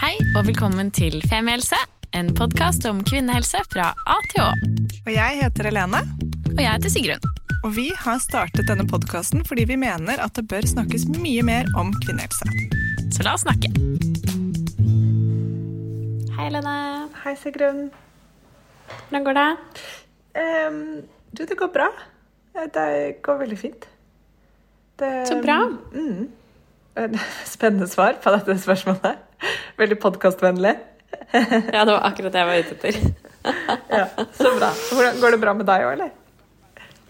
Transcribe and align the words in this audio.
Hei 0.00 0.14
og 0.32 0.46
velkommen 0.46 0.88
til 0.96 1.18
Femihelse, 1.28 1.76
en 2.16 2.30
podkast 2.32 2.86
om 2.88 3.02
kvinnehelse 3.04 3.58
fra 3.68 3.90
A 4.08 4.14
til 4.30 4.40
Å. 4.46 4.46
Og 5.02 5.10
jeg 5.12 5.36
heter 5.42 5.68
Helene. 5.68 6.00
Og 6.54 6.62
jeg 6.62 6.70
heter 6.70 6.92
Sigrun. 6.94 7.26
Og 7.58 7.74
vi 7.76 7.84
har 7.92 8.16
startet 8.24 8.70
denne 8.70 8.86
podkasten 8.88 9.44
fordi 9.44 9.66
vi 9.68 9.76
mener 9.82 10.24
at 10.24 10.32
det 10.40 10.46
bør 10.48 10.64
snakkes 10.72 11.04
mye 11.18 11.44
mer 11.44 11.68
om 11.76 11.92
kvinnehelse. 12.06 12.48
Så 13.12 13.28
la 13.28 13.36
oss 13.36 13.44
snakke. 13.44 13.68
Hei, 16.32 16.48
Helene. 16.48 16.76
Hei, 17.20 17.36
Sigrun. 17.44 17.90
Hvordan 18.96 19.28
går 19.28 19.40
det? 19.42 19.48
Um, 20.40 20.84
du, 21.36 21.44
det 21.44 21.60
går 21.60 21.74
bra. 21.76 21.92
Det 22.56 22.90
går 23.20 23.44
veldig 23.44 23.64
fint. 23.68 23.90
Det, 24.96 25.16
Så 25.28 25.42
bra. 25.44 25.66
Mm, 25.92 26.30
spennende 27.58 27.92
svar 27.92 28.16
på 28.24 28.40
dette 28.40 28.64
spørsmålet. 28.64 29.26
Veldig 29.80 29.98
podkastvennlig. 30.00 30.74
ja, 31.74 31.84
det 31.84 31.92
var 31.92 32.06
akkurat 32.06 32.32
det 32.32 32.42
jeg 32.42 32.48
var 32.48 32.64
ute 32.64 32.78
etter. 32.78 33.02
ja, 34.00 34.06
så 34.36 34.54
bra. 34.58 34.72
Går 35.20 35.36
det 35.36 35.40
bra 35.42 35.54
med 35.56 35.68
deg 35.68 35.86
òg, 35.86 35.92
eller? 35.96 36.16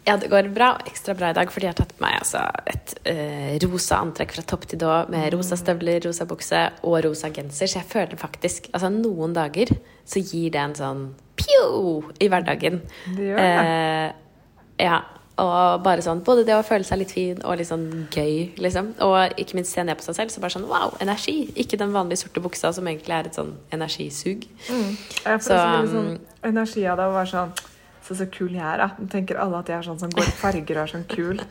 Ja, 0.07 0.17
det 0.17 0.31
går 0.33 0.49
bra. 0.55 0.71
Ekstra 0.89 1.15
bra 1.15 1.31
i 1.31 1.37
dag 1.37 1.51
fordi 1.53 1.69
jeg 1.69 1.75
har 1.75 1.81
tatt 1.83 1.93
på 1.99 2.03
meg 2.03 2.17
altså, 2.23 2.41
et 2.73 2.95
uh, 3.05 3.51
rosa 3.67 4.01
antrekk 4.01 4.33
fra 4.35 4.45
topp 4.49 4.65
til 4.71 4.81
tå 4.81 4.95
med 5.13 5.29
rosa 5.35 5.59
støvler, 5.61 6.01
rosa 6.07 6.27
bukse 6.31 6.63
og 6.89 6.97
rosa 7.05 7.31
genser. 7.35 7.69
Så 7.69 7.83
jeg 7.83 7.89
føler 7.91 8.21
faktisk 8.21 8.71
Altså, 8.73 8.91
noen 8.95 9.37
dager 9.37 9.71
så 10.09 10.23
gir 10.23 10.55
det 10.55 10.63
en 10.63 10.77
sånn 10.79 11.05
pjo 11.39 12.01
i 12.19 12.31
hverdagen. 12.33 12.81
Det 13.13 13.29
gjør 13.29 13.45
det. 13.45 13.53
Uh, 13.61 14.47
ja. 14.81 15.01
Og 15.41 15.83
bare 15.85 16.05
sånn, 16.05 16.23
Både 16.27 16.45
det 16.47 16.57
å 16.57 16.67
føle 16.67 16.87
seg 16.87 17.03
litt 17.03 17.15
fin 17.15 17.41
og 17.45 17.59
litt 17.61 17.71
sånn 17.71 17.87
gøy, 18.13 18.53
liksom. 18.61 18.93
Og 19.07 19.41
ikke 19.41 19.59
minst 19.59 19.75
se 19.77 19.85
ned 19.87 19.99
på 19.99 20.07
seg 20.07 20.19
selv. 20.19 20.35
Så 20.35 20.43
bare 20.43 20.55
sånn 20.57 20.69
wow, 20.71 20.95
energi! 21.03 21.39
Ikke 21.61 21.81
den 21.81 21.95
vanlige 21.97 22.25
sorte 22.25 22.43
buksa 22.45 22.73
som 22.77 22.89
egentlig 22.91 23.17
er 23.17 23.31
et 23.31 23.39
sånn 23.39 23.55
energisug. 23.75 24.47
Mm. 24.69 24.95
Jeg 25.25 25.43
får 25.43 25.49
så, 25.49 25.59
liksom 25.59 25.91
sånn 25.97 26.15
energi 26.51 26.87
av 26.89 27.01
det 27.01 27.11
å 27.11 27.19
være 27.19 27.33
sånn 27.35 27.59
Så 28.07 28.17
så 28.19 28.27
kul 28.33 28.55
jeg 28.57 28.65
er, 28.65 28.81
da. 28.81 28.89
Nå 28.99 29.11
tenker 29.13 29.39
alle 29.39 29.61
at 29.61 29.69
jeg 29.71 29.79
er 29.79 29.87
sånn 29.87 30.01
som 30.01 30.11
går 30.15 30.27
i 30.27 30.39
farger 30.41 30.81
og 30.81 30.83
er 30.83 30.95
sånn 30.95 31.05
kul. 31.11 31.43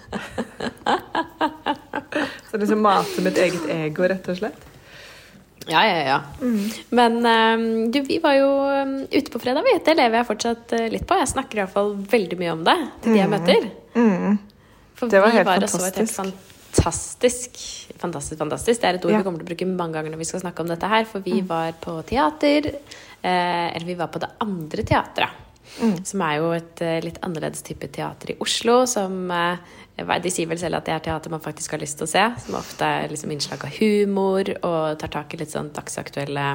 så 2.49 2.59
liksom 2.59 2.81
mate 2.83 3.23
mitt 3.23 3.39
eget 3.39 3.69
ego, 3.71 4.09
rett 4.11 4.27
og 4.27 4.41
slett. 4.41 4.65
Ja, 5.69 5.87
ja, 5.87 5.97
ja. 6.03 6.21
Mm. 6.41 6.69
Men 6.89 7.25
um, 7.25 7.91
du, 7.91 8.01
vi 8.01 8.19
var 8.23 8.33
jo 8.33 8.49
um, 8.49 8.95
ute 9.11 9.31
på 9.31 9.39
fredag, 9.39 9.63
vi. 9.65 9.75
Det 9.85 9.95
lever 9.97 10.19
jeg 10.19 10.29
fortsatt 10.29 10.73
uh, 10.73 10.87
litt 10.91 11.05
på. 11.07 11.17
Jeg 11.19 11.31
snakker 11.33 11.61
iallfall 11.61 11.93
veldig 12.09 12.39
mye 12.39 12.55
om 12.55 12.65
det 12.65 12.77
til 13.03 13.13
de 13.13 13.21
jeg 13.21 13.29
mm. 13.29 13.35
møter. 13.37 13.69
For 14.99 15.11
det 15.11 15.23
var 15.23 15.33
helt 15.33 15.47
var 15.47 15.63
fantastisk. 15.63 15.97
Helt 15.97 16.17
fantastisk 16.75 17.61
Fantastisk, 17.99 18.37
fantastisk. 18.39 18.81
Det 18.81 18.87
er 18.87 18.97
et 18.99 19.05
ord 19.05 19.11
ja. 19.11 19.19
vi 19.19 19.25
kommer 19.27 19.41
til 19.41 19.47
å 19.47 19.49
bruke 19.49 19.67
mange 19.67 19.97
ganger 19.97 20.13
når 20.13 20.21
vi 20.21 20.27
skal 20.29 20.43
snakke 20.43 20.63
om 20.63 20.69
dette 20.71 20.87
her. 20.87 21.05
For 21.09 21.25
vi 21.25 21.41
mm. 21.41 21.49
var 21.49 21.75
på 21.81 21.97
teater. 22.07 22.69
Eh, 23.19 23.67
eller 23.75 23.87
vi 23.89 23.97
var 23.99 24.07
på 24.13 24.21
det 24.23 24.29
andre 24.45 24.85
teatret. 24.87 25.45
Mm. 25.79 25.97
Som 26.07 26.23
er 26.25 26.37
jo 26.39 26.47
et 26.55 26.81
uh, 26.81 26.95
litt 27.03 27.19
annerledes 27.25 27.61
type 27.65 27.91
teater 27.93 28.33
i 28.33 28.37
Oslo. 28.41 28.79
Som 28.89 29.27
uh, 29.29 29.59
de 29.99 30.31
sier 30.33 30.49
vel 30.49 30.61
selv 30.61 30.79
at 30.79 30.87
det 30.87 30.95
er 30.95 31.05
teater 31.09 31.33
man 31.33 31.43
faktisk 31.43 31.75
har 31.75 31.83
lyst 31.83 31.99
til 31.99 32.07
å 32.07 32.11
se. 32.13 32.25
Som 32.45 32.57
ofte 32.61 32.87
er 32.87 33.11
liksom 33.11 33.35
innslag 33.35 33.67
av 33.67 33.75
humor 33.81 34.53
og 34.61 34.99
tar 35.01 35.13
tak 35.19 35.35
i 35.35 35.41
litt 35.43 35.53
sånn 35.53 35.73
dagsaktuelle 35.75 36.47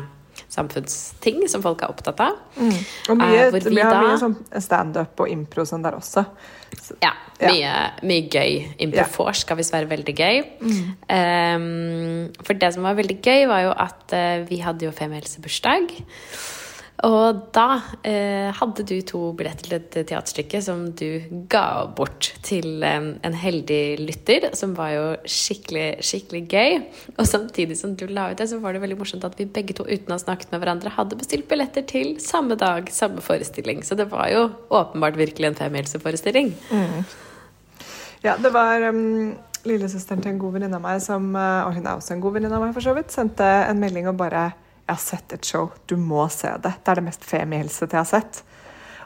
samfunnsting 0.52 1.44
som 1.50 1.62
folk 1.64 1.84
er 1.84 1.92
opptatt 1.92 2.20
av. 2.24 2.40
Mm. 2.56 2.76
Og 3.12 3.20
mye, 3.20 3.46
uh, 3.48 3.54
vi, 3.54 3.62
vi 3.68 3.80
har 3.82 3.94
da, 3.94 4.02
mye 4.04 4.20
sånn 4.20 4.36
standup 4.62 5.24
og 5.24 5.30
impro 5.32 5.66
sånn 5.68 5.84
der 5.84 5.98
også. 5.98 6.24
Så, 6.74 6.96
ja, 7.02 7.12
ja. 7.40 7.50
Mye, 7.50 7.72
mye, 8.08 8.26
gøy. 8.32 8.58
Impro-vors 8.86 9.44
skal 9.44 9.58
visst 9.60 9.74
være 9.74 9.88
veldig 9.90 10.14
gøy. 10.18 10.42
Mm. 10.64 10.82
Um, 11.06 12.44
for 12.44 12.58
det 12.58 12.74
som 12.74 12.86
var 12.86 12.98
veldig 12.98 13.18
gøy, 13.22 13.46
var 13.50 13.64
jo 13.66 13.72
at 13.86 14.16
uh, 14.16 14.44
vi 14.48 14.60
hadde 14.64 14.88
jo 14.88 14.94
Femihelse-bursdag. 14.94 15.96
Og 17.02 17.40
da 17.50 17.80
eh, 18.06 18.54
hadde 18.54 18.84
du 18.86 18.94
to 19.02 19.32
billetter 19.34 19.66
til 19.66 19.74
et 19.80 19.96
teaterstykke 20.06 20.60
som 20.62 20.84
du 20.94 21.24
ga 21.50 21.90
bort 21.90 22.28
til 22.46 22.84
eh, 22.86 23.08
en 23.18 23.34
heldig 23.34 23.98
lytter, 23.98 24.46
som 24.54 24.76
var 24.78 24.92
jo 24.94 25.04
skikkelig, 25.26 26.04
skikkelig 26.06 26.42
gøy. 26.54 26.78
Og 27.18 27.26
samtidig 27.26 27.76
som 27.80 27.96
du 27.98 28.06
la 28.06 28.28
ut 28.30 28.38
det, 28.38 28.46
så 28.52 28.60
var 28.62 28.76
det 28.76 28.84
veldig 28.84 29.00
morsomt 29.00 29.26
at 29.26 29.34
vi 29.40 29.48
begge 29.50 29.74
to, 29.74 29.88
uten 29.90 30.14
å 30.14 30.20
ha 30.20 30.22
snakket 30.22 30.54
med 30.54 30.62
hverandre, 30.62 30.94
hadde 30.94 31.18
bestilt 31.18 31.50
billetter 31.50 31.82
til 31.90 32.14
samme 32.22 32.54
dag, 32.60 32.86
samme 32.94 33.24
forestilling. 33.24 33.82
Så 33.82 33.98
det 33.98 34.06
var 34.14 34.30
jo 34.30 34.46
åpenbart 34.70 35.18
virkelig 35.18 35.50
en 35.50 35.60
femhelseforestilling. 35.64 36.54
Mm. 36.70 37.02
Ja, 38.24 38.38
det 38.40 38.54
var 38.54 38.86
um, 38.94 39.34
lillesøsteren 39.66 40.22
til 40.22 40.36
en 40.36 40.38
god 40.40 40.60
venninne 40.60 40.78
av 40.78 40.86
meg, 40.86 41.02
som, 41.02 41.26
eh, 41.36 41.64
og 41.66 41.74
hun 41.74 41.88
er 41.88 41.98
også 41.98 42.14
en 42.14 42.22
god 42.22 42.38
venninne 42.38 42.56
av 42.56 42.62
meg, 42.68 42.76
for 42.76 42.86
så 42.86 42.94
vidt, 42.96 43.12
sendte 43.12 43.44
en 43.66 43.82
melding 43.82 44.06
og 44.08 44.16
bare 44.22 44.52
jeg 44.84 44.92
har 44.92 45.00
sett 45.00 45.32
et 45.32 45.46
show. 45.48 45.70
Du 45.88 45.96
må 45.96 46.26
se 46.32 46.50
det. 46.60 46.74
Det 46.84 46.92
er 46.92 47.00
det 47.00 47.06
mest 47.06 47.24
femihelsete 47.24 47.96
jeg 47.96 48.04
har 48.04 48.10
sett. 48.10 48.42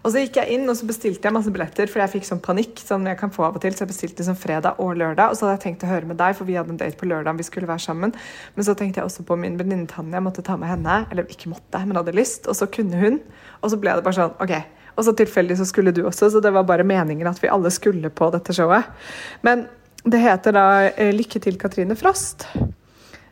Og 0.03 0.13
så 0.15 0.23
gikk 0.23 0.39
jeg 0.39 0.55
inn 0.55 0.71
og 0.71 0.77
så 0.79 0.87
bestilte 0.87 1.27
jeg 1.27 1.35
masse 1.35 1.51
billetter, 1.53 1.91
for 1.91 2.03
jeg 2.03 2.13
fikk 2.13 2.27
sånn 2.29 2.43
panikk. 2.43 2.79
som 2.83 3.05
jeg 3.07 3.19
kan 3.19 3.31
få 3.35 3.45
av 3.45 3.57
og 3.57 3.63
til, 3.63 3.75
Så 3.75 3.85
jeg 3.85 3.93
bestilte 3.93 4.23
liksom 4.23 4.39
fredag 4.39 4.79
og 4.79 4.97
lørdag. 4.97 5.31
Og 5.31 5.37
så 5.37 5.47
hadde 5.47 5.59
jeg 5.59 5.65
tenkt 5.67 5.85
å 5.85 5.93
høre 5.93 6.07
med 6.07 6.17
deg, 6.17 6.37
for 6.37 6.45
vi 6.45 6.55
hadde 6.55 6.71
en 6.71 6.77
date 6.77 6.97
på 6.97 7.07
lørdag. 7.07 7.37
Vi 7.37 7.43
skulle 7.43 7.67
være 7.67 7.79
sammen. 7.79 8.15
Men 8.55 8.65
så 8.65 8.75
tenkte 8.75 9.01
jeg 9.01 9.07
også 9.07 9.27
på 9.27 9.37
min 9.37 9.59
venninne 9.59 9.87
Tanja. 9.87 10.15
Jeg 10.15 10.23
måtte 10.23 10.43
ta 10.43 10.57
med 10.57 10.69
henne. 10.69 11.07
Eller 11.11 11.25
ikke 11.25 11.51
måtte, 11.51 11.85
men 11.87 11.97
hadde 11.97 12.15
lyst. 12.15 12.49
Og 12.49 12.55
så 12.55 12.67
kunne 12.67 12.97
hun. 12.97 13.21
Og 13.63 13.71
så 13.71 13.77
ble 13.77 13.95
det 13.95 14.05
bare 14.05 14.15
sånn 14.15 14.35
OK. 14.41 14.55
Og 14.97 15.05
så 15.05 15.15
tilfeldig 15.15 15.59
så 15.59 15.67
skulle 15.67 15.93
du 15.95 16.03
også, 16.07 16.31
så 16.31 16.41
det 16.43 16.51
var 16.51 16.65
bare 16.67 16.83
meningen 16.83 17.27
at 17.31 17.39
vi 17.39 17.49
alle 17.49 17.71
skulle 17.71 18.11
på 18.11 18.33
dette 18.35 18.53
showet. 18.53 18.83
Men 19.47 19.69
det 20.03 20.19
heter 20.19 20.53
da 20.53 20.67
eh, 20.89 21.15
Lykke 21.15 21.39
til, 21.39 21.59
Katrine 21.59 21.95
Frost. 21.95 22.49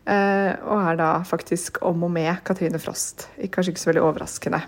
Eh, 0.07 0.53
og 0.63 0.91
er 0.93 0.99
da 1.01 1.11
faktisk 1.27 1.81
om 1.87 2.05
og 2.07 2.13
med 2.15 2.39
Katrine 2.47 2.79
Frost. 2.79 3.27
Kanskje 3.51 3.75
ikke 3.75 3.83
så 3.83 3.91
veldig 3.91 4.05
overraskende. 4.07 4.63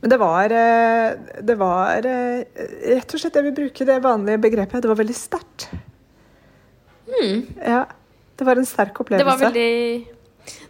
Men 0.00 0.12
det 0.12 0.18
var, 0.20 0.52
eh, 0.52 1.40
det 1.42 1.56
var 1.58 2.06
eh, 2.06 2.44
rett 2.92 3.14
og 3.14 3.20
slett 3.20 3.38
jeg 3.40 3.48
vil 3.48 3.56
bruke 3.56 3.86
det 3.88 3.98
vanlige 4.04 4.42
begrepet. 4.46 4.82
Det 4.84 4.90
var 4.90 5.00
veldig 5.00 5.18
sterkt. 5.18 5.68
Mm. 7.10 7.46
Ja. 7.58 7.84
Det 8.34 8.46
var 8.46 8.58
en 8.58 8.66
sterk 8.66 8.98
opplevelse. 9.00 9.24
Det 9.24 9.30
var 9.30 9.42
veldig 9.46 10.13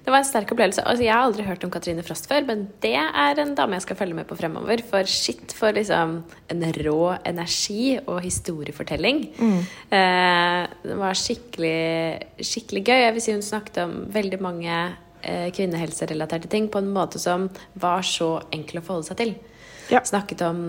det 0.04 0.12
var 0.12 0.20
en 0.20 0.26
sterk 0.28 0.50
opplevelse. 0.52 0.82
Altså, 0.84 1.04
jeg 1.06 1.14
har 1.14 1.24
aldri 1.24 1.46
hørt 1.46 1.64
om 1.64 1.70
Katrine 1.72 2.04
Frost 2.04 2.28
før, 2.28 2.44
men 2.44 2.66
det 2.84 2.94
er 3.00 3.40
en 3.40 3.54
dame 3.56 3.78
jeg 3.78 3.86
skal 3.86 3.98
følge 3.98 4.18
med 4.18 4.28
på 4.28 4.36
fremover. 4.36 4.82
For 4.84 5.08
shit 5.08 5.54
for 5.56 5.74
liksom 5.76 6.18
en 6.52 6.66
rå 6.84 7.14
energi 7.24 7.94
og 8.02 8.20
historiefortelling. 8.24 9.24
Mm. 9.38 9.62
Eh, 9.96 10.60
det 10.84 10.98
var 11.00 11.18
skikkelig, 11.18 11.80
skikkelig 12.44 12.84
gøy. 12.84 13.00
Jeg 13.00 13.16
vil 13.16 13.24
si 13.24 13.36
hun 13.36 13.46
snakket 13.46 13.80
om 13.86 13.96
veldig 14.14 14.40
mange 14.44 14.76
eh, 15.24 15.48
kvinnehelserelaterte 15.56 16.52
ting 16.52 16.68
på 16.68 16.84
en 16.84 16.92
måte 16.92 17.22
som 17.22 17.48
var 17.80 18.04
så 18.04 18.36
enkel 18.54 18.82
å 18.82 18.86
forholde 18.86 19.08
seg 19.08 19.22
til. 19.22 19.34
Ja. 19.92 20.04
Snakket 20.04 20.44
om 20.44 20.60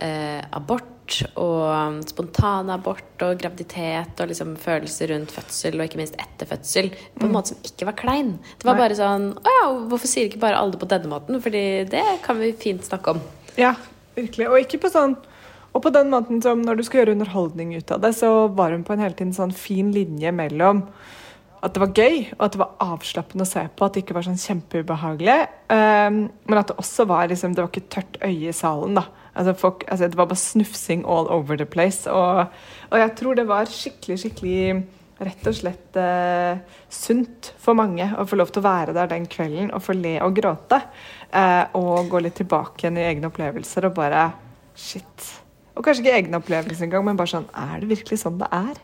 eh, 0.00 0.40
abort 0.52 0.93
og 1.40 2.00
spontanabort 2.08 3.24
og 3.26 3.36
graviditet 3.40 4.20
og 4.22 4.30
liksom 4.30 4.54
følelser 4.60 5.12
rundt 5.12 5.34
fødsel 5.34 5.78
og 5.78 5.86
ikke 5.86 6.00
minst 6.00 6.16
etter 6.20 6.48
fødsel 6.48 6.90
på 6.94 7.26
en 7.26 7.30
mm. 7.30 7.34
måte 7.36 7.52
som 7.52 7.68
ikke 7.68 7.88
var 7.90 7.98
klein. 7.98 8.32
Det 8.58 8.68
var 8.68 8.78
Nei. 8.78 8.84
bare 8.84 8.98
sånn 8.98 9.28
Å 9.36 9.56
ja, 9.58 9.66
hvorfor 9.90 10.10
sier 10.10 10.30
ikke 10.30 10.42
bare 10.46 10.58
alle 10.60 10.74
det 10.74 10.80
på 10.82 10.90
denne 10.90 11.12
måten? 11.12 11.40
Fordi 11.44 11.64
det 11.92 12.04
kan 12.24 12.40
vi 12.40 12.54
fint 12.58 12.86
snakke 12.86 13.16
om. 13.16 13.22
Ja, 13.60 13.74
virkelig. 14.16 14.48
Og 14.50 14.60
ikke 14.64 14.82
på 14.86 14.92
sånn 14.94 15.16
og 15.74 15.82
på 15.82 15.90
den 15.90 16.06
måten 16.12 16.38
som 16.42 16.60
når 16.62 16.78
du 16.78 16.84
skal 16.86 17.00
gjøre 17.00 17.16
underholdning 17.16 17.72
ut 17.74 17.88
av 17.90 18.02
det, 18.04 18.12
så 18.14 18.46
var 18.54 18.70
hun 18.70 18.84
på 18.86 18.94
en 18.94 19.02
hele 19.02 19.16
tiden 19.18 19.34
sånn 19.34 19.50
fin 19.58 19.90
linje 19.94 20.30
mellom 20.30 20.84
at 21.64 21.74
det 21.74 21.80
var 21.80 21.96
gøy, 21.96 22.18
og 22.36 22.42
at 22.44 22.54
det 22.54 22.60
var 22.60 22.74
avslappende 22.84 23.46
å 23.46 23.48
se 23.48 23.62
på. 23.72 23.86
At 23.86 23.96
det 23.96 24.04
ikke 24.04 24.16
var 24.18 24.26
sånn 24.26 24.40
kjempeubehagelig. 24.40 25.36
Um, 25.72 26.18
men 26.44 26.60
at 26.60 26.70
det 26.70 26.76
også 26.80 27.06
var 27.08 27.30
liksom, 27.30 27.54
det 27.56 27.64
var 27.64 27.70
ikke 27.72 27.92
tørt 27.94 28.18
øye 28.20 28.50
i 28.52 28.56
salen. 28.56 28.98
da. 29.00 29.06
Altså, 29.34 29.54
folk, 29.58 29.84
altså, 29.88 30.08
det 30.08 30.18
var 30.18 30.28
bare 30.30 30.40
snufsing 30.40 31.04
all 31.10 31.28
over 31.32 31.58
the 31.58 31.66
place. 31.66 32.10
Og, 32.10 32.46
og, 32.90 32.98
jeg 32.98 33.14
tror 33.18 33.38
det 33.38 33.46
var 33.48 33.70
skikkelig, 33.70 34.18
skikkelig 34.22 34.58
rett 35.24 35.46
og 35.46 35.54
slett 35.54 35.98
eh, 36.00 36.62
sunt 36.90 37.52
for 37.62 37.78
mange 37.78 38.06
å 38.18 38.24
få 38.26 38.38
lov 38.38 38.50
til 38.50 38.64
å 38.64 38.66
være 38.66 38.94
der 38.96 39.12
den 39.12 39.28
kvelden 39.30 39.70
og 39.74 39.84
få 39.86 39.94
le 39.98 40.16
og 40.24 40.34
gråte. 40.38 40.80
Eh, 41.30 41.76
og 41.78 42.10
gå 42.10 42.22
litt 42.22 42.38
tilbake 42.42 42.84
igjen 42.84 42.98
i 42.98 43.06
egne 43.08 43.30
opplevelser 43.30 43.90
og 43.90 43.98
bare 43.98 44.26
Shit. 44.74 45.28
Og 45.78 45.86
kanskje 45.86 46.02
ikke 46.02 46.16
egne 46.18 46.38
opplevelser 46.40 46.88
engang, 46.88 47.04
men 47.06 47.18
bare 47.18 47.30
sånn 47.30 47.46
Er 47.54 47.76
det 47.78 47.92
virkelig 47.92 48.18
sånn 48.24 48.40
det 48.40 48.48
er? 48.50 48.80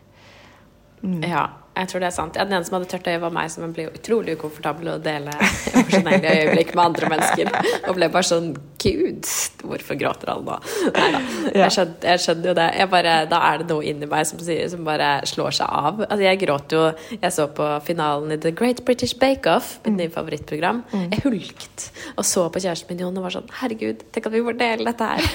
Mm. 1.03 1.19
Ja. 1.27 1.43
Jeg 1.71 1.87
tror 1.87 2.03
det 2.03 2.07
er 2.09 2.15
sant. 2.15 2.35
Ja, 2.35 2.43
den 2.43 2.57
ene 2.57 2.67
som 2.67 2.75
hadde 2.75 2.89
tørt 2.91 3.07
øye, 3.07 3.19
var 3.21 3.31
meg, 3.33 3.47
som 3.51 3.71
ble 3.71 3.87
utrolig 3.87 4.35
ukomfortabel 4.35 4.89
å 4.91 4.97
dele 5.01 5.31
emosjonelle 5.71 6.33
øyeblikk 6.41 6.73
med 6.75 6.83
andre 6.83 7.11
mennesker. 7.13 7.51
Og 7.87 7.95
ble 7.95 8.09
bare 8.11 8.27
sånn 8.27 8.51
Gud, 8.81 9.29
hvorfor 9.61 9.97
gråter 9.99 10.31
alle 10.33 10.43
nå? 10.47 10.57
Nei 10.95 11.07
da. 11.13 11.21
Jeg, 11.61 11.73
skjønner, 11.75 11.95
jeg 12.09 12.23
skjønner 12.25 12.51
jo 12.51 12.55
det. 12.57 12.67
Bare, 12.91 13.15
da 13.31 13.39
er 13.47 13.61
det 13.61 13.69
noe 13.69 13.87
inni 13.87 14.09
meg 14.09 14.27
som, 14.27 14.41
som, 14.41 14.83
bare 14.87 15.11
slår 15.29 15.57
seg 15.61 15.79
av. 15.81 16.03
Altså, 16.07 16.21
jeg 16.25 16.41
gråt 16.41 16.75
jo 16.75 16.83
Jeg 17.13 17.33
så 17.35 17.47
på 17.55 17.67
finalen 17.85 18.33
i 18.33 18.39
The 18.41 18.51
Great 18.57 18.83
British 18.87 19.15
Bake 19.21 19.47
Off, 19.51 19.77
mitt 19.85 19.99
nye 19.99 20.11
favorittprogram. 20.11 20.83
Mm. 20.91 21.07
Jeg 21.13 21.25
hulket 21.27 21.87
og 22.17 22.25
så 22.27 22.47
på 22.51 22.61
kjæresten 22.61 22.91
min 22.91 23.05
Jon 23.05 23.17
og 23.21 23.27
var 23.27 23.37
sånn 23.37 23.49
Herregud, 23.61 24.05
tenk 24.11 24.27
at 24.27 24.35
vi 24.35 24.43
får 24.45 24.59
dele 24.59 24.91
dette 24.91 25.09
her. 25.13 25.31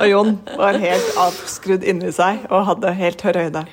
og 0.00 0.06
Jon 0.10 0.36
var 0.58 0.80
helt 0.82 1.24
avskrudd 1.28 1.86
inni 1.86 2.12
seg 2.14 2.46
og 2.50 2.70
hadde 2.72 2.96
helt 2.98 3.20
tørre 3.22 3.48
øyne. 3.48 3.68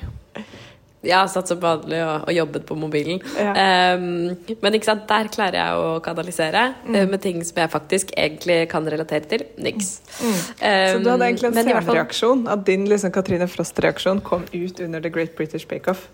Ja, 1.02 1.24
satt 1.26 1.48
som 1.50 1.58
vanlig 1.58 1.98
og, 2.06 2.28
og 2.28 2.32
jobbet 2.36 2.64
på 2.68 2.76
mobilen. 2.78 3.18
Ja. 3.34 3.96
Um, 3.96 4.36
men 4.62 4.76
ikke 4.78 4.86
sant, 4.86 5.08
der 5.10 5.26
klarer 5.34 5.58
jeg 5.58 5.80
å 5.82 5.96
kanalisere 6.04 6.62
Mm. 6.86 6.94
uh, 6.94 7.06
med 7.10 7.20
ting 7.24 7.42
som 7.44 7.58
jeg 7.58 7.70
faktisk 7.72 8.12
egentlig 8.16 8.68
kan 8.70 8.86
relatere 8.86 9.26
til. 9.26 9.42
Niks. 9.58 9.96
Mm. 10.20 10.38
Så 10.62 11.02
du 11.02 11.10
hadde 11.10 11.26
egentlig 11.26 11.50
en 11.50 11.58
selvreaksjon? 11.58 11.84
fall- 11.84 11.94
senreaksjon? 11.96 12.48
At 12.54 12.64
din 12.70 12.86
liksom, 12.90 13.10
Katrine 13.14 13.48
Frost-reaksjon 13.50 14.22
kom 14.22 14.44
ut 14.52 14.80
under 14.80 15.00
The 15.02 15.10
Great 15.10 15.34
British 15.36 15.66
Bake 15.66 15.90
Off? 15.90 16.06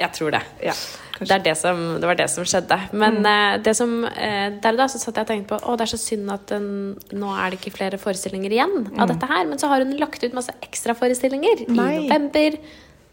Jeg 0.00 0.14
tror 0.16 0.30
det. 0.32 0.40
Ja, 0.64 0.72
Det, 1.20 1.36
det, 1.44 1.52
som, 1.60 1.76
det 2.00 2.08
var 2.08 2.16
det 2.16 2.30
som 2.32 2.44
skjedde. 2.48 2.78
Men 2.96 3.18
eh, 3.28 3.58
det 3.60 3.74
som, 3.76 3.90
uh, 4.08 4.48
der 4.62 4.72
og 4.72 4.78
da 4.80 4.86
så 4.88 4.96
satt 4.96 5.18
jeg 5.20 5.26
og 5.26 5.28
tenkte 5.28 5.50
på 5.52 5.58
Å, 5.60 5.74
det 5.76 5.84
er 5.84 5.90
så 5.92 5.98
synd 6.00 6.30
at 6.32 6.46
den, 6.48 6.70
nå 7.12 7.34
er 7.36 7.50
det 7.52 7.58
ikke 7.60 7.74
flere 7.76 7.98
forestillinger 8.00 8.54
igjen 8.56 8.78
av 8.96 9.10
dette 9.12 9.28
her. 9.28 9.44
Men 9.50 9.60
så 9.60 9.68
har 9.68 9.84
hun 9.84 9.92
lagt 10.00 10.24
ut 10.24 10.32
masse 10.32 10.54
ekstraforestillinger 10.64 11.66
i 11.66 11.74
november. 11.76 12.56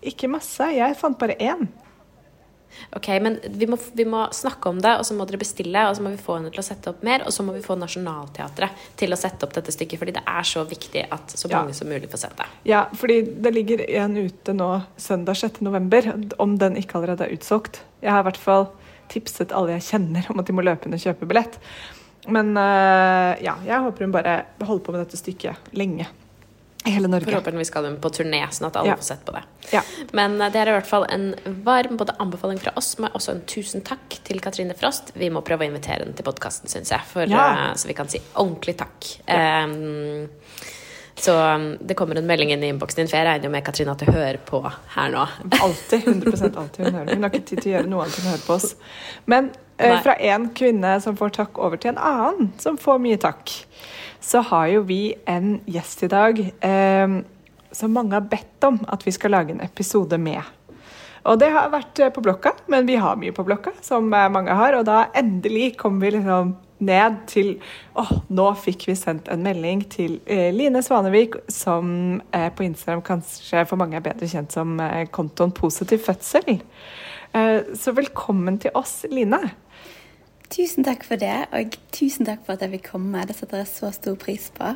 Ikke 0.08 0.30
masse. 0.32 0.72
Jeg 0.78 0.96
fant 1.00 1.18
bare 1.20 1.36
én. 1.44 1.68
Ok, 2.94 3.08
men 3.24 3.40
vi 3.58 3.66
må, 3.66 3.78
vi 3.98 4.04
må 4.06 4.26
snakke 4.36 4.70
om 4.70 4.78
det, 4.84 4.92
og 5.00 5.06
så 5.08 5.16
må 5.18 5.26
dere 5.26 5.40
bestille, 5.42 5.82
og 5.90 5.96
så 5.98 6.04
må 6.06 6.12
vi 6.14 6.20
få 6.22 6.36
henne 6.38 6.52
til 6.54 6.62
å 6.62 6.66
sette 6.68 6.92
opp 6.92 7.00
mer, 7.08 7.24
og 7.26 7.34
så 7.34 7.42
må 7.48 7.56
vi 7.56 7.64
få 7.66 7.78
Nationaltheatret 7.80 8.84
til 9.00 9.16
å 9.16 9.18
sette 9.18 9.48
opp 9.48 9.56
dette 9.56 9.74
stykket, 9.74 9.98
fordi 10.02 10.14
det 10.20 10.24
er 10.30 10.46
så 10.46 10.62
viktig 10.68 11.06
at 11.16 11.34
så 11.34 11.50
Ja. 11.50 11.62
mange 11.64 11.74
som 11.74 11.90
mulig 11.90 12.10
får 12.12 12.22
sett 12.26 12.38
det. 12.38 12.46
Ja, 12.70 12.84
fordi 12.94 13.22
det 13.42 13.54
ligger 13.56 13.82
en 14.04 14.18
ute 14.18 14.54
nå 14.54 14.70
søndag 14.98 15.40
6. 15.42 15.62
november, 15.66 16.12
om 16.38 16.58
den 16.58 16.76
ikke 16.78 17.00
allerede 17.00 17.26
er 17.26 17.34
utsolgt. 17.38 17.82
Jeg 18.04 18.12
har 18.12 18.20
i 18.22 18.28
hvert 18.30 18.38
fall 18.38 18.68
tipset 19.10 19.52
alle 19.56 19.80
jeg 19.80 19.88
kjenner 19.88 20.30
om 20.30 20.40
at 20.40 20.46
de 20.46 20.54
må 20.54 20.62
løpe 20.62 20.86
inn 20.86 20.94
og 20.94 21.00
kjøpe 21.02 21.26
billett. 21.28 21.58
Men 22.28 22.52
øh, 22.58 23.42
ja, 23.42 23.56
jeg 23.66 23.82
håper 23.82 24.04
hun 24.06 24.12
bare 24.12 24.46
holder 24.62 24.84
på 24.84 24.92
med 24.92 25.06
dette 25.08 25.18
stykket 25.18 25.56
lenge. 25.74 26.06
Hele 26.94 27.08
Norge. 27.12 27.26
Forhåpentligvis 27.30 27.68
skal 27.72 27.84
de 27.88 27.92
på 28.04 28.10
turné, 28.16 28.42
sånn 28.54 28.68
at 28.70 28.78
alle 28.82 28.94
Ja. 28.94 28.96
får 29.00 29.04
sett 29.10 29.26
på 29.26 29.34
det. 29.36 29.44
Ja. 29.74 29.82
Men 30.14 30.40
eh, 30.42 30.50
det 30.54 30.62
er 30.62 30.72
i 30.72 30.76
hvert 30.80 30.88
fall 30.90 31.06
en 31.10 31.28
varm 31.66 31.98
både 32.00 32.16
anbefaling 32.24 32.60
fra 32.64 32.72
oss, 32.80 32.94
men 33.00 33.12
også 33.18 33.32
en 33.36 33.42
tusen 33.50 33.82
takk 33.86 34.20
til 34.24 34.40
Katrine 34.44 34.74
Frost. 34.78 35.12
Vi 35.16 35.30
må 35.30 35.42
prøve 35.46 35.66
å 35.66 35.70
invitere 35.72 36.04
henne 36.06 36.16
til 36.16 36.26
podkasten, 36.28 36.70
syns 36.72 36.90
jeg, 36.96 37.02
for, 37.12 37.28
Ja. 37.28 37.70
eh, 37.70 37.74
så 37.76 37.88
vi 37.88 37.94
kan 37.94 38.08
si 38.10 38.22
ordentlig 38.36 38.78
takk. 38.78 39.12
Em, 39.28 40.30
så 41.18 41.34
um, 41.56 41.78
det 41.82 41.96
kommer 41.98 42.16
en 42.20 42.28
melding 42.30 42.52
inn 42.54 42.62
i 42.64 42.68
innboksen 42.70 42.96
din, 43.02 43.08
for 43.10 43.18
jeg 43.18 43.26
regner 43.26 43.48
jo 43.50 43.50
med 43.50 43.64
Katrine 43.66 43.90
at 43.96 43.98
du 44.04 44.06
hører 44.12 44.38
på 44.46 44.60
her 44.94 45.10
nå. 45.10 45.24
Alltid. 45.66 46.04
100% 46.06 46.58
alltid 46.62 46.86
hun 46.86 46.94
hører. 46.94 47.14
Hun 47.16 47.24
har 47.26 47.32
ikke 47.34 47.48
tid 47.50 47.62
til 47.64 47.72
å 47.72 47.76
gjøre 47.80 47.90
noe 47.90 48.04
annet 48.06 48.20
enn 48.20 48.28
å 48.28 48.34
høre 48.36 48.46
på 48.46 48.54
oss. 48.54 48.76
Men 49.26 49.48
eh, 49.80 49.96
fra 50.06 50.14
en 50.14 50.46
kvinne 50.54 50.92
som 51.02 51.18
får 51.18 51.34
takk, 51.40 51.58
over 51.58 51.82
til 51.82 51.96
en 51.96 51.98
annen 51.98 52.52
som 52.62 52.78
får 52.78 53.02
mye 53.02 53.18
takk, 53.18 53.50
så 54.20 54.44
har 54.50 54.68
jo 54.74 54.84
vi 54.88 55.02
en 55.30 55.58
gjest 55.70 56.04
i 56.08 56.12
dag 56.12 56.40
eh, 56.46 57.18
som 57.72 57.94
mange 57.94 58.16
har 58.18 58.30
bedt 58.30 58.68
om 58.68 58.80
at 58.88 59.04
vi 59.06 59.14
skal 59.16 59.36
lage 59.36 59.54
en 59.54 59.64
episode 59.66 60.18
med. 60.22 60.42
Og 61.28 61.40
det 61.42 61.50
har 61.52 61.74
vært 61.74 62.00
eh, 62.00 62.14
på 62.14 62.24
blokka, 62.24 62.54
men 62.72 62.88
vi 62.88 62.96
har 63.00 63.20
mye 63.20 63.36
på 63.36 63.46
blokka, 63.48 63.76
som 63.84 64.08
eh, 64.14 64.30
mange 64.32 64.56
har. 64.56 64.78
Og 64.80 64.88
da 64.88 65.08
endelig 65.18 65.76
kom 65.82 66.00
vi 66.02 66.14
liksom 66.16 66.56
ned 66.78 67.22
til 67.30 67.56
åh, 67.98 68.12
nå 68.30 68.48
fikk 68.62 68.88
vi 68.90 68.96
sendt 68.98 69.30
en 69.34 69.44
melding 69.46 69.84
til 69.92 70.20
eh, 70.30 70.50
Line 70.56 70.84
Svanevik, 70.86 71.40
som 71.52 72.20
eh, 72.32 72.50
på 72.54 72.68
Instagram 72.68 73.04
kanskje 73.06 73.66
for 73.70 73.82
mange 73.82 73.98
er 73.98 74.06
bedre 74.06 74.30
kjent 74.30 74.54
som 74.54 74.78
eh, 74.84 75.06
kontoen 75.14 75.56
Positiv 75.58 76.06
fødsel. 76.06 76.60
Så 77.78 77.92
velkommen 77.94 78.56
til 78.58 78.72
oss, 78.78 79.04
Line. 79.12 79.38
Tusen 80.54 80.86
takk 80.88 81.04
for 81.08 81.20
det, 81.20 81.48
og 81.52 81.78
tusen 81.96 82.28
takk 82.28 82.44
for 82.46 82.56
at 82.56 82.64
jeg 82.64 82.78
fikk 82.78 82.92
komme. 82.94 83.24
Det 83.28 83.36
setter 83.36 83.64
jeg 83.64 83.72
så 83.72 83.92
stor 83.96 84.16
pris 84.20 84.48
på. 84.56 84.74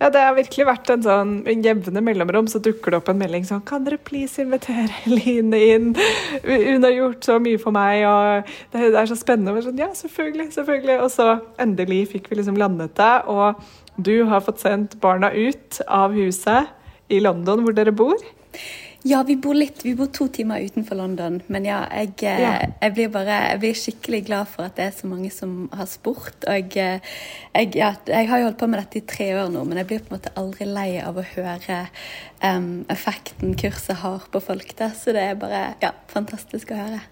Ja, 0.00 0.08
det 0.12 0.20
har 0.20 0.34
virkelig 0.36 0.66
vært 0.68 0.90
en 0.92 1.04
sånn 1.04 1.30
jevne 1.64 2.02
mellomrom 2.04 2.48
så 2.50 2.60
dukker 2.62 2.92
det 2.92 2.98
opp 3.00 3.06
en 3.08 3.20
melding 3.22 3.46
sånn 3.48 3.62
Kan 3.64 3.86
dere 3.86 3.96
please 3.96 4.42
invitere 4.42 4.92
Line 5.16 5.56
inn? 5.56 5.86
Hun 6.44 6.84
har 6.84 6.92
gjort 6.92 7.24
så 7.28 7.38
mye 7.42 7.60
for 7.62 7.74
meg, 7.76 8.04
og 8.08 8.52
det 8.74 8.90
er 8.90 9.08
så 9.08 9.16
spennende. 9.18 9.54
Og 9.56 9.64
Sånn, 9.68 9.80
ja, 9.80 9.88
selvfølgelig, 9.96 10.50
selvfølgelig. 10.58 10.98
Og 11.04 11.10
så 11.14 11.28
endelig 11.62 12.02
fikk 12.12 12.30
vi 12.30 12.40
liksom 12.40 12.60
landet 12.60 12.96
det, 13.00 13.14
og 13.32 13.62
du 14.02 14.14
har 14.28 14.44
fått 14.44 14.62
sendt 14.64 14.96
barna 15.00 15.32
ut 15.32 15.82
av 15.88 16.16
huset 16.16 16.72
i 17.12 17.20
London, 17.20 17.64
hvor 17.64 17.76
dere 17.76 17.92
bor. 17.96 18.20
Ja, 19.04 19.22
vi 19.26 19.34
bor 19.36 19.56
litt, 19.58 19.80
vi 19.82 19.96
bor 19.98 20.06
to 20.14 20.28
timer 20.30 20.62
utenfor 20.62 20.94
London, 20.94 21.40
men 21.50 21.64
ja, 21.66 21.80
jeg, 21.90 22.12
eh, 22.22 22.40
Ja. 22.40 22.52
jeg 22.82 22.94
blir 22.94 23.08
bare 23.08 23.38
jeg 23.50 23.58
blir 23.60 23.74
skikkelig 23.74 24.20
glad 24.26 24.46
for 24.48 24.62
at 24.68 24.76
det 24.76 24.84
er 24.84 24.92
så 24.94 25.08
mange 25.10 25.30
som 25.32 25.68
har 25.72 25.86
spurt. 25.86 26.44
Og 26.46 26.76
eh, 26.76 27.00
jeg, 27.54 27.74
ja, 27.74 27.94
jeg 28.06 28.28
har 28.28 28.38
jo 28.38 28.44
holdt 28.44 28.58
på 28.58 28.68
med 28.70 28.78
dette 28.78 28.98
i 28.98 29.06
tre 29.06 29.26
år 29.42 29.50
nå, 29.50 29.64
men 29.66 29.78
jeg 29.78 29.86
blir 29.86 29.98
på 30.04 30.14
en 30.14 30.20
måte 30.20 30.34
aldri 30.38 30.68
lei 30.70 31.00
av 31.02 31.18
å 31.18 31.26
høre 31.34 31.80
um, 32.44 32.84
effekten 32.88 33.56
kurset 33.58 33.96
har 34.04 34.22
på 34.30 34.40
folk. 34.40 34.76
Da. 34.78 34.92
Så 34.94 35.12
det 35.12 35.26
er 35.32 35.34
bare 35.34 35.74
ja, 35.82 35.90
fantastisk 36.06 36.70
å 36.70 36.78
høre. 36.78 37.02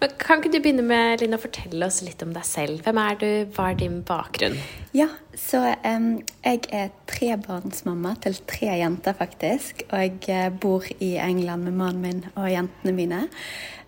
Men 0.00 0.12
kan 0.16 0.40
ikke 0.40 0.54
du 0.54 0.62
begynne 0.64 0.84
med 0.86 1.20
Lina, 1.20 1.36
å 1.36 1.42
fortelle 1.42 1.84
oss 1.84 1.98
litt 2.00 2.22
om 2.24 2.30
deg 2.32 2.46
selv? 2.48 2.80
Hvem 2.86 3.00
er 3.02 3.18
du? 3.20 3.26
Hva 3.52 3.66
er 3.70 3.80
din 3.82 3.98
bakgrunn? 4.08 4.56
Ja, 4.96 5.10
så 5.36 5.60
um, 5.84 6.14
jeg 6.40 6.62
er 6.72 6.88
trebarnsmamma 7.10 8.14
til 8.24 8.38
tre 8.48 8.78
jenter, 8.80 9.16
faktisk. 9.18 9.84
Og 9.90 10.00
jeg 10.00 10.32
eh, 10.32 10.48
bor 10.62 10.88
i 10.96 11.12
England 11.20 11.68
med 11.68 11.76
mannen 11.76 12.06
min 12.06 12.24
og 12.32 12.48
jentene 12.48 12.96
mine. 12.96 13.20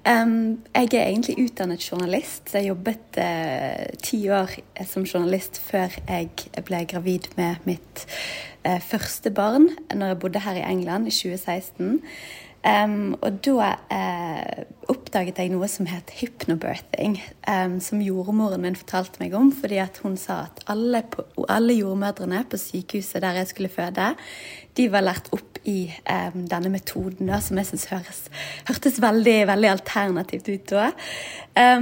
Um, 0.02 0.60
jeg 0.74 0.92
er 0.98 1.06
egentlig 1.06 1.38
utdannet 1.46 1.88
journalist. 1.88 2.50
så 2.50 2.58
Jeg 2.60 2.74
jobbet 2.74 3.18
uh, 3.22 3.98
ti 4.02 4.20
år 4.28 4.52
som 4.84 5.08
journalist 5.08 5.62
før 5.64 5.96
jeg 5.96 6.64
ble 6.66 6.84
gravid 6.92 7.32
med 7.40 7.64
mitt 7.64 8.04
uh, 8.66 8.80
første 8.84 9.30
barn, 9.32 9.70
når 9.94 10.12
jeg 10.12 10.22
bodde 10.26 10.44
her 10.44 10.60
i 10.60 10.66
England 10.68 11.08
i 11.08 11.14
2016. 11.14 12.02
Em, 12.62 13.16
og 13.18 13.40
da 13.42 13.72
uh, 13.90 14.60
oppdaget 14.92 15.40
jeg 15.42 15.50
noe 15.50 15.66
som 15.66 15.88
het 15.90 16.12
hypnobirthing, 16.20 17.16
um, 17.50 17.80
som 17.82 18.02
jordmoren 18.04 18.62
min 18.62 18.76
fortalte 18.78 19.18
meg 19.18 19.34
om, 19.34 19.48
fordi 19.50 19.80
hun 20.04 20.14
sa 20.20 20.44
at 20.44 20.62
alle, 20.70 21.00
på, 21.10 21.24
alle 21.50 21.74
jordmødrene 21.74 22.44
på 22.46 22.60
sykehuset 22.62 23.24
der 23.24 23.40
jeg 23.40 23.48
skulle 23.50 23.72
føde, 23.72 24.12
de 24.78 24.86
var 24.92 25.02
lært 25.02 25.26
opp 25.34 25.58
i 25.66 25.90
um, 26.06 26.44
denne 26.50 26.70
metoden, 26.70 27.32
da, 27.32 27.40
som 27.42 27.58
jeg 27.58 27.72
syns 27.72 27.88
hørtes 27.90 29.00
veldig, 29.02 29.36
veldig 29.50 29.70
alternativt 29.72 30.50
ut 30.50 30.70
da. 30.70 30.86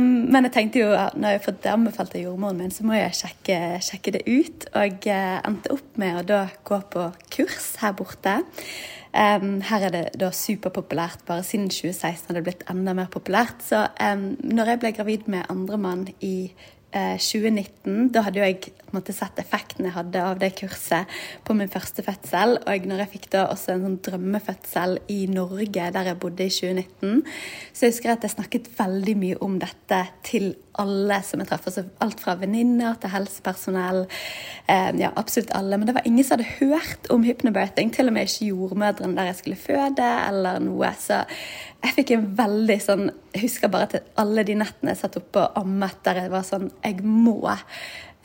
Men 0.01 0.49
jeg 0.49 0.53
tenkte 0.53 0.81
jo, 0.83 0.89
at 0.97 1.15
når 1.17 1.37
jeg 1.37 1.43
fått 1.45 1.61
det 1.65 1.71
anbefalt 1.71 2.17
av 2.19 2.25
jordmoren 2.25 2.59
min, 2.59 2.73
så 2.75 2.85
må 2.85 2.97
jeg 2.97 3.15
sjekke, 3.21 3.59
sjekke 3.87 4.15
det 4.17 4.25
ut. 4.27 4.67
Og 4.81 5.07
uh, 5.13 5.37
endte 5.47 5.73
opp 5.77 6.01
med 6.03 6.19
å 6.19 6.25
da 6.27 6.41
gå 6.67 6.81
på 6.93 7.07
kurs 7.37 7.71
her 7.81 7.95
borte. 7.97 8.41
Um, 9.11 9.59
her 9.67 9.87
er 9.89 9.95
det 9.95 10.03
da 10.21 10.29
superpopulært. 10.31 11.25
Bare 11.27 11.43
siden 11.43 11.71
2016 11.71 12.29
har 12.29 12.39
det 12.39 12.45
blitt 12.47 12.67
enda 12.71 12.95
mer 12.95 13.11
populært. 13.11 13.65
Så 13.67 13.87
um, 13.99 14.29
når 14.45 14.75
jeg 14.75 14.83
ble 14.85 14.93
gravid 14.95 15.27
med 15.33 15.49
andremann 15.51 16.07
i 16.21 16.35
eh, 16.51 16.69
2019, 16.93 18.11
da 18.15 18.25
hadde 18.27 18.43
jeg 18.43 18.73
måte, 18.95 19.15
sett 19.15 19.39
effekten 19.41 19.87
jeg 19.87 19.95
hadde 19.95 20.23
av 20.25 20.39
det 20.41 20.53
kurset 20.59 21.11
på 21.47 21.55
min 21.57 21.71
første 21.71 22.05
fødsel. 22.07 22.57
Og 22.69 22.89
når 22.89 23.05
jeg 23.05 23.13
fikk 23.15 23.29
da 23.35 23.47
også 23.51 23.75
en 23.75 23.85
sånn 23.87 24.01
drømmefødsel 24.07 24.99
i 25.13 25.21
Norge, 25.31 25.91
der 25.95 26.11
jeg 26.11 26.21
bodde 26.23 26.47
i 26.47 26.55
2019, 26.55 27.23
så 27.73 27.87
jeg 27.87 27.95
husker 27.95 28.11
jeg 28.11 28.19
at 28.19 28.27
jeg 28.27 28.37
snakket 28.37 28.73
veldig 28.79 29.17
mye 29.21 29.39
om 29.47 29.59
dette 29.63 30.03
til 30.27 30.53
alle 30.81 31.19
som 31.27 31.43
jeg 31.43 31.51
traff. 31.51 31.67
Altså 31.69 31.85
alt 32.03 32.23
fra 32.23 32.37
venninner 32.41 32.97
til 33.01 33.13
helsepersonell. 33.13 34.05
Eh, 34.71 34.91
ja, 35.01 35.11
absolutt 35.19 35.53
alle. 35.57 35.79
Men 35.79 35.91
det 35.91 35.97
var 35.99 36.07
ingen 36.09 36.25
som 36.27 36.39
hadde 36.39 36.59
hørt 36.61 37.11
om 37.13 37.27
hypnobirthing. 37.27 37.93
Til 37.95 38.11
og 38.11 38.17
med 38.17 38.31
ikke 38.31 38.51
jordmødrene 38.53 39.19
der 39.19 39.31
jeg 39.31 39.41
skulle 39.43 39.61
føde, 39.61 40.11
eller 40.29 40.63
noe. 40.65 40.95
Så 40.99 41.23
jeg 41.81 41.97
fikk 41.97 42.13
en 42.17 42.29
veldig 42.37 42.79
sånn 42.83 43.09
Jeg 43.33 43.47
husker 43.47 43.73
bare 43.73 43.89
til 43.95 44.07
alle 44.21 44.45
de 44.47 44.57
nettene 44.61 44.93
jeg 44.93 45.01
satt 45.03 45.19
oppe 45.21 45.43
og 45.47 45.59
ammet 45.63 46.01
der 46.07 46.25
jeg 46.25 46.33
var 46.33 46.47
sånn 46.47 46.69
Jeg 46.85 47.01
må 47.07 47.39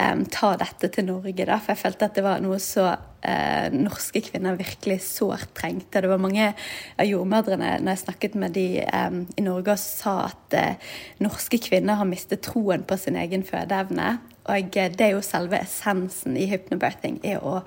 um, 0.01 0.23
ta 0.31 0.53
dette 0.59 0.89
til 0.91 1.07
Norge, 1.07 1.45
da. 1.47 1.57
For 1.61 1.73
jeg 1.73 1.81
følte 1.83 2.09
at 2.09 2.17
det 2.17 2.25
var 2.25 2.43
noe 2.43 2.59
så 2.63 2.87
uh, 2.91 3.67
norske 3.75 4.21
kvinner 4.25 4.57
virkelig 4.59 4.99
sårt 5.07 5.53
trengte. 5.57 6.03
Det 6.03 6.11
var 6.11 6.21
mange 6.21 6.51
av 6.51 7.07
jordmødrene 7.07 7.77
når 7.79 7.93
jeg 7.93 8.03
snakket 8.03 8.37
med 8.41 8.55
de 8.57 8.67
um, 8.85 9.21
i 9.37 9.45
Norge, 9.45 9.75
og 9.75 9.81
sa 9.81 10.17
at 10.29 10.57
uh, 10.59 10.95
norske 11.23 11.59
kvinner 11.63 11.99
har 12.01 12.09
mistet 12.09 12.43
troen 12.45 12.85
på 12.87 12.99
sin 12.99 13.19
egen 13.19 13.45
fødeevne. 13.47 14.17
Og 14.45 14.77
eh, 14.77 14.91
det 14.93 15.07
er 15.07 15.15
jo 15.15 15.23
selve 15.25 15.57
essensen 15.63 16.37
i 16.37 16.49
hypnobirthing, 16.51 17.21
er 17.25 17.41
å 17.41 17.61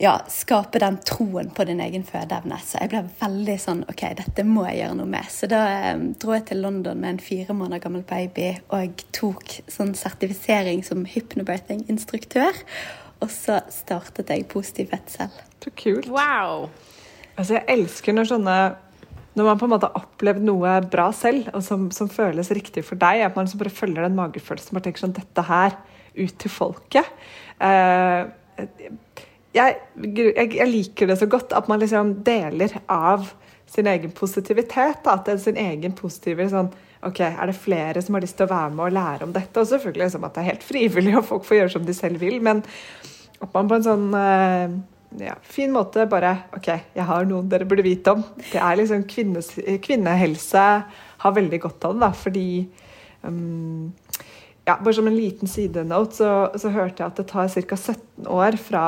ja, 0.00 0.14
skape 0.32 0.80
den 0.80 0.96
troen 1.04 1.50
på 1.52 1.64
din 1.68 1.80
egen 1.84 2.04
fødeevne. 2.08 2.56
Så 2.64 2.78
jeg 2.80 2.88
ble 2.92 3.02
veldig 3.20 3.56
sånn 3.60 3.82
OK, 3.90 4.06
dette 4.16 4.44
må 4.48 4.64
jeg 4.70 4.80
gjøre 4.80 4.96
noe 4.96 5.12
med. 5.12 5.28
Så 5.28 5.48
da 5.50 5.60
um, 5.92 6.06
dro 6.16 6.32
jeg 6.38 6.46
til 6.48 6.62
London 6.64 7.02
med 7.02 7.14
en 7.14 7.22
fire 7.22 7.56
måneder 7.56 7.82
gammel 7.84 8.06
baby 8.08 8.54
og 8.72 9.04
tok 9.16 9.58
sånn 9.68 9.92
sertifisering 9.98 10.80
som 10.86 11.04
hypnobirthing-instruktør. 11.04 12.62
Og 13.20 13.32
så 13.34 13.60
startet 13.68 14.32
jeg 14.32 14.48
Positiv 14.48 14.88
fødsel. 14.94 15.36
Så 15.60 15.74
kult. 15.76 16.08
Wow! 16.08 16.70
Altså, 17.36 17.58
jeg 17.58 17.66
elsker 17.76 18.16
når 18.16 18.32
sånne 18.32 18.56
Når 19.36 19.46
man 19.46 19.60
på 19.60 19.68
en 19.68 19.70
måte 19.74 19.88
har 19.88 20.00
opplevd 20.00 20.42
noe 20.42 20.78
bra 20.90 21.10
selv, 21.14 21.52
og 21.54 21.62
som, 21.62 21.90
som 21.94 22.08
føles 22.10 22.48
riktig 22.56 22.82
for 22.88 22.98
deg, 22.98 23.20
at 23.22 23.36
man 23.36 23.46
liksom 23.46 23.60
bare 23.60 23.70
følger 23.70 24.08
den 24.08 24.16
magefølelsen 24.16 24.80
og 24.80 24.82
tenker 24.82 25.04
sånn 25.04 25.14
Dette 25.14 25.44
her 25.46 25.76
ut 26.16 26.34
til 26.40 26.50
folket. 26.50 27.06
Eh, 27.62 28.24
jeg, 29.56 29.78
jeg, 30.04 30.52
jeg, 30.54 30.68
liker 30.70 31.10
det 31.10 31.18
så 31.20 31.26
godt 31.30 31.54
at 31.56 31.68
man 31.70 31.82
liksom 31.82 32.20
deler 32.26 32.76
av 32.86 33.32
sin 33.70 33.88
egen 33.90 34.12
positivitet. 34.14 35.02
Da. 35.04 35.16
At 35.16 35.26
det 35.26 35.36
er 35.36 35.42
sin 35.42 35.58
egen 35.60 35.96
positive 35.98 36.46
sånn 36.52 36.70
ok, 37.06 37.20
Er 37.24 37.48
det 37.48 37.56
flere 37.56 38.02
som 38.04 38.16
har 38.16 38.24
lyst 38.26 38.36
til 38.36 38.44
å 38.44 38.52
være 38.52 38.74
med 38.76 38.90
og 38.90 38.96
lære 38.96 39.26
om 39.26 39.34
dette? 39.34 39.56
Og 39.62 39.68
selvfølgelig 39.70 40.04
liksom 40.04 40.26
at 40.28 40.36
det 40.36 40.42
er 40.42 40.50
helt 40.50 40.66
frivillig, 40.66 41.16
og 41.18 41.28
folk 41.30 41.46
får 41.48 41.62
gjøre 41.62 41.74
som 41.76 41.86
de 41.86 41.96
selv 41.96 42.22
vil. 42.22 42.40
Men 42.44 42.62
at 43.40 43.54
man 43.54 43.70
på 43.70 43.78
en 43.78 43.86
sånn 43.86 44.08
uh, 44.12 44.74
ja, 45.18 45.36
fin 45.42 45.72
måte 45.74 46.04
bare 46.10 46.34
OK, 46.58 46.68
jeg 46.94 47.06
har 47.08 47.26
noen 47.28 47.48
dere 47.50 47.66
burde 47.68 47.86
vite 47.86 48.14
om. 48.14 48.24
Det 48.52 48.60
er 48.60 48.78
liksom 48.78 49.06
kvinnes, 49.10 49.54
Kvinnehelse 49.82 50.66
har 51.20 51.36
veldig 51.36 51.62
godt 51.64 51.88
av 51.88 51.96
det, 51.96 52.04
da, 52.04 52.10
fordi 52.16 52.50
um, 53.24 53.90
ja, 54.70 54.76
bare 54.78 54.94
som 54.94 55.08
en 55.10 55.16
liten 55.16 55.50
sidenote, 55.50 56.16
så, 56.20 56.30
så, 56.58 56.70
hørte 56.70 57.02
jeg 57.02 57.10
at 57.10 57.18
det 57.18 57.26
tar 57.30 57.50
ca. 57.50 57.76
17 57.76 58.30
år 58.30 58.56
fra, 58.60 58.84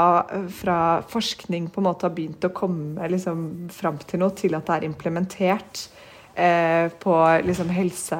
fra, 0.54 0.78
forskning 1.10 1.68
på 1.72 1.82
en 1.82 1.88
måte 1.88 2.06
har 2.06 2.14
begynt 2.14 2.46
å 2.46 2.52
komme 2.54 3.10
liksom, 3.10 3.68
fram 3.74 3.98
til 4.06 4.22
noe, 4.22 4.34
til 4.38 4.54
at 4.58 4.68
det 4.68 4.78
er 4.78 4.88
implementert 4.88 5.86
eh, 6.34 6.88
på 7.02 7.18
liksom, 7.48 7.72
helse... 7.74 8.18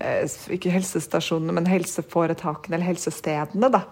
Eh, 0.00 0.24
ikke 0.56 0.72
helsestasjonene, 0.72 1.52
men 1.52 1.66
helseforetakene 1.68 2.78
eller 2.78 2.88
helsestedene. 2.88 3.68
da, 3.72 3.82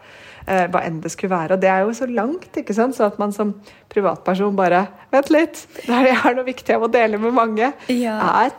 eh, 0.47 0.65
Hva 0.73 0.81
enn 0.87 1.03
det 1.05 1.13
skulle 1.13 1.35
være. 1.35 1.59
Og 1.59 1.61
det 1.61 1.69
er 1.69 1.85
jo 1.85 1.93
så 1.97 2.09
langt, 2.09 2.49
ikke 2.57 2.77
sant? 2.77 2.97
så 2.97 3.11
at 3.11 3.19
man 3.21 3.35
som 3.37 3.53
privatperson 3.93 4.57
bare 4.57 4.87
Vent 5.13 5.29
litt, 5.33 5.67
det 5.85 6.01
er 6.15 6.37
noe 6.37 6.49
viktig 6.49 6.73
jeg 6.73 6.81
må 6.81 6.89
dele 6.93 7.21
med 7.21 7.37
mange. 7.37 7.73
Ja. 7.93 8.17
er 8.47 8.57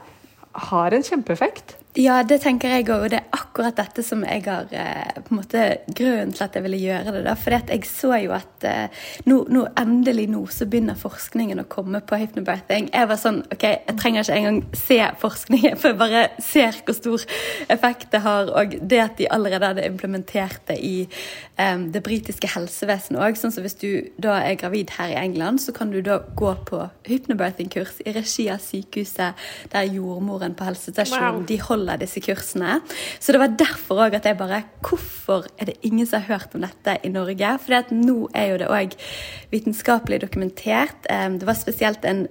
har 0.70 0.94
en 0.94 1.06
kjempeeffekt. 1.06 1.79
Ja, 2.00 2.22
det 2.24 2.38
tenker 2.46 2.72
jeg 2.72 2.86
òg. 2.88 3.04
Og 3.04 3.12
det 3.12 3.18
er 3.20 3.34
akkurat 3.36 3.76
dette 3.76 4.04
som 4.06 4.22
jeg 4.24 4.46
har 4.46 4.70
eh, 4.72 5.20
på 5.20 5.34
en 5.34 5.40
måte 5.42 5.64
grunnen 5.92 6.32
til 6.32 6.46
at 6.46 6.56
jeg 6.56 6.64
ville 6.64 6.80
gjøre 6.80 7.12
det. 7.18 7.24
da, 7.26 7.34
For 7.36 7.56
jeg 7.58 7.90
så 7.90 8.14
jo 8.24 8.32
at 8.38 8.68
eh, 8.68 9.02
nå, 9.28 9.42
nå, 9.52 9.66
endelig 9.80 10.30
nå 10.32 10.46
så 10.54 10.68
begynner 10.70 11.00
forskningen 11.00 11.60
å 11.60 11.68
komme 11.68 12.00
på 12.00 12.20
hypnobirthing. 12.22 12.88
Jeg 12.94 13.10
var 13.10 13.20
sånn 13.20 13.42
OK, 13.52 13.66
jeg 13.68 13.98
trenger 14.00 14.24
ikke 14.24 14.38
engang 14.38 14.62
se 14.80 15.00
forskningen, 15.24 15.76
for 15.82 15.90
jeg 15.92 16.00
bare 16.00 16.24
ser 16.44 16.80
hvor 16.86 16.96
stor 16.96 17.26
effekt 17.76 18.08
det 18.16 18.24
har. 18.24 18.54
Og 18.62 18.78
det 18.80 19.04
at 19.04 19.20
de 19.20 19.28
allerede 19.36 19.74
hadde 19.74 19.90
implementert 19.90 20.64
det 20.72 20.80
i 20.80 20.96
um, 21.60 21.90
det 21.92 22.04
britiske 22.06 22.54
helsevesenet 22.56 23.20
òg. 23.20 23.40
Sånn 23.40 23.56
som 23.56 23.68
hvis 23.68 23.78
du 23.82 23.92
da 24.22 24.38
er 24.46 24.56
gravid 24.62 24.96
her 24.96 25.12
i 25.12 25.20
England, 25.20 25.60
så 25.66 25.76
kan 25.76 25.92
du 25.92 26.00
da 26.06 26.22
gå 26.40 26.56
på 26.70 26.86
hypnobirthing-kurs 27.10 28.00
i 28.08 28.16
regi 28.16 28.48
av 28.54 28.64
sykehuset 28.64 29.48
der 29.76 29.92
jordmoren 29.92 30.56
på 30.56 30.70
helsestasjonen 30.70 31.42
wow. 31.42 31.48
de 31.50 31.60
holder 31.68 31.89
holder 31.90 32.06
disse 32.06 32.22
kursene. 32.22 32.80
Så 33.20 33.34
det 33.34 33.42
var 33.42 33.56
derfor 33.58 34.04
òg 34.06 34.18
at 34.20 34.26
jeg 34.26 34.38
bare 34.38 34.64
Hvorfor 34.80 35.46
er 35.60 35.66
det 35.66 35.78
ingen 35.84 36.06
som 36.06 36.22
har 36.22 36.40
hørt 36.40 36.56
om 36.56 36.62
dette 36.62 36.98
i 37.04 37.10
Norge? 37.10 37.60
For 37.60 37.76
at 37.76 37.92
nå 37.92 38.30
er 38.34 38.52
jo 38.52 38.58
det 38.62 38.70
òg 38.70 38.96
vitenskapelig 39.52 40.22
dokumentert. 40.22 41.06
Det 41.06 41.46
var 41.46 41.58
spesielt 41.58 42.06
en 42.06 42.28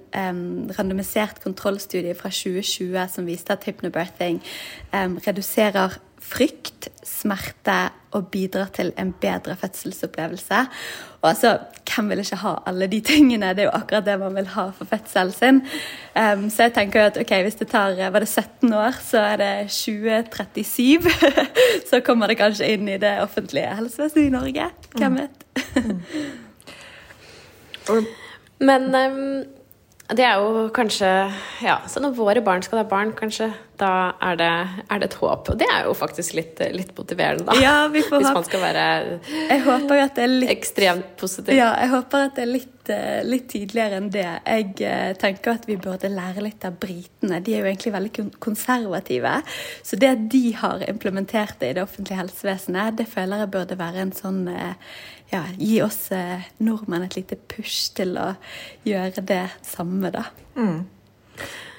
randomisert 0.77 1.41
kontrollstudie 1.43 2.15
fra 2.15 2.29
2020 2.29 3.07
som 3.13 3.27
viste 3.27 3.53
at 3.53 3.63
hypnobirthing 3.67 4.41
reduserer 4.93 5.99
frykt, 6.19 6.89
smerte 7.05 7.89
og 8.15 8.27
bidrar 8.33 8.71
til 8.73 8.91
en 8.99 9.11
bedre 9.21 9.55
fødselsopplevelse. 9.55 10.65
Og 11.21 11.29
altså, 11.29 11.57
Hvem 11.89 12.09
vil 12.09 12.19
ikke 12.21 12.35
ha 12.35 12.53
alle 12.69 12.87
de 12.87 12.99
tingene? 13.01 13.49
Det 13.49 13.59
er 13.59 13.67
jo 13.67 13.73
akkurat 13.73 14.05
det 14.05 14.19
man 14.19 14.35
vil 14.35 14.47
ha 14.53 14.67
for 14.77 14.85
fødselen 14.85 15.31
sin. 15.33 15.61
Um, 16.15 16.49
så 16.49 16.63
jeg 16.67 16.73
tenker 16.73 17.01
at 17.09 17.17
ok, 17.17 17.33
hvis 17.41 17.55
det 17.55 17.67
tar 17.67 17.97
var 18.11 18.19
det 18.19 18.29
17 18.29 18.73
år, 18.73 18.91
så 19.01 19.17
er 19.17 19.35
det 19.41 19.69
2037. 19.69 21.09
så 21.89 21.99
kommer 22.05 22.27
det 22.27 22.37
kanskje 22.37 22.73
inn 22.73 22.87
i 22.87 22.97
det 23.01 23.21
offentlige 23.21 23.75
helsevesenet 23.75 24.25
i 24.27 24.29
Norge. 24.29 24.69
Hvem 24.97 25.11
mm. 25.11 25.17
vet? 25.17 25.35
Mm. 27.89 28.05
Men 28.69 28.95
um 28.95 29.58
det 30.17 30.25
er 30.25 30.41
jo 30.41 30.67
kanskje 30.73 31.09
Ja, 31.61 31.79
så 31.89 32.01
når 32.01 32.15
våre 32.17 32.41
barn 32.41 32.63
skal 32.65 32.81
ha 32.81 32.85
barn, 32.89 33.11
kanskje, 33.17 33.51
da 33.79 34.13
er 34.25 34.39
det, 34.39 34.49
er 34.89 35.01
det 35.01 35.09
et 35.11 35.17
håp. 35.21 35.51
Og 35.53 35.59
det 35.59 35.67
er 35.69 35.85
jo 35.85 35.93
faktisk 35.97 36.33
litt, 36.35 36.59
litt 36.73 36.91
motiverende, 36.97 37.45
da. 37.47 37.55
Ja, 37.61 37.75
vi 37.91 38.01
får 38.05 38.23
Hvis 38.23 38.35
man 38.35 38.47
skal 38.47 38.63
være 38.63 38.87
jeg 39.29 39.61
håper 39.67 40.01
at 40.03 40.17
det 40.17 40.25
er 40.25 40.33
litt, 40.33 40.51
ekstremt 40.51 41.13
positiv. 41.19 41.53
Ja, 41.55 41.71
jeg 41.83 41.91
håper 41.93 42.25
at 42.27 42.39
det 42.39 42.43
er 42.43 42.51
litt, 42.51 42.91
eh, 42.93 43.19
litt 43.27 43.47
tidligere 43.53 43.99
enn 44.01 44.09
det. 44.13 44.25
Jeg 44.25 44.73
eh, 44.87 45.13
tenker 45.21 45.59
at 45.59 45.69
vi 45.69 45.77
burde 45.81 46.11
lære 46.11 46.43
litt 46.43 46.65
av 46.67 46.79
britene. 46.81 47.41
De 47.45 47.55
er 47.55 47.63
jo 47.63 47.69
egentlig 47.69 47.95
veldig 47.95 48.25
konservative. 48.41 49.35
Så 49.85 49.99
det 49.99 50.11
at 50.15 50.25
de 50.33 50.43
har 50.57 50.83
implementert 50.89 51.61
det 51.61 51.71
i 51.71 51.77
det 51.77 51.85
offentlige 51.85 52.19
helsevesenet, 52.23 52.97
det 52.99 53.07
føler 53.11 53.45
jeg 53.45 53.53
burde 53.55 53.79
være 53.79 54.03
en 54.07 54.15
sånn 54.15 54.43
eh, 54.51 54.75
ja, 55.29 55.43
gi 55.57 55.79
oss 55.85 56.09
eh, 56.15 56.47
nordmenn 56.65 57.05
et 57.05 57.19
lite 57.19 57.37
push 57.51 57.93
til 57.97 58.17
å 58.19 58.31
gjøre 58.87 59.23
det 59.29 59.45
samme, 59.65 60.11
da. 60.13 60.25
Mm. 60.57 60.81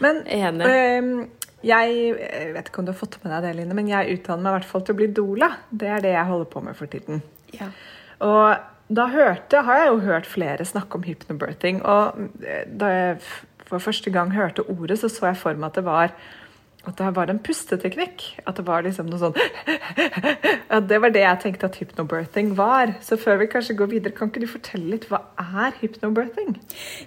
Men 0.00 0.23
øh, 0.25 1.09
jeg 1.66 1.97
vet 2.54 2.71
ikke 2.71 2.80
om 2.80 2.88
du 2.88 2.95
har 2.95 3.00
fått 3.00 3.19
med 3.21 3.35
deg 3.35 3.45
det, 3.45 3.54
Line, 3.59 3.76
men 3.76 3.90
jeg 3.90 4.16
utdanner 4.16 4.47
meg 4.47 4.52
i 4.52 4.59
hvert 4.61 4.71
fall 4.71 4.85
til 4.87 4.97
å 4.97 5.00
bli 5.02 5.11
doula. 5.16 5.50
Det 5.69 5.90
er 5.92 6.04
det 6.04 6.14
jeg 6.14 6.30
holder 6.30 6.50
på 6.54 6.62
med 6.64 6.78
for 6.78 6.92
tiden. 6.92 7.21
Ja. 7.52 7.69
Og 8.25 8.95
da 9.00 9.07
hørte, 9.12 9.62
har 9.66 9.83
jeg 9.83 9.90
jo 9.92 10.00
hørt 10.09 10.26
flere 10.26 10.66
snakke 10.66 10.99
om 10.99 11.04
hypnobirthing. 11.07 11.83
Og 11.87 12.23
eh, 12.47 12.64
da 12.66 12.90
jeg 12.95 13.21
for 13.71 13.83
første 13.83 14.11
gang 14.11 14.33
hørte 14.35 14.64
ordet, 14.66 14.99
så 14.99 15.11
så 15.12 15.30
jeg 15.30 15.38
for 15.38 15.59
meg 15.59 15.71
at 15.71 15.78
det 15.78 15.87
var 15.87 16.14
at 16.89 16.97
det 16.97 17.11
var 17.17 17.29
en 17.29 17.41
pusteteknikk. 17.45 18.23
At 18.49 18.57
det 18.57 18.65
var 18.65 18.85
liksom 18.87 19.11
noe 19.11 19.21
sånn 19.21 19.37
At 20.75 20.87
Det 20.89 21.01
var 21.03 21.13
det 21.13 21.25
jeg 21.25 21.41
tenkte 21.43 21.69
at 21.69 21.77
hypnobirthing 21.81 22.55
var. 22.59 22.95
Så 23.05 23.19
før 23.21 23.43
vi 23.43 23.51
kanskje 23.53 23.77
går 23.77 23.91
videre, 23.93 24.15
kan 24.17 24.31
ikke 24.31 24.45
du 24.45 24.49
fortelle 24.49 24.95
litt 24.95 25.09
hva 25.11 25.23
er 25.43 25.77
hypnobirthing? 25.83 26.55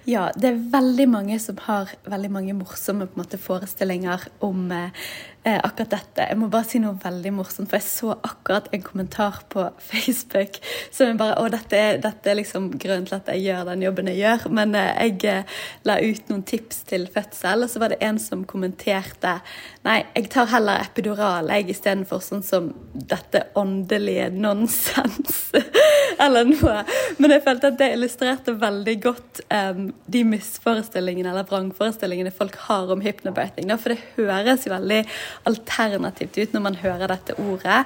Ja, 0.08 0.28
det 0.38 0.52
er 0.52 0.62
veldig 0.74 1.08
mange 1.10 1.40
som 1.42 1.58
har 1.66 1.94
veldig 2.06 2.30
mange 2.36 2.56
morsomme 2.58 3.08
måte, 3.18 3.40
forestillinger 3.40 4.28
om 4.44 4.68
eh, 4.74 5.08
eh, 5.44 5.58
akkurat 5.58 5.90
dette. 5.94 6.26
Jeg 6.28 6.38
må 6.40 6.48
bare 6.52 6.66
si 6.68 6.80
noe 6.82 6.96
veldig 7.00 7.32
morsomt, 7.36 7.70
for 7.70 7.78
jeg 7.78 7.86
så 7.86 8.14
akkurat 8.16 8.68
en 8.72 8.84
kommentar 8.84 9.42
på 9.52 9.66
Facebook 9.90 10.58
som 10.90 11.10
jeg 11.10 11.18
bare 11.20 11.38
Å, 11.40 11.48
dette 11.52 11.78
er, 11.78 12.00
dette 12.02 12.30
er 12.30 12.38
liksom 12.38 12.70
grunnen 12.80 13.06
til 13.08 13.18
at 13.18 13.30
jeg 13.32 13.44
gjør 13.46 13.68
den 13.70 13.84
jobben 13.86 14.10
jeg 14.12 14.22
gjør. 14.22 14.48
Men 14.60 14.74
eh, 14.78 14.90
jeg 15.08 15.30
eh, 15.30 15.60
la 15.88 15.98
ut 16.02 16.32
noen 16.32 16.44
tips 16.48 16.84
til 16.90 17.08
fødsel, 17.12 17.66
og 17.66 17.72
så 17.72 17.82
var 17.82 17.94
det 17.94 18.00
en 18.04 18.20
som 18.22 18.46
kommenterte 18.48 19.38
Nei, 19.84 19.98
jeg 20.14 20.30
tar 20.32 20.48
heller 20.48 20.80
epidural 20.80 21.50
jeg 21.52 21.74
istedenfor 21.74 22.22
sånn 22.24 22.44
som 22.44 22.70
dette 22.94 23.42
åndelige 23.60 24.30
nonsens. 24.32 25.50
eller 26.24 26.48
noe. 26.48 26.76
Men 27.18 27.34
jeg 27.34 27.44
følte 27.44 27.70
at 27.70 27.78
det 27.80 27.90
illustrerte 27.96 28.54
veldig 28.60 28.94
godt 29.02 29.42
um, 29.48 29.88
de 30.10 30.22
misforestillingene 30.28 31.32
eller 31.32 31.46
vrangforestillingene 31.48 32.32
folk 32.34 32.56
har 32.66 32.92
om 32.94 33.02
hypnobirthing. 33.04 33.72
For 33.80 33.94
det 33.94 34.00
høres 34.16 34.66
jo 34.66 34.74
veldig 34.74 35.02
alternativt 35.48 36.38
ut 36.38 36.54
når 36.54 36.64
man 36.68 36.78
hører 36.82 37.10
dette 37.14 37.38
ordet. 37.38 37.84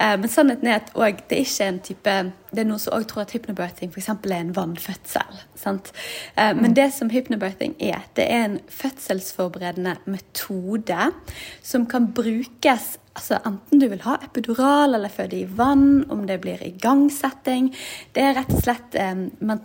Uh, 0.00 0.16
men 0.20 0.28
sannheten 0.28 0.70
er 0.70 0.80
at 0.80 0.92
det 0.96 1.28
det 1.28 1.38
er 1.38 1.46
ikke 1.46 1.68
en 1.68 1.82
type 1.90 2.16
det 2.50 2.64
er 2.64 2.68
noen 2.68 2.82
som 2.82 2.94
også 2.96 3.10
tror 3.12 3.24
at 3.24 3.34
hypnobirthing 3.36 3.92
f.eks. 3.92 4.08
er 4.08 4.36
en 4.38 4.54
vannfødsel. 4.56 5.42
Sant? 5.58 5.92
Uh, 6.38 6.52
men 6.58 6.74
det 6.76 6.90
som 6.96 7.10
hypnobirthing 7.12 7.76
er, 7.80 8.02
det 8.16 8.26
er 8.30 8.46
en 8.48 8.58
fødselsforberedende 8.68 9.96
metode 10.10 11.10
som 11.62 11.86
kan 11.90 12.10
brukes 12.16 12.96
Altså 13.18 13.40
Enten 13.42 13.80
du 13.82 13.88
vil 13.90 14.02
ha 14.04 14.14
epidural 14.22 14.94
eller 14.94 15.10
føde 15.10 15.40
i 15.40 15.46
vann, 15.58 16.04
om 16.14 16.22
det 16.28 16.38
blir 16.44 16.60
igangsetting. 16.62 17.72
Det 18.14 18.22
er 18.22 18.36
rett 18.38 18.52
og 18.54 18.62
slett 18.62 18.94
um, 19.02 19.24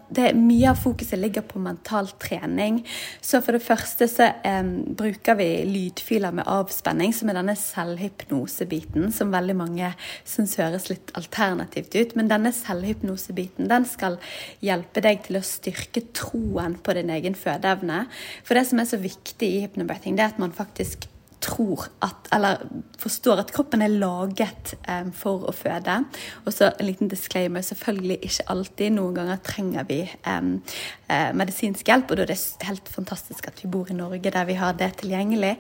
det, 0.10 0.32
Mye 0.36 0.72
av 0.72 0.80
fokuset 0.82 1.20
ligger 1.22 1.46
på 1.46 1.62
mental 1.62 2.10
trening. 2.22 2.82
Så 3.22 3.44
for 3.46 3.56
det 3.56 3.62
første 3.64 4.08
så 4.10 4.32
um, 4.42 4.72
bruker 4.98 5.38
vi 5.38 5.48
lydfiler 5.70 6.34
med 6.36 6.50
avspenning, 6.50 7.14
som 7.14 7.30
er 7.30 7.38
denne 7.38 7.56
selvhypnosebiten, 7.60 9.12
som 9.14 9.34
veldig 9.34 9.58
mange 9.62 9.94
syns 10.26 10.58
høres 10.60 10.90
litt 10.90 11.14
alternativt 11.16 11.96
ut. 11.96 12.18
Men 12.18 12.32
denne 12.34 12.52
selvhypnosebiten 12.76 13.70
den 13.72 13.88
skal 13.90 14.20
hjelpe 14.64 15.04
deg 15.04 15.24
til 15.26 15.40
å 15.40 15.46
styrke 15.46 16.06
troen 16.16 16.78
på 16.78 16.96
din 16.98 17.12
egen 17.16 17.36
fødeevne. 17.40 18.06
For 18.46 18.58
det 18.58 18.68
som 18.70 18.82
er 18.82 18.90
så 18.90 19.02
viktig 19.02 19.50
i 19.50 19.66
hypnobirthing, 19.66 20.18
det 20.18 20.26
er 20.28 20.34
at 20.36 20.42
man 20.42 20.56
faktisk 20.56 21.10
tror 21.46 21.86
at, 22.06 22.28
eller 22.36 22.64
forstår 23.00 23.44
at 23.44 23.54
kroppen 23.54 23.84
er 23.86 23.94
laget 23.94 24.74
um, 24.90 25.12
for 25.16 25.46
å 25.50 25.54
føde. 25.56 26.00
Og 26.46 26.54
så 26.54 26.72
en 26.72 26.88
liten 26.88 27.12
disclaimer. 27.12 27.64
Selvfølgelig 27.66 28.20
ikke 28.26 28.48
alltid. 28.54 28.96
Noen 28.96 29.18
ganger 29.20 29.42
trenger 29.46 29.88
vi 29.90 30.02
um, 30.26 30.56
uh, 31.10 31.32
medisinsk 31.38 31.88
hjelp, 31.92 32.12
og 32.12 32.20
da 32.20 32.26
er 32.26 32.34
det 32.34 32.40
helt 32.66 32.92
fantastisk 32.92 33.50
at 33.50 33.62
vi 33.64 33.72
bor 33.72 33.92
i 33.92 33.98
Norge 33.98 34.34
der 34.34 34.50
vi 34.50 34.58
har 34.60 34.78
det 34.80 34.92
tilgjengelig. 35.04 35.56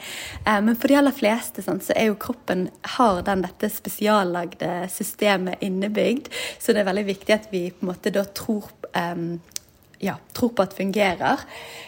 Um, 0.46 0.72
men 0.72 0.80
for 0.80 0.92
de 0.92 1.00
aller 1.00 1.15
fleste 1.15 1.65
sånn, 1.65 1.84
så 1.86 1.96
er 1.96 2.10
jo 2.10 2.20
kroppen 2.22 2.68
har 2.98 3.22
den 3.27 3.46
dette 3.46 3.70
spesiallagde 3.74 4.72
systemet 4.94 5.62
innebygd, 5.65 6.32
så 6.60 6.74
det 6.74 6.84
er 6.84 6.89
veldig 6.89 7.10
viktig 7.12 7.36
at 7.36 7.51
vi 7.54 7.68
på 7.72 7.86
en 7.86 7.94
måte 7.94 8.13
da 8.13 8.25
tror 8.36 8.72
ja, 10.06 10.20
tror 10.38 10.54
på 10.56 10.66
at 10.66 10.78
fungerer. 10.78 11.44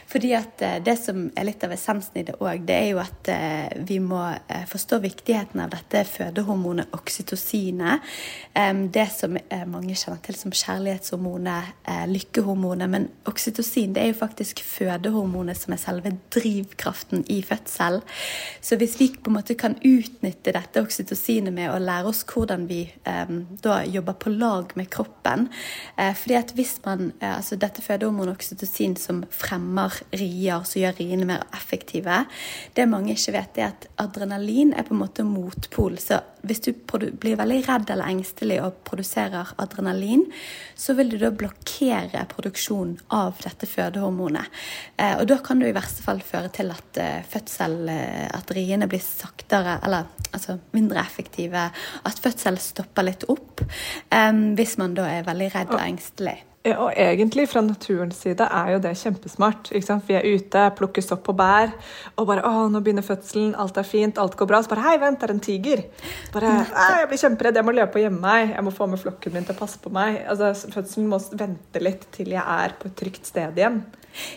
Fordi 0.08 0.32
at 0.38 0.62
eh, 0.64 0.78
det 0.84 0.96
som 1.02 1.26
er 1.36 1.48
litt 1.50 1.64
av 1.68 1.74
essensen 1.76 2.22
i 2.22 2.24
det 2.28 2.38
òg, 2.40 2.64
det 2.68 2.76
er 2.78 2.86
jo 2.94 3.00
at 3.04 3.30
eh, 3.32 3.76
vi 3.88 4.00
må 4.00 4.22
eh, 4.32 4.64
forstå 4.70 5.02
viktigheten 5.04 5.60
av 5.60 5.74
dette 5.74 6.06
fødehormonet 6.08 6.96
oksytocinet. 6.96 8.06
Det 8.58 9.04
som 9.14 9.36
mange 9.70 9.94
kjenner 9.94 10.18
til 10.26 10.36
som 10.38 10.54
kjærlighetshormonet, 10.56 11.68
lykkehormonet. 12.10 12.90
Men 12.90 13.04
oksytocin 13.30 13.94
det 13.94 14.02
er 14.02 14.10
jo 14.10 14.18
faktisk 14.18 14.64
fødehormonet 14.66 15.60
som 15.60 15.76
er 15.76 15.82
selve 15.82 16.14
drivkraften 16.34 17.22
i 17.30 17.38
fødsel. 17.46 18.00
Så 18.62 18.80
hvis 18.82 18.96
vi 18.98 19.12
på 19.14 19.30
en 19.30 19.38
måte 19.38 19.58
kan 19.60 19.78
utnytte 19.78 20.56
dette 20.56 20.82
oksytocinet 20.82 21.54
med 21.54 21.70
å 21.70 21.78
lære 21.84 22.10
oss 22.10 22.24
hvordan 22.28 22.66
vi 22.70 22.80
da 23.62 23.78
jobber 23.86 24.18
på 24.24 24.34
lag 24.34 24.74
med 24.80 24.90
kroppen 24.94 25.48
fordi 25.94 26.38
at 26.40 26.54
hvis 26.58 26.78
man, 26.86 27.12
altså 27.22 27.60
Dette 27.62 27.84
fødehormonet 27.86 28.07
oksytocin 28.08 28.96
som 29.00 29.24
fremmer 29.30 29.94
rier, 30.16 30.64
som 30.64 30.82
gjør 30.82 30.98
riene 31.00 31.28
mer 31.28 31.44
effektive. 31.56 32.24
Det 32.74 32.88
mange 32.90 33.16
ikke 33.16 33.36
vet, 33.36 33.58
er 33.58 33.74
at 33.74 33.88
adrenalin 34.02 34.74
er 34.74 34.88
på 34.88 34.96
en 34.96 35.02
måte 35.02 35.26
motpol. 35.28 35.98
Så 36.02 36.22
hvis 36.48 36.62
du 36.64 36.72
blir 36.74 37.38
veldig 37.40 37.60
redd 37.68 37.92
eller 37.92 38.12
engstelig 38.12 38.60
og 38.64 38.80
produserer 38.88 39.54
adrenalin, 39.62 40.26
så 40.78 40.96
vil 40.98 41.12
du 41.12 41.18
da 41.22 41.32
blokkere 41.34 42.26
produksjonen 42.32 42.98
av 43.16 43.40
dette 43.44 43.70
fødehormonet. 43.70 44.60
Eh, 44.96 45.16
og 45.18 45.28
da 45.30 45.40
kan 45.44 45.60
du 45.60 45.68
i 45.68 45.76
verste 45.76 46.06
fall 46.06 46.22
føre 46.26 46.52
til 46.54 46.72
at 46.74 47.02
eh, 47.02 47.22
fødsel, 47.28 47.80
eh, 47.94 48.28
at 48.32 48.54
riene 48.56 48.90
blir 48.90 49.04
saktere, 49.04 49.80
eller 49.84 50.10
altså 50.32 50.58
mindre 50.76 51.02
effektive. 51.04 51.70
At 52.08 52.24
fødsel 52.24 52.60
stopper 52.62 53.08
litt 53.08 53.28
opp. 53.32 53.64
Hvis 54.58 54.76
man 54.80 54.94
da 54.98 55.08
er 55.10 55.26
veldig 55.28 55.48
redd 55.54 55.74
og 55.74 55.82
engstelig. 55.82 56.38
Og 56.68 56.94
egentlig, 56.98 57.46
fra 57.50 57.62
naturens 57.62 58.16
side, 58.16 58.44
er 58.44 58.72
jo 58.74 58.80
det 58.84 58.92
kjempesmart. 59.00 59.70
Vi 60.08 60.16
er 60.18 60.26
ute, 60.26 60.64
plukker 60.76 61.06
sopp 61.06 61.30
og 61.32 61.38
bær, 61.38 61.72
og 62.18 62.28
bare 62.28 62.42
'Å, 62.42 62.68
nå 62.72 62.82
begynner 62.84 63.06
fødselen, 63.06 63.56
alt 63.56 63.78
er 63.78 63.84
fint, 63.84 64.18
alt 64.18 64.36
går 64.36 64.48
bra.' 64.48 64.62
Så 64.62 64.70
bare 64.70 64.82
'Hei, 64.82 64.98
vent, 64.98 65.22
det 65.22 65.30
er 65.30 65.34
en 65.34 65.40
tiger.' 65.40 65.84
Bare 66.34 66.66
'Jeg 66.66 67.08
blir 67.08 67.18
kjemperedd, 67.18 67.56
jeg 67.56 67.66
må 67.66 67.72
løpe 67.72 67.96
og 67.96 68.02
gjemme 68.02 68.22
meg, 68.22 68.56
jeg 68.56 68.64
må 68.64 68.72
få 68.72 68.86
med 68.86 69.00
flokken 69.00 69.34
min 69.34 69.46
til 69.46 69.56
å 69.56 69.60
passe 69.60 69.80
på 69.80 69.90
meg.' 69.90 70.26
Altså, 70.28 70.72
Fødselen 70.74 71.08
må 71.08 71.20
vente 71.32 71.80
litt 71.80 72.08
til 72.12 72.28
jeg 72.28 72.44
er 72.46 72.74
på 72.80 72.88
et 72.88 72.96
trygt 72.96 73.26
sted 73.26 73.56
igjen. 73.56 73.84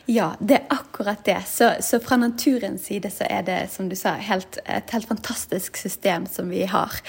Ja, 0.06 0.32
det 0.40 0.54
er 0.54 0.66
akkurat 0.68 1.24
det. 1.24 1.38
Så, 1.46 1.70
så, 1.80 2.00
fra 2.04 2.16
naturens 2.16 2.84
side 2.86 3.10
så 3.10 3.24
er 3.30 3.42
det, 3.46 3.58
som 3.72 3.88
du 3.88 3.96
sa, 3.96 4.14
helt, 4.20 4.58
et 4.66 4.90
helt 4.92 5.08
fantastisk 5.08 5.76
system 5.76 6.26
som 6.26 6.50
vi 6.50 6.64
har. 6.68 7.00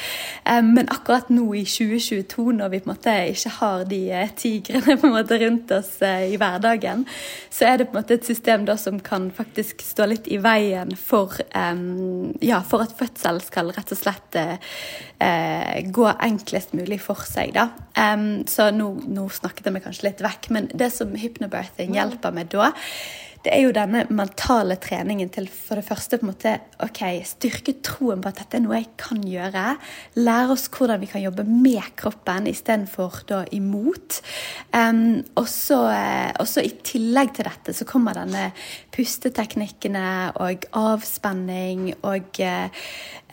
Um, 0.45 0.73
men 0.75 0.89
akkurat 0.91 1.29
nå 1.29 1.45
i 1.57 1.65
2022, 1.65 2.51
når 2.59 2.71
vi 2.71 2.79
på 2.79 2.89
en 2.89 2.93
måte 2.93 3.15
ikke 3.33 3.53
har 3.57 3.83
de 3.89 4.01
uh, 4.13 4.29
tigrene 4.37 4.97
måte 5.15 5.37
rundt 5.41 5.71
oss 5.75 5.93
uh, 6.03 6.23
i 6.27 6.37
hverdagen, 6.41 7.05
så 7.51 7.69
er 7.69 7.79
det 7.79 7.89
på 7.89 7.95
en 7.95 8.01
måte 8.01 8.17
et 8.17 8.27
system 8.27 8.65
da 8.67 8.77
som 8.79 8.99
kan 9.03 9.29
faktisk 9.35 9.83
stå 9.85 10.07
litt 10.11 10.29
i 10.31 10.39
veien 10.41 10.93
for, 10.99 11.37
um, 11.55 12.31
ja, 12.43 12.61
for 12.67 12.85
at 12.85 12.95
fødsel 12.97 13.41
skal 13.45 13.73
rett 13.75 13.93
og 13.95 14.01
slett 14.01 14.39
uh, 14.41 14.55
gå 15.91 16.07
enklest 16.11 16.75
mulig 16.77 17.01
for 17.03 17.25
seg. 17.27 17.55
Da. 17.57 17.69
Um, 17.97 18.43
så 18.49 18.69
nå, 18.75 18.93
nå 19.07 19.27
snakket 19.33 19.67
jeg 19.67 19.77
meg 19.77 19.85
kanskje 19.87 20.09
litt 20.09 20.23
vekk, 20.25 20.51
men 20.55 20.71
det 20.73 20.91
som 20.95 21.13
hypnobirthing 21.17 21.97
hjelper 21.99 22.35
med 22.35 22.51
da, 22.53 22.71
det 23.41 23.53
er 23.55 23.63
jo 23.63 23.73
denne 23.73 24.03
mentale 24.13 24.75
treningen 24.81 25.29
til 25.33 25.47
for 25.49 25.79
det 25.79 25.85
første 25.87 26.19
på 26.19 26.27
en 26.27 26.31
måte, 26.31 26.53
ok, 26.83 27.01
styrke 27.25 27.73
troen 27.85 28.21
på 28.21 28.29
at 28.29 28.41
dette 28.43 28.59
er 28.59 28.63
noe 28.65 28.77
jeg 28.77 28.89
kan 29.01 29.23
gjøre. 29.25 29.63
Lære 30.21 30.53
oss 30.53 30.67
hvordan 30.69 31.01
vi 31.01 31.09
kan 31.09 31.23
jobbe 31.23 31.45
med 31.49 31.81
kroppen 31.97 32.49
istedenfor 32.51 33.23
imot. 33.55 34.19
Um, 34.75 35.23
og 35.39 35.47
så 35.49 36.61
i 36.61 36.73
tillegg 36.85 37.33
til 37.37 37.49
dette 37.49 37.73
så 37.73 37.87
kommer 37.89 38.19
denne 38.19 38.51
pusteteknikkene 38.93 40.05
og 40.41 40.67
avspenning 40.77 41.91
og, 42.05 42.41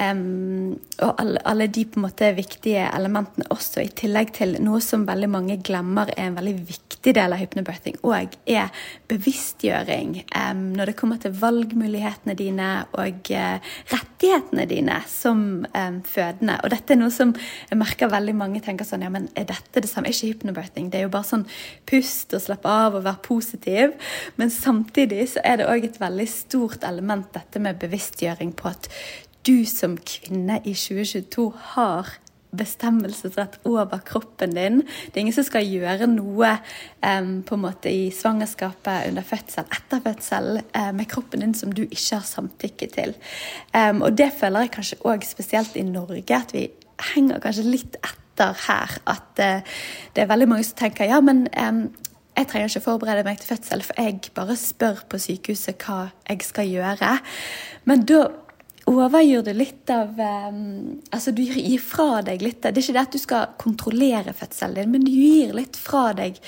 um, 0.00 0.72
og 1.04 1.12
alle, 1.20 1.44
alle, 1.44 1.68
de 1.68 1.84
på 1.84 2.00
en 2.00 2.08
måte 2.08 2.32
viktige 2.36 2.88
elementene 2.88 3.48
også, 3.52 3.84
i 3.84 3.92
tillegg 3.92 4.32
til 4.40 4.56
noe 4.64 4.80
som 4.84 5.04
veldig 5.08 5.32
mange 5.36 5.60
glemmer 5.60 6.08
er 6.16 6.30
en 6.30 6.40
veldig 6.40 6.56
viktig 6.64 6.88
del 7.05 7.35
av 7.35 7.40
hypnobirthing, 7.40 7.99
og 8.07 8.37
er 8.49 8.73
bevisstgjøring 9.11 10.14
um, 10.33 10.62
når 10.76 10.90
det 10.90 10.97
kommer 10.99 11.21
til 11.23 11.35
valgmulighetene 11.38 12.37
dine 12.38 12.71
og 12.99 13.31
uh, 13.35 13.75
rettighetene 13.93 14.67
dine 14.71 14.99
som 15.11 15.43
um, 15.67 16.00
fødende. 16.07 16.59
Og 16.64 16.73
dette 16.75 16.95
er 16.95 17.00
noe 17.00 17.14
som 17.14 17.35
jeg 17.71 17.80
merker 17.80 18.13
veldig 18.13 18.37
mange 18.39 18.63
tenker 18.65 18.89
sånn 18.89 19.06
Ja, 19.06 19.13
men 19.15 19.28
er 19.39 19.49
dette 19.49 19.82
det 19.84 19.91
samme? 19.91 20.11
Er 20.11 20.17
ikke 20.17 20.32
hypnobirthing? 20.34 20.91
Det 20.93 21.00
er 21.00 21.06
jo 21.06 21.15
bare 21.15 21.30
sånn 21.30 21.47
pust 21.89 22.34
og 22.37 22.45
slappe 22.45 22.75
av 22.87 22.99
og 22.99 23.06
være 23.06 23.25
positiv. 23.26 23.97
Men 24.41 24.52
samtidig 24.54 25.30
så 25.34 25.45
er 25.47 25.61
det 25.61 25.71
òg 25.71 25.89
et 25.89 26.00
veldig 26.02 26.28
stort 26.30 26.87
element, 26.89 27.30
dette 27.34 27.63
med 27.63 27.80
bevisstgjøring 27.80 28.54
på 28.58 28.71
at 28.73 28.91
du 29.47 29.63
som 29.69 29.97
kvinne 29.97 30.58
i 30.67 30.75
2022 30.76 31.47
har 31.75 32.19
bestemmelsesrett 32.50 33.58
over 33.69 34.00
kroppen 34.06 34.54
din. 34.56 34.80
Det 34.80 35.17
er 35.17 35.21
ingen 35.21 35.37
som 35.37 35.47
skal 35.47 35.69
gjøre 35.69 36.08
noe 36.11 36.54
um, 37.04 37.32
på 37.47 37.58
en 37.58 37.65
måte 37.65 37.93
i 37.93 38.08
svangerskapet, 38.15 39.11
under 39.11 39.26
fødsel, 39.26 39.69
etter 39.75 40.02
fødsel 40.04 40.63
uh, 40.63 40.91
med 40.97 41.08
kroppen 41.11 41.45
din 41.45 41.54
som 41.56 41.75
du 41.75 41.84
ikke 41.84 42.21
har 42.21 42.26
samtykke 42.28 42.91
til. 42.95 43.15
Um, 43.75 44.02
og 44.02 44.17
det 44.19 44.32
føler 44.41 44.67
jeg 44.67 44.75
kanskje 44.78 45.00
òg 45.08 45.28
spesielt 45.28 45.76
i 45.76 45.84
Norge, 45.87 46.25
at 46.41 46.56
vi 46.56 46.69
henger 47.13 47.43
kanskje 47.45 47.69
litt 47.69 48.00
etter 48.00 48.56
her. 48.67 48.99
At 49.06 49.45
uh, 49.45 49.78
det 50.17 50.25
er 50.25 50.32
veldig 50.32 50.49
mange 50.49 50.67
som 50.69 50.80
tenker 50.80 51.11
ja, 51.11 51.21
men 51.25 51.47
um, 51.52 51.89
jeg 52.39 52.47
trenger 52.49 52.71
ikke 52.71 52.87
forberede 52.87 53.26
meg 53.26 53.41
til 53.41 53.50
fødsel, 53.50 53.82
for 53.82 53.99
jeg 53.99 54.32
bare 54.34 54.56
spør 54.56 55.00
på 55.11 55.19
sykehuset 55.21 55.82
hva 55.82 56.13
jeg 56.28 56.45
skal 56.47 56.69
gjøre. 56.71 57.17
Men 57.91 58.04
da 58.06 58.28
overgjør 58.88 59.46
du 59.48 59.52
litt 59.56 59.90
av 59.92 60.18
um, 60.18 60.98
Altså, 61.14 61.32
du 61.32 61.42
gir 61.44 61.80
fra 61.82 62.22
deg 62.26 62.42
litt 62.44 62.66
av 62.66 62.74
Det 62.74 62.82
er 62.82 62.86
ikke 62.86 62.98
det 62.98 63.06
at 63.06 63.16
du 63.16 63.22
skal 63.22 63.54
kontrollere 63.60 64.36
fødselen 64.36 64.80
din, 64.80 64.92
men 64.94 65.06
du 65.06 65.12
gir 65.12 65.54
litt 65.56 65.78
fra 65.78 66.10
deg 66.16 66.40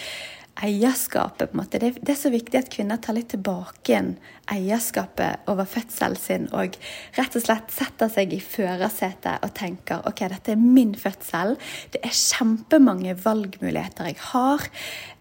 eierskapet. 0.61 1.50
på 1.50 1.57
en 1.57 1.62
måte. 1.62 1.79
Det, 1.79 1.90
det, 2.03 2.12
er 2.12 2.18
så 2.20 2.31
viktig 2.31 2.59
at 2.59 2.70
kvinner 2.72 3.00
tar 3.00 3.16
litt 3.16 3.31
tilbake 3.33 3.92
igjen 3.92 4.11
eierskapet 4.50 5.46
over 5.50 5.68
fødselen 5.68 6.18
sin 6.18 6.48
og 6.57 6.74
rett 7.16 7.37
og 7.38 7.44
slett 7.44 7.70
setter 7.72 8.11
seg 8.12 8.35
i 8.35 8.40
førersetet 8.42 9.44
og 9.46 9.55
tenker 9.57 10.03
ok, 10.09 10.24
dette 10.33 10.55
er 10.55 10.61
min 10.61 10.92
fødsel. 10.98 11.55
Det 11.94 12.03
er 12.05 12.16
kjempemange 12.16 13.14
valgmuligheter 13.22 14.11
jeg 14.11 14.18
har. 14.33 14.66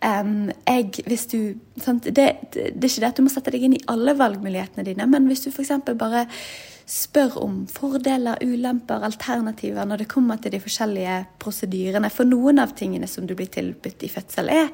Um, 0.02 0.50
jeg, 0.66 1.06
hvis 1.08 1.28
du, 1.32 1.40
sant, 1.80 2.10
det, 2.10 2.16
det, 2.50 2.72
det, 2.74 2.84
er 2.84 2.90
ikke 2.90 3.06
det 3.06 3.14
at 3.14 3.22
du 3.22 3.28
må 3.28 3.34
sette 3.34 3.54
deg 3.56 3.68
inn 3.68 3.78
i 3.78 3.86
alle 3.92 4.18
valgmulighetene 4.20 4.88
dine, 4.88 5.08
men 5.10 5.30
hvis 5.30 5.46
du 5.46 5.54
f.eks. 5.54 5.78
bare 5.94 6.26
spør 6.90 7.38
om 7.44 7.62
fordeler, 7.70 8.42
ulemper, 8.42 9.04
alternativer 9.06 9.86
når 9.86 10.04
det 10.04 10.10
kommer 10.10 10.42
til 10.42 10.56
de 10.56 10.62
forskjellige 10.64 11.20
prosedyrene. 11.42 12.10
For 12.14 12.26
noen 12.26 12.62
av 12.64 12.74
tingene 12.78 13.08
som 13.10 13.30
du 13.30 13.36
blir 13.38 13.52
tilbudt 13.54 14.06
i 14.06 14.10
fødsel, 14.10 14.50
er 14.50 14.72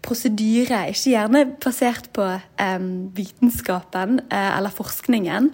prosedyre, 0.00 0.86
ikke 0.88 1.12
gjerne 1.12 1.42
basert 1.60 2.06
på 2.16 2.24
um, 2.24 2.86
vitenskapen 3.16 4.22
uh, 4.30 4.56
eller 4.56 4.72
forskningen, 4.72 5.50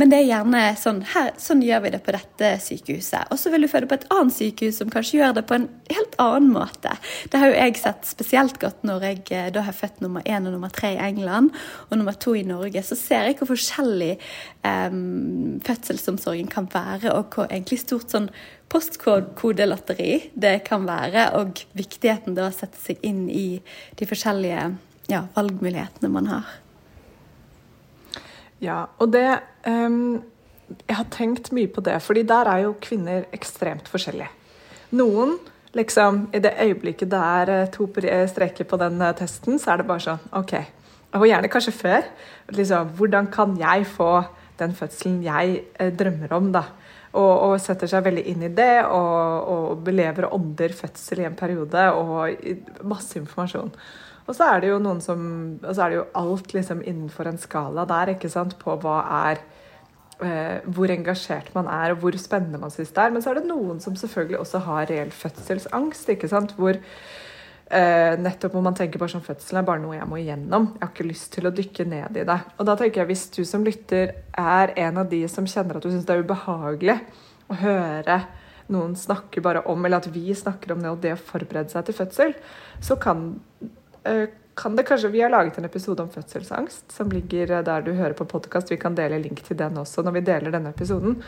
men 0.00 0.12
det 0.12 0.22
er 0.22 0.28
gjerne 0.30 0.62
sånn 0.80 1.02
her, 1.12 1.34
sånn 1.40 1.60
gjør 1.64 1.84
vi 1.84 1.92
det 1.92 2.00
på 2.06 2.14
dette 2.16 2.52
sykehuset. 2.64 3.28
Og 3.28 3.40
så 3.40 3.52
vil 3.52 3.66
du 3.66 3.70
føde 3.70 3.90
på 3.90 3.98
et 3.98 4.06
annet 4.14 4.36
sykehus 4.36 4.80
som 4.80 4.92
kanskje 4.92 5.20
gjør 5.20 5.36
det 5.36 5.44
på 5.50 5.58
en 5.58 5.68
helt 5.92 6.16
annen 6.22 6.48
måte. 6.54 6.94
Det 7.28 7.42
har 7.42 7.52
jo 7.52 7.58
jeg 7.58 7.76
sett 7.82 8.08
spesielt 8.08 8.56
godt 8.62 8.88
når 8.88 9.06
jeg 9.10 9.20
uh, 9.34 9.50
da 9.52 9.66
har 9.68 9.76
født 9.76 10.00
nummer 10.04 10.24
én 10.24 10.48
og 10.48 10.56
nummer 10.56 10.72
tre 10.72 10.94
i 10.96 11.02
England 11.10 11.52
og 11.90 12.00
nummer 12.00 12.16
to 12.16 12.32
i 12.38 12.46
Norge. 12.48 12.80
Så 12.86 12.96
ser 12.96 13.28
jeg 13.28 13.36
hvor 13.36 13.52
forskjellig 13.52 14.14
um, 14.64 15.49
fødselsomsorgen 15.66 16.48
kan 16.50 16.68
være, 16.72 17.12
og 17.12 17.34
hvor 17.34 17.48
egentlig 17.50 17.80
stort 17.82 18.12
sånn 18.12 18.30
postkodelotteri 18.70 20.30
det 20.38 20.60
kan 20.66 20.86
være, 20.88 21.30
og 21.38 21.62
viktigheten 21.78 22.36
da 22.38 22.48
å 22.48 22.54
sette 22.54 22.78
seg 22.80 23.02
inn 23.06 23.26
i 23.28 23.60
de 23.98 24.08
forskjellige 24.08 24.66
ja, 25.10 25.24
valgmulighetene 25.34 26.10
man 26.12 26.30
har. 26.30 26.50
Ja, 28.60 28.84
og 29.00 29.14
det 29.14 29.40
um, 29.64 30.20
Jeg 30.86 30.94
har 30.94 31.06
tenkt 31.10 31.48
mye 31.56 31.66
på 31.66 31.82
det, 31.82 31.96
fordi 32.04 32.22
der 32.22 32.46
er 32.46 32.60
jo 32.62 32.76
kvinner 32.78 33.24
ekstremt 33.34 33.88
forskjellige. 33.90 34.30
Noen 34.94 35.32
liksom, 35.74 36.28
I 36.34 36.38
det 36.38 36.52
øyeblikket 36.62 37.10
det 37.10 37.18
er 37.18 37.50
eh, 37.50 37.70
to 37.74 37.88
streker 38.30 38.64
på 38.64 38.76
den 38.76 39.00
eh, 39.02 39.14
testen, 39.14 39.58
så 39.58 39.72
er 39.72 39.80
det 39.80 39.86
bare 39.88 40.04
sånn 40.04 40.28
OK. 40.32 40.54
Og 41.18 41.26
gjerne 41.26 41.50
kanskje 41.50 41.74
før. 41.74 42.06
Liksom, 42.54 42.94
hvordan 42.98 43.26
kan 43.26 43.56
jeg 43.58 43.86
få 43.86 44.22
den 44.60 44.76
fødselen 44.76 45.20
jeg 45.24 45.62
eh, 45.74 45.92
drømmer 45.96 46.32
om, 46.36 46.50
da? 46.54 46.64
Og, 47.10 47.30
og, 47.30 47.56
setter 47.58 47.90
seg 47.90 48.04
veldig 48.06 48.22
inn 48.30 48.44
i 48.46 48.52
det 48.54 48.84
og, 48.86 49.48
og 49.50 49.80
belever 49.82 50.28
ånder 50.30 50.70
fødsel 50.78 51.24
i 51.24 51.26
en 51.26 51.34
periode 51.38 51.88
og 51.98 52.84
masse 52.86 53.18
informasjon. 53.18 53.72
Og 54.30 54.36
så 54.36 54.46
er 54.46 54.62
det 54.62 54.68
jo 54.70 54.78
noen 54.78 55.00
som 55.02 55.22
Og 55.58 55.72
så 55.74 55.82
er 55.82 55.90
det 55.90 55.96
jo 55.96 56.10
alt 56.20 56.52
liksom 56.54 56.84
innenfor 56.86 57.26
en 57.26 57.40
skala 57.40 57.86
der 57.88 58.12
ikke 58.14 58.30
sant, 58.30 58.54
på 58.60 58.76
hva 58.82 59.00
er 59.24 59.40
eh, 60.22 60.60
Hvor 60.70 60.92
engasjert 60.92 61.50
man 61.56 61.66
er, 61.66 61.94
og 61.94 62.04
hvor 62.04 62.18
spennende 62.20 62.60
man 62.62 62.70
syns 62.70 62.94
det 62.94 63.02
er. 63.02 63.10
Men 63.14 63.24
så 63.24 63.32
er 63.32 63.40
det 63.40 63.50
noen 63.50 63.82
som 63.82 63.98
selvfølgelig 63.98 64.38
også 64.44 64.62
har 64.68 64.86
reell 64.92 65.10
fødselsangst. 65.10 66.14
ikke 66.14 66.30
sant, 66.30 66.54
hvor 66.54 66.78
Eh, 67.70 68.16
nettopp 68.18 68.56
når 68.56 68.64
man 68.66 68.74
tenker 68.74 68.98
på 68.98 69.06
sånn 69.12 69.22
fødselen 69.22 69.60
er 69.60 69.66
bare 69.68 69.78
noe 69.78 69.94
jeg 69.94 70.08
må 70.10 70.18
igjennom. 70.18 70.72
Jeg 70.74 70.82
har 70.82 70.90
ikke 70.90 71.06
lyst 71.06 71.28
til 71.36 71.46
å 71.46 71.52
dykke 71.54 71.84
ned 71.86 72.16
i 72.18 72.24
det. 72.26 72.38
Og 72.58 72.66
da 72.66 72.74
tenker 72.78 73.04
jeg 73.04 73.10
hvis 73.12 73.28
du 73.36 73.44
som 73.46 73.62
lytter 73.66 74.10
er 74.42 74.72
en 74.88 74.98
av 74.98 75.06
de 75.12 75.20
som 75.30 75.46
kjenner 75.46 75.78
at 75.78 75.86
du 75.86 75.92
syns 75.92 76.08
det 76.08 76.16
er 76.16 76.24
ubehagelig 76.26 76.96
å 77.46 77.58
høre 77.60 78.16
noen 78.74 78.96
snakke 78.98 79.42
bare 79.42 79.62
om, 79.70 79.86
eller 79.86 80.02
at 80.02 80.10
vi 80.10 80.34
snakker 80.34 80.74
om 80.74 80.82
det 80.82 80.90
og 80.90 80.98
det 81.04 81.14
å 81.14 81.22
forberede 81.30 81.70
seg 81.70 81.86
til 81.86 81.98
fødsel, 81.98 82.34
så 82.82 82.98
kan, 83.02 83.24
uh, 84.06 84.26
kan 84.58 84.76
det 84.78 84.86
kanskje 84.86 85.10
Vi 85.14 85.22
har 85.22 85.30
laget 85.30 85.58
en 85.58 85.66
episode 85.66 86.02
om 86.02 86.10
fødselsangst 86.10 86.94
som 86.94 87.10
ligger 87.10 87.60
der 87.66 87.86
du 87.86 87.92
hører 87.94 88.18
på 88.18 88.26
podkast. 88.30 88.70
Vi 88.70 88.82
kan 88.82 88.98
dele 88.98 89.22
link 89.22 89.42
til 89.46 89.58
den 89.58 89.78
også 89.78 90.02
når 90.06 90.18
vi 90.18 90.26
deler 90.26 90.54
denne 90.54 90.74
episoden. 90.74 91.18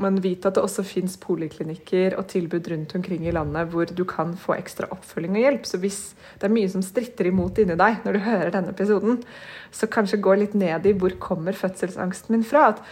Men 0.00 0.20
vit 0.24 0.46
at 0.48 0.56
det 0.56 0.64
også 0.64 0.84
fins 0.86 1.16
poliklinikker 1.20 2.16
og 2.18 2.28
tilbud 2.32 2.70
rundt 2.72 2.94
omkring 2.96 3.26
i 3.28 3.34
landet 3.34 3.68
hvor 3.72 3.90
du 3.92 4.04
kan 4.08 4.32
få 4.38 4.56
ekstra 4.56 4.88
oppfølging 4.94 5.36
og 5.36 5.44
hjelp. 5.44 5.68
Så 5.68 5.80
hvis 5.82 6.00
det 6.40 6.48
er 6.48 6.54
mye 6.54 6.70
som 6.72 6.84
stritter 6.84 7.30
imot 7.30 7.60
inni 7.60 7.76
deg 7.78 8.00
når 8.06 8.16
du 8.16 8.24
hører 8.24 8.54
denne 8.54 8.74
episoden, 8.74 9.20
så 9.70 9.90
kanskje 9.90 10.22
gå 10.24 10.38
litt 10.40 10.56
ned 10.58 10.88
i 10.88 10.96
hvor 10.96 11.14
kommer 11.22 11.56
fødselsangsten 11.56 12.34
min 12.34 12.46
fra. 12.46 12.70
At 12.72 12.82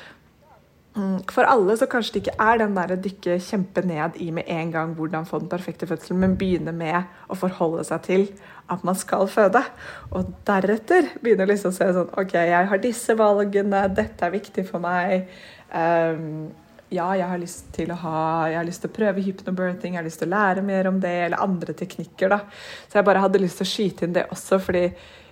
mm, 0.99 1.25
for 1.33 1.49
alle 1.49 1.79
så 1.81 1.89
kanskje 1.91 2.19
det 2.19 2.25
ikke 2.27 2.37
er 2.51 2.63
den 2.63 2.77
der 2.77 2.95
dykke 3.09 3.41
kjempe 3.49 3.85
ned 3.89 4.21
i 4.21 4.31
med 4.35 4.53
en 4.53 4.75
gang 4.75 4.95
hvordan 4.99 5.27
få 5.29 5.41
den 5.43 5.51
perfekte 5.53 5.89
fødselen, 5.89 6.21
men 6.23 6.39
begynne 6.41 6.77
med 6.77 7.09
å 7.29 7.39
forholde 7.39 7.87
seg 7.89 8.05
til 8.07 8.29
at 8.69 8.85
man 8.85 8.97
skal 8.99 9.29
føde. 9.33 9.65
Og 10.13 10.33
deretter 10.49 11.15
begynne 11.23 11.49
liksom 11.49 11.73
å 11.73 11.79
se 11.79 11.89
sånn 11.97 12.15
OK, 12.21 12.37
jeg 12.37 12.71
har 12.71 12.83
disse 12.85 13.17
valgene, 13.19 13.87
dette 13.97 14.27
er 14.27 14.35
viktig 14.35 14.69
for 14.69 14.85
meg. 14.85 15.31
Um, 15.73 16.51
ja, 16.89 17.07
jeg 17.19 17.29
har 17.29 17.41
lyst 17.41 17.71
til 17.77 17.93
å 17.93 17.99
ha, 18.01 18.19
jeg 18.49 18.59
har 18.59 18.67
lyst 18.69 18.83
til 18.85 18.91
å 18.91 18.97
prøve 18.97 19.25
hypnobirthing, 19.25 19.95
jeg 19.95 20.01
har 20.01 20.07
lyst 20.07 20.23
til 20.23 20.31
å 20.31 20.35
lære 20.35 20.65
mer 20.65 20.89
om 20.91 21.01
det, 21.03 21.15
eller 21.27 21.45
andre 21.45 21.75
teknikker. 21.77 22.33
da. 22.33 22.41
Så 22.89 22.99
jeg 22.99 23.09
bare 23.09 23.23
hadde 23.25 23.43
lyst 23.43 23.61
til 23.61 23.69
å 23.69 23.73
skyte 23.73 24.07
inn 24.07 24.17
det 24.17 24.27
også, 24.33 24.61
fordi 24.65 24.85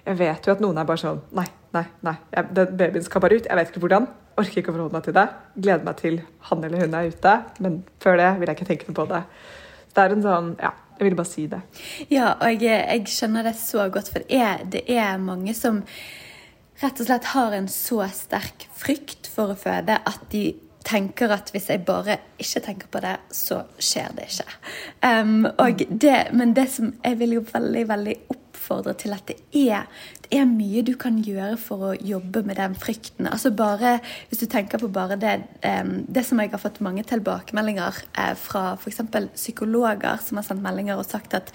jeg 0.07 0.19
vet 0.21 0.47
jo 0.47 0.55
at 0.55 0.62
noen 0.62 0.79
er 0.79 0.87
bare 0.87 1.03
sånn 1.03 1.23
Nei, 1.35 1.47
nei, 1.75 1.85
nei. 2.07 2.14
Jeg, 2.31 2.51
den 2.55 2.77
babyen 2.79 3.05
skal 3.05 3.23
bare 3.25 3.40
ut. 3.40 3.49
Jeg 3.49 3.59
vet 3.59 3.73
ikke 3.73 3.83
hvordan. 3.83 4.07
Orker 4.38 4.61
ikke 4.61 4.71
å 4.71 4.77
forholde 4.77 4.95
meg 4.95 5.07
til 5.07 5.16
det. 5.16 5.25
Gleder 5.57 5.87
meg 5.88 5.97
til 5.99 6.19
han 6.51 6.66
eller 6.69 6.85
hun 6.85 6.95
er 6.95 7.09
ute. 7.11 7.33
Men 7.64 7.81
før 8.05 8.21
det 8.21 8.29
vil 8.38 8.53
jeg 8.53 8.59
ikke 8.59 8.69
tenke 8.71 8.90
noe 8.90 8.99
på 9.01 9.09
det. 9.11 9.23
det 9.95 10.05
er 10.05 10.16
en 10.16 10.27
sånn 10.27 10.53
Ja. 10.62 10.75
Jeg 10.97 11.05
ville 11.05 11.19
bare 11.19 11.29
si 11.29 11.42
det. 11.53 11.59
Ja, 12.09 12.31
og 12.40 12.62
jeg, 12.64 12.79
jeg 12.81 13.11
skjønner 13.12 13.45
det 13.45 13.53
så 13.61 13.83
godt, 13.92 14.09
for 14.09 14.25
det 14.25 14.38
er, 14.40 14.62
det 14.64 14.81
er 14.88 15.19
mange 15.21 15.53
som 15.53 15.83
rett 16.81 17.03
og 17.03 17.09
slett 17.09 17.29
har 17.35 17.53
en 17.53 17.69
så 17.69 17.99
sterk 18.16 18.64
frykt 18.73 19.29
for 19.29 19.53
å 19.53 19.59
føde 19.61 19.99
at 20.09 20.25
de 20.33 20.47
tenker 20.87 21.33
at 21.35 21.51
hvis 21.53 21.70
jeg 21.70 21.85
bare 21.87 22.18
ikke 22.38 22.62
tenker 22.62 22.90
på 22.92 23.03
det, 23.03 23.16
så 23.35 23.62
skjer 23.79 24.14
det 24.16 24.29
ikke. 24.31 24.59
Um, 25.03 25.46
det, 25.90 26.16
men 26.33 26.55
det 26.57 26.68
som 26.72 26.94
jeg 27.05 27.18
vil 27.20 27.38
jo 27.38 27.44
veldig, 27.53 27.88
veldig 27.88 28.16
oppfordre 28.35 28.94
til 28.99 29.16
at 29.16 29.27
det 29.33 29.40
er 29.66 29.87
er 30.30 30.46
mye 30.48 30.82
du 30.86 30.94
kan 30.98 31.18
gjøre 31.22 31.56
for 31.60 31.90
å 31.90 31.92
jobbe 31.94 32.42
med 32.46 32.58
den 32.60 32.76
frykten. 32.78 33.28
Altså 33.30 33.50
bare, 33.50 34.00
Hvis 34.28 34.40
du 34.42 34.46
tenker 34.46 34.78
på 34.78 34.88
bare 34.92 35.16
det, 35.16 35.34
det 35.62 36.24
som 36.26 36.40
jeg 36.40 36.50
har 36.50 36.62
fått 36.62 36.80
mange 36.84 37.04
tilbakemeldinger 37.06 38.00
eh, 38.18 38.34
fra 38.34 38.76
f.eks. 38.76 39.02
psykologer 39.34 40.20
som 40.24 40.40
har 40.40 40.46
sendt 40.46 40.64
meldinger 40.64 40.98
og 40.98 41.06
sagt 41.06 41.34
at 41.36 41.52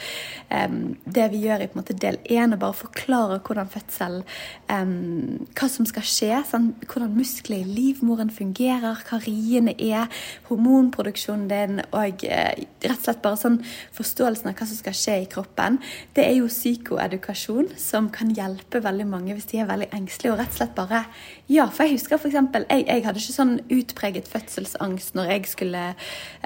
det 0.52 1.28
vi 1.32 1.44
gjør 1.46 1.64
i 1.64 1.68
på 1.70 1.78
en 1.78 1.82
måte 1.82 1.96
del 1.98 2.18
én, 2.26 2.54
er 2.54 2.60
bare 2.60 2.76
å 2.76 2.82
forklare 2.82 3.40
hvordan 3.46 3.70
fødsel 3.72 4.22
Hva 4.68 5.68
som 5.72 5.88
skal 5.88 6.06
skje, 6.08 6.42
hvordan 6.86 7.16
muskler 7.16 7.62
i 7.62 7.68
livmoren 7.68 8.32
fungerer, 8.34 9.02
hva 9.08 9.20
riene 9.24 9.74
er, 9.78 10.08
hormonproduksjonen 10.50 11.48
din 11.52 11.82
og 11.92 12.26
eh, 12.28 12.66
rett 12.84 12.98
og 12.98 13.06
slett 13.06 13.24
bare 13.24 13.40
sånn 13.40 13.60
forståelsen 13.98 14.52
av 14.52 14.58
hva 14.58 14.68
som 14.68 14.80
skal 14.80 14.98
skje 14.98 15.18
i 15.24 15.30
kroppen. 15.32 15.80
Det 16.16 16.26
er 16.26 16.38
jo 16.40 16.50
psykoedukasjon 16.52 17.74
som 17.80 18.10
kan 18.14 18.34
hjelpe 18.36 18.61
hjelpe 18.62 18.84
veldig 18.86 19.08
mange 19.10 19.34
hvis 19.36 19.50
de 19.50 19.60
er 19.60 19.70
veldig 19.70 19.90
engstelige 19.96 20.34
og 20.34 20.40
rett 20.40 20.54
og 20.54 20.60
slett 20.60 20.76
bare 20.78 21.04
Ja, 21.52 21.66
for 21.68 21.84
jeg 21.84 21.98
husker 21.98 22.18
f.eks. 22.18 22.36
Jeg, 22.70 22.86
jeg 22.88 23.06
hadde 23.06 23.20
ikke 23.20 23.36
sånn 23.36 23.56
utpreget 23.70 24.30
fødselsangst 24.32 25.16
når 25.18 25.34
jeg 25.34 25.48
skulle 25.52 25.82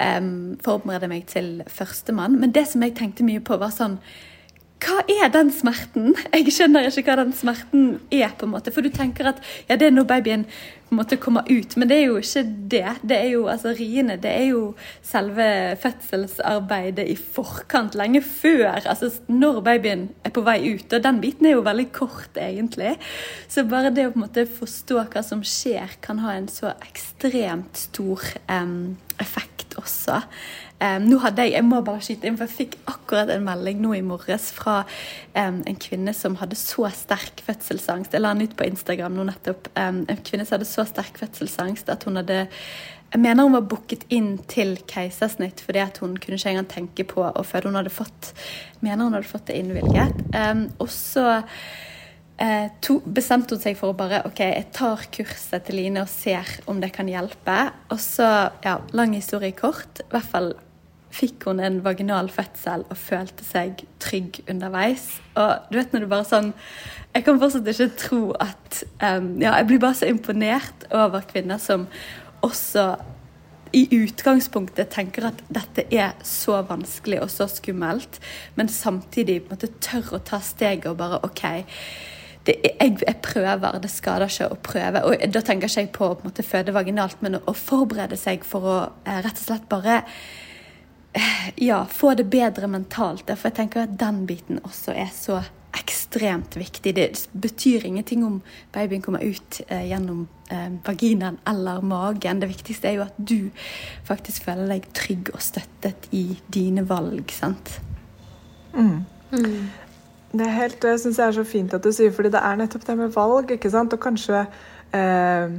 um, 0.00 0.56
forberede 0.64 1.10
meg 1.12 1.26
til 1.30 1.62
førstemann, 1.68 2.40
men 2.40 2.54
det 2.54 2.66
som 2.70 2.82
jeg 2.82 2.96
tenkte 2.96 3.26
mye 3.26 3.42
på, 3.44 3.58
var 3.60 3.74
sånn 3.74 4.00
hva 4.76 5.00
er 5.08 5.30
den 5.32 5.48
smerten? 5.54 6.10
Jeg 6.34 6.52
skjønner 6.52 6.88
ikke 6.90 7.06
hva 7.08 7.22
den 7.22 7.32
smerten 7.36 7.84
er. 8.12 8.34
på 8.36 8.44
en 8.44 8.52
måte, 8.52 8.72
For 8.72 8.84
du 8.84 8.90
tenker 8.92 9.30
at 9.32 9.38
ja, 9.68 9.76
det 9.76 9.88
er 9.88 9.94
når 9.94 10.04
babyen 10.04 10.44
på 10.86 10.94
en 10.94 11.00
måte 11.00 11.16
kommer 11.18 11.48
ut, 11.50 11.72
men 11.76 11.88
det 11.88 11.96
er 11.96 12.04
jo 12.06 12.18
ikke 12.20 12.42
det. 12.70 12.90
Det 13.02 13.16
er 13.16 13.30
jo 13.32 13.46
altså 13.50 13.72
riene, 13.74 14.18
det 14.22 14.30
er 14.30 14.44
jo 14.52 14.60
selve 15.02 15.74
fødselsarbeidet 15.82 17.08
i 17.08 17.16
forkant, 17.16 17.96
lenge 17.98 18.20
før. 18.22 18.84
altså 18.86 19.10
Når 19.26 19.62
babyen 19.66 20.10
er 20.24 20.30
på 20.30 20.44
vei 20.46 20.60
ut. 20.76 20.92
Og 20.92 21.02
den 21.02 21.20
biten 21.24 21.46
er 21.46 21.56
jo 21.56 21.64
veldig 21.66 21.88
kort, 21.92 22.36
egentlig. 22.36 22.98
Så 23.48 23.64
bare 23.64 23.90
det 23.90 24.06
å 24.06 24.12
på 24.12 24.20
en 24.20 24.26
måte 24.28 24.46
forstå 24.46 25.06
hva 25.08 25.24
som 25.24 25.42
skjer, 25.42 25.98
kan 26.04 26.20
ha 26.22 26.36
en 26.36 26.48
så 26.52 26.76
ekstremt 26.84 27.80
stor 27.88 28.22
um, 28.52 28.96
effekt 29.18 29.74
også. 29.80 30.20
Um, 30.76 31.06
nå 31.08 31.16
hadde 31.22 31.46
jeg 31.46 31.54
jeg 31.54 31.64
må 31.64 31.78
bare 31.84 32.02
skyte 32.04 32.28
inn, 32.28 32.34
for 32.36 32.44
jeg 32.44 32.56
fikk 32.56 32.74
akkurat 32.90 33.30
en 33.32 33.46
melding 33.46 33.78
nå 33.80 33.94
i 33.96 34.02
morges 34.04 34.50
fra 34.52 34.82
um, 35.32 35.62
en 35.64 35.78
kvinne 35.80 36.12
som 36.16 36.36
hadde 36.36 36.58
så 36.60 36.90
sterk 36.92 37.40
fødselsangst. 37.46 38.12
Jeg 38.12 38.20
la 38.20 38.34
den 38.34 38.44
ut 38.44 38.58
på 38.58 38.66
Instagram 38.68 39.16
nå 39.16 39.24
nettopp. 39.30 39.70
Um, 39.72 40.02
en 40.04 40.20
kvinne 40.26 40.44
som 40.44 40.58
hadde 40.58 40.68
så 40.68 40.84
sterk 40.88 41.16
fødselsangst 41.22 41.88
at 41.92 42.04
hun 42.04 42.20
hadde 42.20 42.44
jeg 43.06 43.22
mener 43.22 43.46
hun 43.46 43.54
var 43.54 43.68
booket 43.70 44.02
inn 44.12 44.32
til 44.50 44.74
keisersnitt 44.90 45.62
fordi 45.62 45.78
at 45.80 46.00
hun 46.02 46.16
kunne 46.20 46.36
ikke 46.36 46.50
engang 46.52 46.68
tenke 46.68 47.06
på 47.08 47.22
å 47.24 47.44
føde. 47.46 47.70
Hun 47.70 47.78
hadde 47.78 47.94
fått, 47.94 48.32
mener 48.84 49.06
hun 49.06 49.16
hadde 49.16 49.30
fått 49.30 49.46
det 49.48 49.60
innvilget. 49.62 50.24
og 50.82 50.90
så 50.92 51.38
eh, 52.42 52.66
to, 52.82 52.98
bestemte 53.06 53.56
hun 53.56 53.62
seg 53.62 53.78
for 53.78 53.94
å 53.94 53.96
bare 53.96 54.24
OK, 54.28 54.42
jeg 54.42 54.68
tar 54.74 55.06
kurset 55.14 55.64
til 55.68 55.78
Line 55.80 56.02
og 56.02 56.12
ser 56.12 56.50
om 56.66 56.82
det 56.82 56.92
kan 56.98 57.08
hjelpe. 57.08 57.56
Og 57.94 58.02
så, 58.02 58.28
ja, 58.66 58.80
lang 58.92 59.14
historie 59.16 59.54
kort. 59.56 60.02
I 60.02 60.10
hvert 60.12 60.32
fall 60.34 60.52
fikk 61.16 61.46
hun 61.48 61.60
en 61.64 61.80
vaginal 61.84 62.28
fødsel 62.32 62.84
og 62.90 63.00
følte 63.00 63.44
seg 63.46 63.82
trygg 64.02 64.42
underveis. 64.50 65.08
Og 65.38 65.68
du 65.70 65.78
vet 65.78 65.92
når 65.94 66.04
du 66.04 66.12
bare 66.12 66.28
sånn 66.28 66.52
Jeg 67.16 67.24
kan 67.24 67.38
fortsatt 67.40 67.68
ikke 67.72 67.90
tro 67.96 68.22
at 68.42 68.82
um, 69.00 69.36
Ja, 69.40 69.56
jeg 69.56 69.68
blir 69.70 69.82
bare 69.82 69.98
så 69.98 70.08
imponert 70.10 70.88
over 70.92 71.24
kvinner 71.28 71.60
som 71.62 71.86
også 72.44 72.94
i 73.76 73.82
utgangspunktet 73.96 74.92
tenker 74.94 75.26
at 75.30 75.40
dette 75.52 75.86
er 75.92 76.12
så 76.24 76.60
vanskelig 76.68 77.18
og 77.24 77.32
så 77.32 77.48
skummelt, 77.50 78.20
men 78.54 78.70
samtidig 78.72 79.40
på 79.42 79.50
en 79.50 79.56
måte 79.56 79.72
tør 79.82 80.14
å 80.16 80.22
ta 80.24 80.38
steget 80.44 80.86
og 80.90 81.00
bare 81.00 81.18
OK. 81.26 81.42
Det, 82.46 82.54
jeg, 82.62 82.94
jeg, 83.02 83.16
prøver, 83.26 83.80
det 83.82 83.90
skader 83.90 84.30
ikke 84.30 84.48
å 84.54 84.58
prøve. 84.62 85.02
Og 85.08 85.24
Da 85.34 85.42
tenker 85.42 85.66
ikke 85.66 85.82
jeg 85.82 85.92
på 85.96 86.12
å 86.14 86.46
føde 86.46 86.76
vaginalt, 86.76 87.18
men 87.26 87.40
å, 87.40 87.42
å 87.50 87.56
forberede 87.58 88.18
seg 88.20 88.46
for 88.46 88.70
å 88.70 88.76
eh, 89.02 89.18
rett 89.26 89.34
og 89.34 89.44
slett 89.48 89.66
bare 89.72 90.04
ja, 91.68 91.84
få 91.90 92.14
det 92.14 92.28
bedre 92.30 92.68
mentalt. 92.70 93.30
For 93.30 93.50
jeg 93.50 93.58
tenker 93.60 93.86
at 93.86 93.94
den 94.00 94.24
biten 94.28 94.60
også 94.64 94.94
er 94.96 95.12
så 95.14 95.42
ekstremt 95.76 96.56
viktig. 96.56 96.94
Det 96.94 97.28
betyr 97.32 97.84
ingenting 97.86 98.24
om 98.24 98.40
babyen 98.72 99.02
kommer 99.02 99.24
ut 99.24 99.60
eh, 99.68 99.88
gjennom 99.90 100.26
eh, 100.50 100.70
vaginaen 100.86 101.38
eller 101.48 101.80
magen. 101.80 102.40
Det 102.40 102.48
viktigste 102.48 102.88
er 102.88 102.98
jo 102.98 103.06
at 103.06 103.18
du 103.18 103.50
faktisk 104.08 104.48
føler 104.48 104.70
deg 104.70 104.88
trygg 104.96 105.32
og 105.34 105.42
støttet 105.44 106.08
i 106.16 106.38
dine 106.52 106.86
valg. 106.88 107.30
sant? 107.32 107.80
Mm. 108.72 109.04
Mm. 109.32 109.68
Det 110.36 110.46
er 110.46 110.56
helt, 110.56 110.84
og 110.84 110.90
jeg 110.90 111.00
syns 111.00 111.20
det 111.20 111.26
er 111.26 111.36
så 111.38 111.44
fint 111.48 111.74
at 111.74 111.84
du 111.84 111.92
sier, 111.94 112.12
fordi 112.12 112.32
det 112.34 112.42
er 112.42 112.58
nettopp 112.60 112.86
det 112.86 112.98
med 112.98 113.14
valg. 113.14 113.50
ikke 113.50 113.70
sant? 113.70 113.92
Og 113.92 114.02
kanskje 114.02 114.46
eh, 114.96 115.58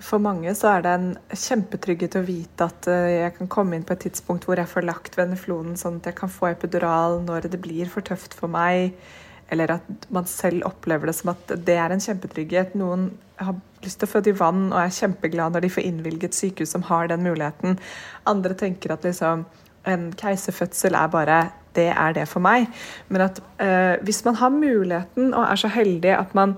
for 0.00 0.22
mange 0.22 0.52
så 0.56 0.74
er 0.74 0.84
det 0.84 0.92
en 0.96 1.08
kjempetrygghet 1.28 2.16
å 2.18 2.24
vite 2.26 2.66
at 2.66 2.88
eh, 2.90 3.22
jeg 3.22 3.34
kan 3.36 3.50
komme 3.52 3.76
inn 3.76 3.86
på 3.86 3.94
et 3.96 4.04
tidspunkt 4.06 4.46
hvor 4.48 4.60
jeg 4.60 4.70
får 4.70 4.86
lagt 4.88 5.18
veneflonen, 5.18 5.76
sånn 5.80 6.00
at 6.00 6.10
jeg 6.10 6.18
kan 6.20 6.32
få 6.32 6.50
epidural 6.50 7.20
når 7.26 7.50
det 7.52 7.60
blir 7.62 7.90
for 7.92 8.06
tøft 8.06 8.36
for 8.36 8.52
meg. 8.52 8.96
Eller 9.50 9.74
at 9.74 10.06
man 10.14 10.28
selv 10.30 10.64
opplever 10.68 11.10
det 11.10 11.16
som 11.18 11.32
at 11.32 11.54
det 11.66 11.76
er 11.76 11.92
en 11.92 12.02
kjempetrygghet. 12.02 12.76
Noen 12.78 13.08
har 13.40 13.56
lyst 13.84 13.98
til 14.00 14.08
å 14.08 14.12
føde 14.12 14.30
i 14.30 14.36
vann 14.38 14.68
og 14.70 14.78
er 14.82 14.94
kjempeglad 14.94 15.56
når 15.56 15.66
de 15.66 15.72
får 15.74 15.88
innvilget 15.88 16.36
sykehus 16.38 16.76
som 16.76 16.86
har 16.86 17.10
den 17.10 17.24
muligheten. 17.26 17.80
Andre 18.30 18.56
tenker 18.58 18.94
at 18.94 19.06
liksom, 19.06 19.44
en 19.90 20.10
keiserfødsel 20.20 20.96
er 20.96 21.10
bare 21.12 21.40
det 21.76 21.88
er 21.92 22.14
det 22.16 22.26
for 22.30 22.42
meg. 22.44 22.68
Men 23.08 23.26
at 23.28 23.40
eh, 23.62 23.96
hvis 24.06 24.22
man 24.26 24.38
har 24.40 24.54
muligheten 24.54 25.34
og 25.34 25.44
er 25.46 25.60
så 25.60 25.70
heldig 25.72 26.14
at 26.16 26.34
man 26.38 26.56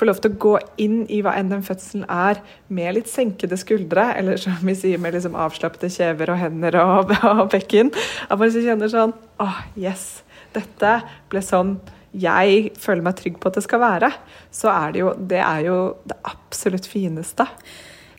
får 0.00 0.08
lov 0.08 0.20
til 0.22 0.32
å 0.32 0.40
gå 0.40 0.54
inn 0.80 0.98
i 1.12 1.20
hva 1.24 1.34
enn 1.36 1.52
den 1.52 1.64
fødselen 1.66 2.06
er, 2.08 2.40
med 2.72 2.96
litt 2.96 3.10
senkede 3.10 3.58
skuldre, 3.60 4.10
eller 4.16 4.40
som 4.40 4.56
vi 4.64 4.76
sier 4.78 5.00
med 5.02 5.16
liksom 5.16 5.36
avslappede 5.38 5.92
kjever 5.92 6.32
og 6.32 6.40
hender 6.40 6.80
og, 6.80 7.14
og 7.34 7.46
bekken, 7.52 7.92
at 8.28 8.40
man 8.40 8.52
kjenner 8.54 8.92
sånn 8.92 9.14
åh, 9.40 9.46
oh, 9.48 9.62
yes, 9.80 10.22
dette 10.56 11.00
ble 11.32 11.44
sånn 11.44 11.78
jeg 12.10 12.72
føler 12.80 13.04
meg 13.06 13.18
trygg 13.20 13.36
på 13.38 13.50
at 13.50 13.60
det 13.60 13.62
skal 13.62 13.82
være, 13.84 14.08
så 14.50 14.72
er 14.72 14.94
det 14.94 15.02
jo 15.04 15.12
det, 15.30 15.38
er 15.38 15.60
jo 15.68 15.76
det 16.10 16.16
absolutt 16.26 16.88
fineste. 16.90 17.46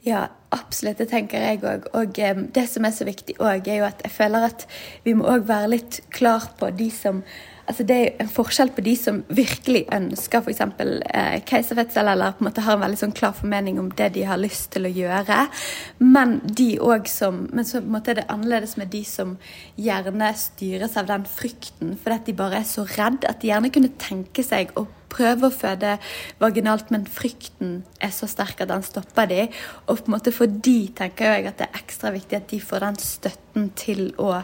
Ja, 0.01 0.27
absolutt. 0.49 0.97
Det 0.97 1.11
tenker 1.11 1.43
jeg 1.45 1.61
òg. 1.61 1.87
Og 1.97 2.17
det 2.55 2.65
som 2.69 2.85
er 2.87 2.93
så 2.95 3.05
viktig 3.05 3.37
òg, 3.37 3.67
er 3.69 3.81
jo 3.81 3.87
at 3.89 4.01
jeg 4.05 4.13
føler 4.15 4.47
at 4.49 4.65
vi 5.05 5.13
må 5.17 5.27
òg 5.29 5.45
være 5.49 5.73
litt 5.75 6.01
klar 6.13 6.49
på 6.57 6.71
de 6.73 6.89
som 6.93 7.21
Altså 7.69 7.85
det 7.87 7.97
er 7.97 8.23
en 8.23 8.31
forskjell 8.31 8.71
på 8.75 8.83
de 8.85 8.93
som 8.99 9.21
virkelig 9.31 9.83
ønsker 9.93 10.41
f.eks. 10.41 10.61
Eh, 10.61 11.37
keiserfødsel, 11.47 12.11
eller 12.13 12.35
på 12.37 12.43
en 12.43 12.49
måte 12.49 12.65
har 12.65 12.77
en 12.77 12.85
veldig 12.85 13.01
sånn 13.03 13.15
klar 13.17 13.35
formening 13.37 13.79
om 13.81 13.91
det 13.97 14.11
de 14.17 14.25
har 14.27 14.41
lyst 14.41 14.71
til 14.75 14.87
å 14.89 14.93
gjøre. 14.93 15.43
Men 16.01 16.39
de 16.45 16.71
som, 17.11 17.43
men 17.51 17.67
så 17.67 17.79
på 17.79 17.87
en 17.87 17.95
måte 17.97 18.13
er 18.13 18.21
det 18.21 18.29
annerledes 18.33 18.77
med 18.81 18.91
de 18.93 19.03
som 19.07 19.35
gjerne 19.79 20.31
styres 20.37 20.97
av 20.97 21.11
den 21.11 21.27
frykten, 21.29 21.95
fordi 22.01 22.31
de 22.31 22.39
bare 22.41 22.61
er 22.61 22.67
så 22.67 22.87
redd 22.97 23.27
at 23.29 23.41
de 23.41 23.51
gjerne 23.51 23.71
kunne 23.73 23.93
tenke 24.01 24.43
seg 24.45 24.73
å 24.79 24.87
prøve 25.11 25.49
å 25.49 25.53
føde 25.53 25.97
vaginalt, 26.41 26.91
men 26.93 27.07
frykten 27.09 27.81
er 28.03 28.13
så 28.15 28.29
sterk 28.31 28.63
at 28.63 28.71
den 28.71 28.85
stopper 28.85 29.29
de. 29.31 29.41
Og 29.87 30.01
på 30.01 30.09
en 30.09 30.15
måte 30.15 30.33
for 30.35 30.51
de 30.51 30.77
tenker 30.97 31.35
jeg 31.35 31.49
at 31.49 31.59
det 31.59 31.67
er 31.67 31.81
ekstra 31.81 32.13
viktig 32.15 32.39
at 32.39 32.49
de 32.51 32.61
får 32.63 32.85
den 32.85 33.01
støtten 33.01 33.69
til 33.79 34.05
å 34.21 34.41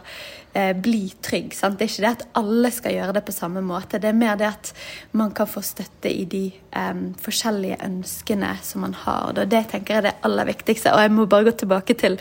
eh, 0.57 0.73
bli 0.73 1.05
trygg. 1.21 1.53
Sant? 1.55 1.77
Det 1.77 1.85
er 1.87 1.91
ikke 1.91 2.05
det 2.05 2.13
at 2.15 2.25
alle 2.41 2.71
skal 2.73 2.95
gjøre 2.95 3.15
det 3.17 3.23
på 3.27 3.35
samme 3.35 3.61
måte. 3.65 4.01
Det 4.01 4.09
er 4.09 4.17
mer 4.17 4.37
det 4.39 4.49
at 4.49 4.73
man 5.17 5.33
kan 5.37 5.49
få 5.49 5.61
støtte 5.65 6.11
i 6.11 6.25
de 6.29 6.43
eh, 6.49 7.03
forskjellige 7.23 7.79
ønskene 7.85 8.55
som 8.65 8.85
man 8.87 8.97
har. 9.05 9.29
Og 9.29 9.37
det 9.53 9.63
tenker 9.71 9.93
jeg 9.93 10.03
er 10.03 10.09
det 10.09 10.17
aller 10.27 10.49
viktigste. 10.49 10.93
Og 10.95 11.05
jeg 11.05 11.15
må 11.15 11.27
bare 11.29 11.49
gå 11.49 11.55
tilbake 11.61 11.97
til 11.99 12.19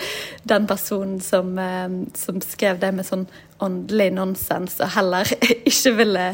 den 0.49 0.68
personen 0.68 1.20
som, 1.25 1.57
eh, 1.59 2.01
som 2.14 2.40
skrev 2.44 2.81
det 2.83 2.92
med 2.96 3.09
sånn 3.09 3.27
åndelig 3.62 4.11
nonsens 4.12 4.75
og 4.85 4.90
heller 4.96 5.31
ikke 5.70 5.94
ville 5.96 6.25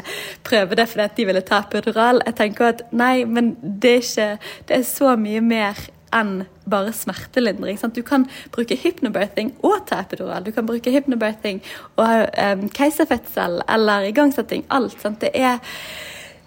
prøve 0.43 0.75
det 0.75 0.89
fordi 0.91 1.07
de 1.21 1.27
ville 1.29 1.45
ta 1.47 1.61
epidural. 1.63 2.21
Jeg 2.27 2.39
tenker 2.39 2.71
at 2.73 2.85
nei, 2.91 3.23
men 3.23 3.53
det 3.63 3.93
er 3.93 4.03
ikke 4.03 4.29
Det 4.67 4.77
er 4.77 4.83
så 4.87 5.15
mye 5.19 5.41
mer 5.41 5.79
enn 6.13 6.43
bare 6.69 6.93
smertelindring. 6.95 7.79
Sant? 7.81 7.97
Du 7.97 8.05
kan 8.05 8.27
bruke 8.53 8.77
hypnobirthing 8.79 9.53
og 9.65 9.87
ta 9.89 10.03
epidural. 10.05 10.45
Du 10.45 10.53
kan 10.55 10.67
bruke 10.69 10.93
hypnobirthing 10.93 11.61
og 11.97 12.29
um, 12.37 12.67
keiserfødsel 12.73 13.61
eller 13.69 14.09
igangsetting. 14.09 14.67
Alt. 14.73 14.99
Sant? 15.01 15.21
Det 15.21 15.33
er 15.33 15.59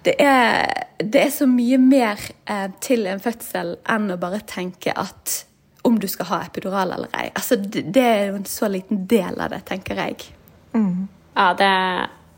det 0.06 0.14
er, 0.22 0.70
det 1.02 1.18
er, 1.18 1.30
så 1.34 1.48
mye 1.50 1.80
mer 1.82 2.20
eh, 2.46 2.68
til 2.78 3.08
en 3.10 3.18
fødsel 3.18 3.72
enn 3.90 4.04
å 4.14 4.18
bare 4.22 4.38
tenke 4.46 4.92
at 4.94 5.40
om 5.86 5.96
du 5.98 6.06
skal 6.10 6.28
ha 6.30 6.38
epidural 6.46 6.92
eller 6.94 7.10
ei. 7.18 7.28
Altså, 7.34 7.58
det, 7.58 7.88
det 7.94 8.04
er 8.04 8.22
jo 8.28 8.36
en 8.38 8.46
så 8.46 8.70
liten 8.70 9.04
del 9.10 9.40
av 9.42 9.50
det, 9.50 9.64
tenker 9.66 9.98
jeg. 10.02 10.28
Mm. 10.74 11.08
Ja, 11.36 11.48
det, 11.58 11.72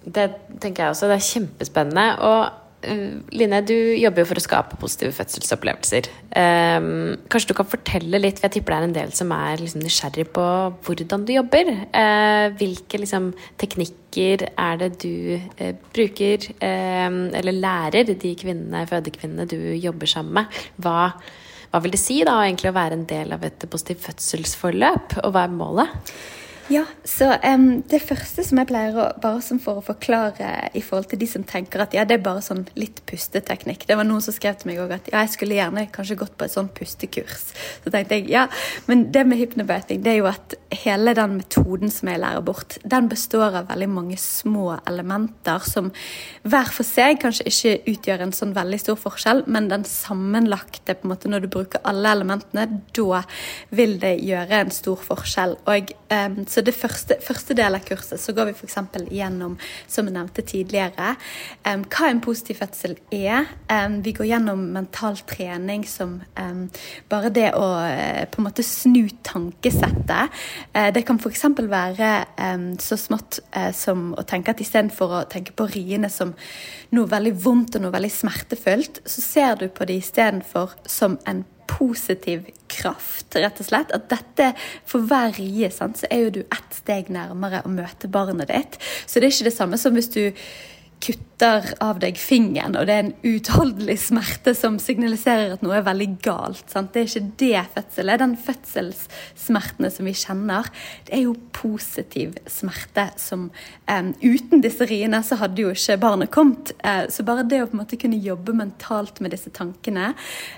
det, 0.04 0.26
tenker 0.60 0.86
jeg 0.86 0.94
også. 0.94 1.08
Det 1.10 1.18
er 1.18 1.28
kjempespennende. 1.28 2.06
Og 2.28 2.67
Line, 2.78 3.58
du 3.66 3.74
jobber 3.98 4.22
jo 4.22 4.28
for 4.30 4.38
å 4.38 4.42
skape 4.44 4.76
positive 4.78 5.10
fødselsopplevelser. 5.16 6.06
Um, 6.30 7.16
kanskje 7.26 7.50
du 7.50 7.56
kan 7.58 7.66
fortelle 7.66 8.20
litt, 8.22 8.38
for 8.38 8.46
jeg 8.46 8.58
tipper 8.58 8.74
det 8.74 8.78
er 8.78 8.86
en 8.86 8.94
del 8.94 9.14
som 9.18 9.32
er 9.34 9.58
liksom, 9.58 9.82
nysgjerrig 9.82 10.28
på 10.36 10.44
hvordan 10.86 11.26
du 11.26 11.34
jobber. 11.34 11.72
Uh, 11.90 12.54
hvilke 12.60 13.02
liksom, 13.02 13.32
teknikker 13.58 14.46
er 14.52 14.78
det 14.84 14.92
du 15.02 15.34
uh, 15.58 15.74
bruker, 15.90 16.46
eller 16.62 17.58
lærer 17.58 18.14
de 18.14 18.34
kvinnene, 18.38 18.86
fødekvinnene 18.88 19.50
du 19.50 19.58
jobber 19.82 20.14
sammen 20.14 20.38
med? 20.38 20.58
Hva, 20.78 21.10
hva 21.72 21.82
vil 21.82 21.98
det 21.98 22.02
si 22.04 22.20
da, 22.22 22.38
egentlig 22.46 22.70
å 22.70 22.78
være 22.78 23.00
en 23.00 23.08
del 23.10 23.34
av 23.34 23.42
et 23.48 23.66
positivt 23.66 24.06
fødselsforløp, 24.06 25.18
og 25.24 25.34
hva 25.34 25.48
er 25.48 25.56
målet? 25.58 26.12
Ja, 26.68 26.82
så 27.04 27.30
um, 27.54 27.82
Det 27.88 28.00
første 28.04 28.42
som 28.44 28.58
jeg 28.60 28.68
pleier 28.68 28.96
å 29.00 29.06
bare 29.22 29.40
som 29.44 29.56
for 29.62 29.80
å 29.80 29.84
forklare 29.84 30.68
i 30.76 30.82
forhold 30.84 31.08
til 31.08 31.20
de 31.22 31.28
som 31.30 31.44
tenker 31.48 31.80
at 31.80 31.94
ja, 31.96 32.04
det 32.04 32.18
er 32.18 32.24
bare 32.26 32.42
sånn 32.44 32.66
litt 32.76 33.00
pusteteknikk. 33.08 33.86
Det 33.88 33.96
var 33.96 34.04
noen 34.04 34.20
som 34.24 34.34
skrev 34.36 34.58
til 34.60 34.68
meg 34.68 34.82
òg 34.82 34.92
at 34.98 35.08
ja, 35.08 35.22
jeg 35.24 35.32
skulle 35.32 35.56
gjerne 35.56 35.86
kanskje 35.94 36.18
gått 36.20 36.34
på 36.36 36.44
et 36.44 36.52
sånn 36.52 36.68
pustekurs. 36.76 37.46
Så 37.84 37.92
tenkte 37.94 38.18
jeg 38.18 38.28
ja, 38.34 38.44
men 38.84 39.06
det 39.14 39.22
med 39.24 39.40
hypnobirthing 39.40 40.02
det 40.04 40.12
er 40.12 40.18
jo 40.20 40.28
at 40.28 40.58
hele 40.82 41.14
den 41.16 41.38
metoden 41.38 41.92
som 41.92 42.10
jeg 42.12 42.20
lærer 42.20 42.44
bort, 42.44 42.76
den 42.84 43.08
består 43.08 43.56
av 43.62 43.70
veldig 43.72 43.88
mange 43.94 44.20
små 44.20 44.76
elementer 44.82 45.64
som 45.64 45.88
hver 46.44 46.68
for 46.74 46.84
seg 46.84 47.22
kanskje 47.24 47.48
ikke 47.48 47.94
utgjør 47.94 48.26
en 48.26 48.36
sånn 48.36 48.52
veldig 48.56 48.82
stor 48.82 49.00
forskjell, 49.00 49.46
men 49.48 49.70
den 49.72 49.88
sammenlagte 49.88 50.98
på 50.98 51.08
en 51.08 51.14
måte 51.14 51.32
når 51.32 51.46
du 51.46 51.50
bruker 51.56 51.80
alle 51.88 52.12
elementene, 52.12 52.68
da 52.92 53.24
vil 53.72 53.96
det 54.02 54.18
gjøre 54.20 54.62
en 54.66 54.74
stor 54.74 55.00
forskjell. 55.08 55.56
Og 55.72 55.96
um, 56.12 56.38
så 56.44 56.57
det 56.64 56.74
første, 56.76 57.18
første 57.24 57.56
del 57.58 57.76
av 57.76 57.84
kurset 57.86 58.20
så 58.20 58.34
går 58.36 58.50
vi 58.50 58.54
f.eks. 58.56 58.76
gjennom, 59.14 59.56
som 59.90 60.08
jeg 60.08 60.14
nevnte 60.14 60.44
tidligere, 60.46 61.14
um, 61.66 61.84
hva 61.88 62.10
en 62.10 62.22
positiv 62.24 62.60
fødsel 62.62 62.96
er. 63.14 63.48
Um, 63.70 64.00
vi 64.04 64.14
går 64.16 64.30
gjennom 64.30 64.64
mental 64.74 65.18
trening 65.28 65.84
som 65.88 66.18
um, 66.38 66.64
bare 67.10 67.32
det 67.34 67.50
å 67.58 67.66
uh, 67.82 68.24
på 68.30 68.40
en 68.40 68.48
måte 68.48 68.66
snu 68.66 69.06
tankesettet. 69.26 70.38
Uh, 70.74 70.88
det 70.94 71.04
kan 71.08 71.20
f.eks. 71.20 71.46
være 71.58 72.14
så 72.82 72.96
smått 72.98 73.40
uh, 73.56 73.70
som 73.76 74.12
å 74.18 74.24
tenke 74.28 74.54
at 74.54 74.62
istedenfor 74.62 75.20
å 75.20 75.26
tenke 75.30 75.54
på 75.56 75.68
riene 75.70 76.10
som 76.12 76.34
noe 76.94 77.10
veldig 77.10 77.34
vondt 77.44 77.76
og 77.76 77.84
noe 77.84 77.94
veldig 77.94 78.12
smertefullt, 78.12 79.02
så 79.08 79.24
ser 79.24 79.60
du 79.60 79.68
på 79.72 79.86
det 79.88 80.00
istedenfor 80.02 80.78
som 80.88 81.18
en 81.28 81.44
positiv 81.68 82.48
kraft, 82.72 83.36
rett 83.36 83.60
og 83.60 83.68
slett. 83.68 83.92
At 83.94 84.08
dette 84.10 84.52
for 84.88 85.04
hver 85.08 85.36
rie, 85.38 85.70
så 85.70 85.90
er 86.10 86.24
jo 86.24 86.34
du 86.38 86.42
ett 86.44 86.80
steg 86.80 87.12
nærmere 87.12 87.62
å 87.64 87.72
møte 87.72 88.10
barnet 88.12 88.50
ditt. 88.50 88.80
Så 89.06 89.20
det 89.20 89.28
er 89.28 89.36
ikke 89.36 89.50
det 89.50 89.56
samme 89.56 89.80
som 89.80 89.96
hvis 89.96 90.12
du 90.14 90.22
kutter 91.02 91.68
av 91.84 92.00
deg 92.02 92.18
fingeren, 92.18 92.74
og 92.74 92.88
det 92.88 92.94
er 92.94 93.04
en 93.04 93.12
uutholdelig 93.22 93.94
smerte 94.08 94.54
som 94.58 94.78
signaliserer 94.82 95.54
at 95.54 95.62
noe 95.62 95.76
er 95.78 95.86
veldig 95.86 96.08
galt. 96.24 96.64
Sant? 96.70 96.90
Det 96.94 97.02
er 97.02 97.10
ikke 97.10 97.36
det 97.42 97.62
fødsel 97.76 98.10
er. 98.10 98.20
Den 98.22 98.34
fødselssmertene 98.42 99.90
som 99.94 100.08
vi 100.08 100.14
kjenner, 100.18 100.70
det 101.06 101.14
er 101.14 101.24
jo 101.28 101.36
positiv 101.54 102.34
smerte 102.50 103.08
som 103.20 103.48
um, 103.50 104.10
Uten 104.18 104.62
disse 104.64 104.86
riene 104.88 105.20
så 105.26 105.38
hadde 105.40 105.62
jo 105.62 105.72
ikke 105.74 105.98
barnet 106.02 106.32
kommet. 106.34 106.72
Uh, 106.82 107.06
så 107.12 107.24
bare 107.26 107.46
det 107.46 107.62
å 107.62 107.68
på 107.70 107.78
en 107.78 107.82
måte 107.84 108.00
kunne 108.00 108.18
jobbe 108.22 108.56
mentalt 108.58 109.22
med 109.22 109.34
disse 109.34 109.52
tankene, 109.54 110.10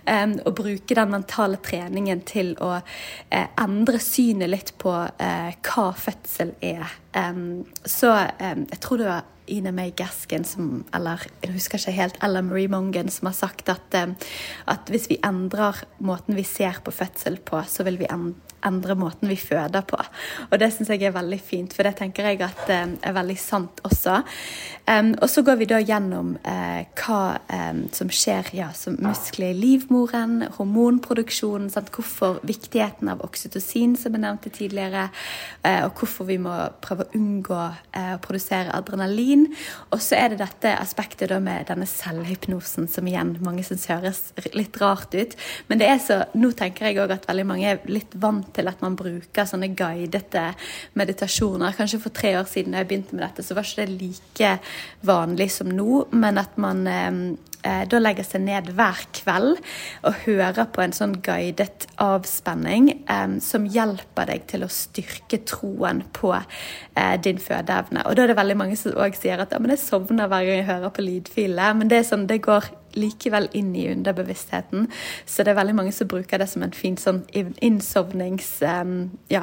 um, 0.09 0.38
og 0.46 0.57
bruke 0.62 0.96
den 0.96 1.12
mentale 1.12 1.61
treningen 1.64 2.24
til 2.29 2.55
å 2.64 2.79
uh, 2.81 3.46
endre 3.61 4.00
synet 4.03 4.53
litt 4.53 4.72
på 4.81 4.94
uh, 4.96 5.50
hva 5.68 5.90
fødsel 5.96 6.55
er, 6.64 6.88
um, 7.16 7.62
så 7.85 8.14
jeg 8.40 8.81
tror 8.81 9.00
det 9.00 9.09
var 9.09 9.29
Ina 9.50 9.72
May 9.74 9.92
Gaskin, 9.96 10.44
som, 10.46 10.84
eller 10.94 11.22
jeg 11.42 11.54
husker 11.54 11.80
ikke 11.80 11.96
helt, 11.96 12.20
Ella 12.24 12.42
Marie 12.46 12.70
Mongan, 12.70 13.10
som 13.12 13.30
har 13.30 13.36
sagt 13.36 13.68
at, 13.72 13.96
eh, 13.98 14.14
at 14.70 14.92
hvis 14.92 15.08
vi 15.10 15.20
endrer 15.26 15.82
måten 15.98 16.38
vi 16.38 16.46
ser 16.46 16.80
på 16.84 16.94
fødsel 16.94 17.40
på, 17.44 17.62
så 17.66 17.86
vil 17.86 17.98
vi 18.00 18.10
endre 18.66 18.96
måten 18.99 19.31
vi 19.31 19.38
føder 19.40 19.85
på. 19.88 19.99
Og 20.51 20.59
det 20.61 20.70
syns 20.75 20.90
jeg 20.92 21.05
er 21.07 21.14
veldig 21.16 21.38
fint, 21.42 21.75
for 21.75 21.87
det 21.87 21.96
tenker 22.01 22.29
jeg 22.31 22.42
at 22.44 22.64
um, 22.68 22.96
er 23.07 23.16
veldig 23.16 23.37
sant 23.40 23.81
også. 23.87 24.20
Um, 24.90 25.12
og 25.23 25.29
så 25.31 25.44
går 25.46 25.61
vi 25.61 25.68
da 25.70 25.79
gjennom 25.79 26.33
uh, 26.42 26.81
hva 26.99 27.20
um, 27.53 27.85
som 27.94 28.11
skjer 28.11 28.51
ja, 28.57 28.70
som 28.77 28.96
muskler 29.03 29.53
i 29.53 29.59
livmoren, 29.59 30.40
hormonproduksjonen, 30.57 31.70
sant? 31.73 31.92
hvorfor 31.94 32.40
viktigheten 32.46 33.11
av 33.12 33.23
oksytocin, 33.27 33.94
som 33.99 34.16
jeg 34.16 34.25
nevnte 34.25 34.53
tidligere, 34.55 35.09
uh, 35.64 35.87
og 35.87 36.01
hvorfor 36.01 36.29
vi 36.31 36.40
må 36.42 36.57
prøve 36.83 37.07
å 37.07 37.14
unngå 37.18 37.61
uh, 37.61 38.14
å 38.16 38.20
produsere 38.25 38.75
adrenalin. 38.77 39.46
Og 39.94 40.03
så 40.03 40.18
er 40.18 40.33
det 40.33 40.42
dette 40.42 40.75
aspektet 40.81 41.31
da 41.31 41.40
med 41.42 41.68
denne 41.70 41.88
selvhypnosen, 41.88 42.88
som 42.90 43.09
igjen 43.09 43.37
mange 43.44 43.64
syns 43.66 43.88
høres 43.90 44.23
litt 44.57 44.77
rart 44.83 45.14
ut. 45.14 45.37
Men 45.70 45.81
det 45.81 45.90
er 45.90 46.03
så, 46.03 46.23
nå 46.35 46.53
tenker 46.59 46.90
jeg 46.90 47.01
òg 47.03 47.14
at 47.14 47.29
veldig 47.31 47.46
mange 47.46 47.70
er 47.70 47.85
litt 47.90 48.14
vant 48.20 48.49
til 48.54 48.70
at 48.70 48.80
man 48.84 48.96
bruker 48.98 49.48
sånne 49.48 49.72
guidete 49.78 50.50
meditasjoner. 50.98 51.76
Kanskje 51.76 52.02
for 52.02 52.14
tre 52.14 52.34
år 52.40 52.48
siden 52.50 52.74
da 52.74 52.82
jeg 52.82 52.90
begynte 52.90 53.16
med 53.16 53.24
dette, 53.26 53.44
så 53.46 53.56
var 53.56 53.68
ikke 53.68 53.86
det 53.86 54.00
like 54.00 54.56
vanlig 55.06 55.50
som 55.54 55.70
nå. 55.70 56.04
Men 56.12 56.40
at 56.42 56.58
man 56.60 56.82
eh, 56.90 57.22
eh 57.60 57.84
da 57.90 57.98
legger 58.00 58.24
seg 58.24 58.44
ned 58.46 58.70
hver 58.76 59.02
kveld 59.12 59.58
og 60.08 60.20
hører 60.24 60.70
på 60.72 60.80
en 60.80 60.94
sånn 60.96 61.18
guidet 61.20 61.86
avspenning 62.00 62.90
eh, 63.04 63.38
som 63.44 63.68
hjelper 63.68 64.32
deg 64.32 64.48
til 64.50 64.64
å 64.64 64.72
styrke 64.72 65.42
troen 65.44 66.04
på 66.16 66.32
eh, 66.36 67.16
din 67.22 67.38
fødeevne. 67.38 68.06
Og 68.06 68.16
da 68.16 68.24
er 68.24 68.32
det 68.32 68.40
veldig 68.40 68.58
mange 68.62 68.80
som 68.80 68.96
òg 68.96 69.18
sier 69.18 69.42
at 69.42 69.52
ja, 69.52 69.60
men 69.60 69.76
jeg 69.76 69.84
sovner 69.84 70.30
hver 70.30 70.46
gang 70.48 70.62
jeg 70.62 70.70
hører 70.72 70.94
på 70.94 71.04
lydfile. 71.04 71.72
Men 71.76 71.92
det 71.92 72.00
er 72.00 72.12
sånn, 72.12 72.28
det 72.30 72.42
går 72.48 72.79
likevel 72.98 73.48
inn 73.57 73.70
i 73.76 73.88
underbevisstheten. 73.92 74.88
Så 75.26 75.42
det 75.44 75.50
er 75.53 75.61
veldig 75.61 75.76
mange 75.79 75.92
som 75.94 76.09
bruker 76.11 76.38
det 76.40 76.48
som 76.50 76.62
en 76.66 76.76
fin 76.76 76.96
sånn 77.00 77.20
innsovningsrutine. 77.35 79.11
Ja, 79.31 79.42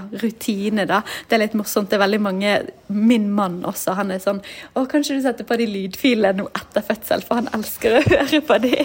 da. 0.89 0.99
Det 1.27 1.33
er 1.35 1.43
litt 1.45 1.57
morsomt. 1.57 1.89
Det 1.89 1.95
er 1.97 2.05
veldig 2.05 2.21
mange 2.21 2.51
Min 2.87 3.31
mann 3.35 3.65
også, 3.67 3.91
han 3.97 4.11
er 4.15 4.19
sånn 4.23 4.39
Å, 4.73 4.85
kanskje 4.87 5.17
du 5.17 5.21
setter 5.25 5.43
på 5.47 5.57
de 5.59 5.65
lydfilene 5.67 6.37
nå 6.39 6.45
etter 6.55 6.81
fødsel, 6.87 7.21
for 7.27 7.33
han 7.41 7.49
elsker 7.55 7.89
å 7.97 8.05
høre 8.07 8.39
på 8.47 8.55
de 8.63 8.75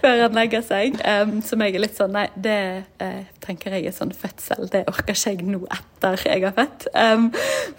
før 0.00 0.16
han 0.24 0.36
legger 0.36 0.62
seg. 0.64 0.96
Um, 1.04 1.42
som 1.44 1.60
jeg 1.64 1.76
er 1.76 1.84
litt 1.84 1.98
sånn 1.98 2.12
Nei, 2.12 2.26
det 2.36 2.84
uh, 3.00 3.22
tenker 3.42 3.74
jeg 3.76 3.88
er 3.88 3.96
sånn 3.96 4.12
fødsel. 4.16 4.68
Det 4.72 4.84
orker 4.90 5.16
ikke 5.16 5.32
jeg 5.32 5.46
nå 5.48 5.62
etter 5.72 6.20
jeg 6.28 6.44
har 6.44 6.54
født. 6.56 6.88
Um, 6.92 7.28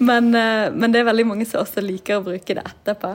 men, 0.04 0.32
uh, 0.36 0.70
men, 0.74 0.94
det 0.94 1.02
er 1.02 1.10
veldig 1.10 1.28
mange 1.30 1.48
som 1.50 1.64
også 1.64 1.84
liker 1.84 2.20
å 2.20 2.26
bruke 2.26 2.58
det 2.58 2.64
etterpå. 2.64 3.14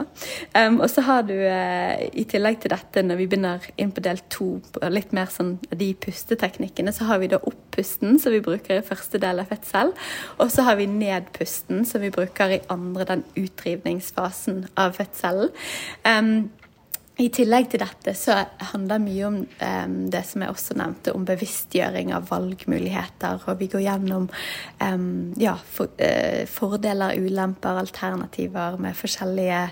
Um, 0.55 0.79
og 0.79 0.87
så 0.91 1.03
har 1.07 1.25
du 1.27 1.35
uh, 1.35 1.95
i 2.09 2.25
tillegg 2.29 2.61
til 2.63 2.73
dette 2.73 3.03
når 3.09 3.19
vi 3.19 3.27
begynner 3.29 3.65
inn 3.81 3.91
på 3.95 4.03
del 4.05 4.21
to, 4.31 4.49
litt 4.91 5.13
mer 5.15 5.31
sånn 5.33 5.55
de 5.69 5.89
pusteteknikkene, 6.05 6.93
så 6.95 7.09
har 7.09 7.21
vi 7.21 7.31
da 7.31 7.41
opppusten, 7.41 8.19
som 8.21 8.35
vi 8.35 8.43
bruker 8.45 8.79
i 8.79 8.85
første 8.85 9.21
del 9.21 9.41
av 9.41 9.49
fødsel. 9.49 9.93
Og 10.39 10.53
så 10.53 10.65
har 10.67 10.79
vi 10.79 10.89
nedpusten, 10.91 11.83
som 11.89 12.03
vi 12.05 12.13
bruker 12.13 12.55
i 12.55 12.61
andre, 12.71 13.07
den 13.09 13.25
utdrivningsfasen 13.39 14.67
av 14.79 14.95
fødselen. 14.99 15.51
Um, 16.05 16.49
i 17.19 17.27
tillegg 17.35 17.67
til 17.71 17.81
dette 17.83 18.13
så 18.15 18.37
handler 18.71 18.95
det 18.95 19.03
mye 19.03 19.23
om 19.27 19.37
um, 19.43 19.95
det 20.11 20.21
som 20.27 20.43
jeg 20.43 20.53
også 20.53 20.75
nevnte, 20.79 21.13
om 21.15 21.25
bevisstgjøring 21.27 22.13
av 22.15 22.29
valgmuligheter. 22.29 23.43
Og 23.43 23.59
vi 23.59 23.67
går 23.73 23.83
gjennom 23.83 24.29
um, 24.79 25.09
ja, 25.39 25.57
for, 25.59 25.91
uh, 25.99 26.45
fordeler, 26.47 27.19
ulemper, 27.19 27.81
alternativer 27.81 28.77
med 28.79 28.95
forskjellige, 28.95 29.65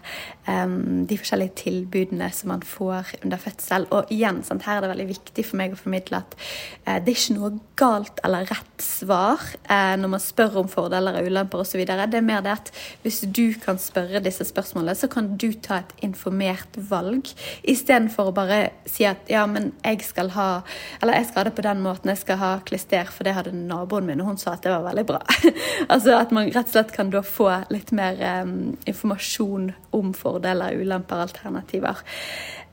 um, 0.50 1.06
de 1.08 1.20
forskjellige 1.22 1.56
tilbudene 1.64 2.28
som 2.36 2.52
man 2.52 2.66
får 2.68 3.14
under 3.22 3.40
fødsel. 3.40 3.88
Og 3.96 4.12
igjen, 4.12 4.44
sant, 4.48 4.68
her 4.68 4.82
er 4.82 4.86
det 4.86 4.92
veldig 4.92 5.08
viktig 5.14 5.48
for 5.48 5.62
meg 5.62 5.78
å 5.78 5.80
formidle 5.80 6.20
at 6.20 6.36
uh, 6.36 6.98
det 7.00 7.14
er 7.14 7.16
ikke 7.16 7.38
noe 7.38 7.54
galt 7.80 8.20
eller 8.28 8.52
rett 8.52 8.84
svar 8.84 9.40
uh, 9.70 9.96
når 9.96 10.14
man 10.18 10.26
spør 10.26 10.60
om 10.66 10.72
fordeler 10.72 11.22
og 11.22 11.32
ulemper 11.32 11.64
osv. 11.64 11.86
Det 11.88 12.20
er 12.20 12.28
mer 12.28 12.44
det 12.44 12.58
at 12.58 12.76
hvis 13.06 13.24
du 13.24 13.56
kan 13.64 13.80
spørre 13.80 14.20
disse 14.26 14.44
spørsmålene, 14.52 15.00
så 15.00 15.08
kan 15.12 15.32
du 15.40 15.54
ta 15.64 15.80
et 15.80 15.98
informert 16.04 16.76
valg 16.92 17.37
Istedenfor 17.67 18.32
å 18.32 18.36
bare 18.36 18.60
si 18.89 19.06
at 19.08 19.30
ja, 19.32 19.45
men 19.50 19.71
jeg 19.84 20.04
skal 20.08 20.32
ha 20.36 20.47
Eller 21.02 21.19
jeg 21.19 21.30
skal 21.30 21.41
ha 21.41 21.47
det 21.50 21.56
på 21.58 21.65
den 21.65 21.82
måten, 21.84 22.12
jeg 22.12 22.23
skal 22.23 22.41
ha 22.41 22.52
klister, 22.65 23.10
for 23.13 23.28
det 23.28 23.36
hadde 23.38 23.56
naboen 23.56 24.08
min, 24.10 24.21
og 24.23 24.34
hun 24.34 24.41
sa 24.41 24.56
at 24.56 24.65
det 24.65 24.73
var 24.73 24.86
veldig 24.88 25.06
bra. 25.08 25.21
altså 25.93 26.17
at 26.17 26.34
man 26.36 26.50
rett 26.50 26.69
og 26.69 26.76
slett 26.76 26.93
kan 26.95 27.12
da 27.13 27.23
få 27.26 27.50
litt 27.73 27.93
mer 27.95 28.19
um, 28.43 28.76
informasjon 28.89 29.71
om 29.97 30.13
fordeler, 30.17 30.78
ulemper, 30.82 31.26
alternativer. 31.28 32.04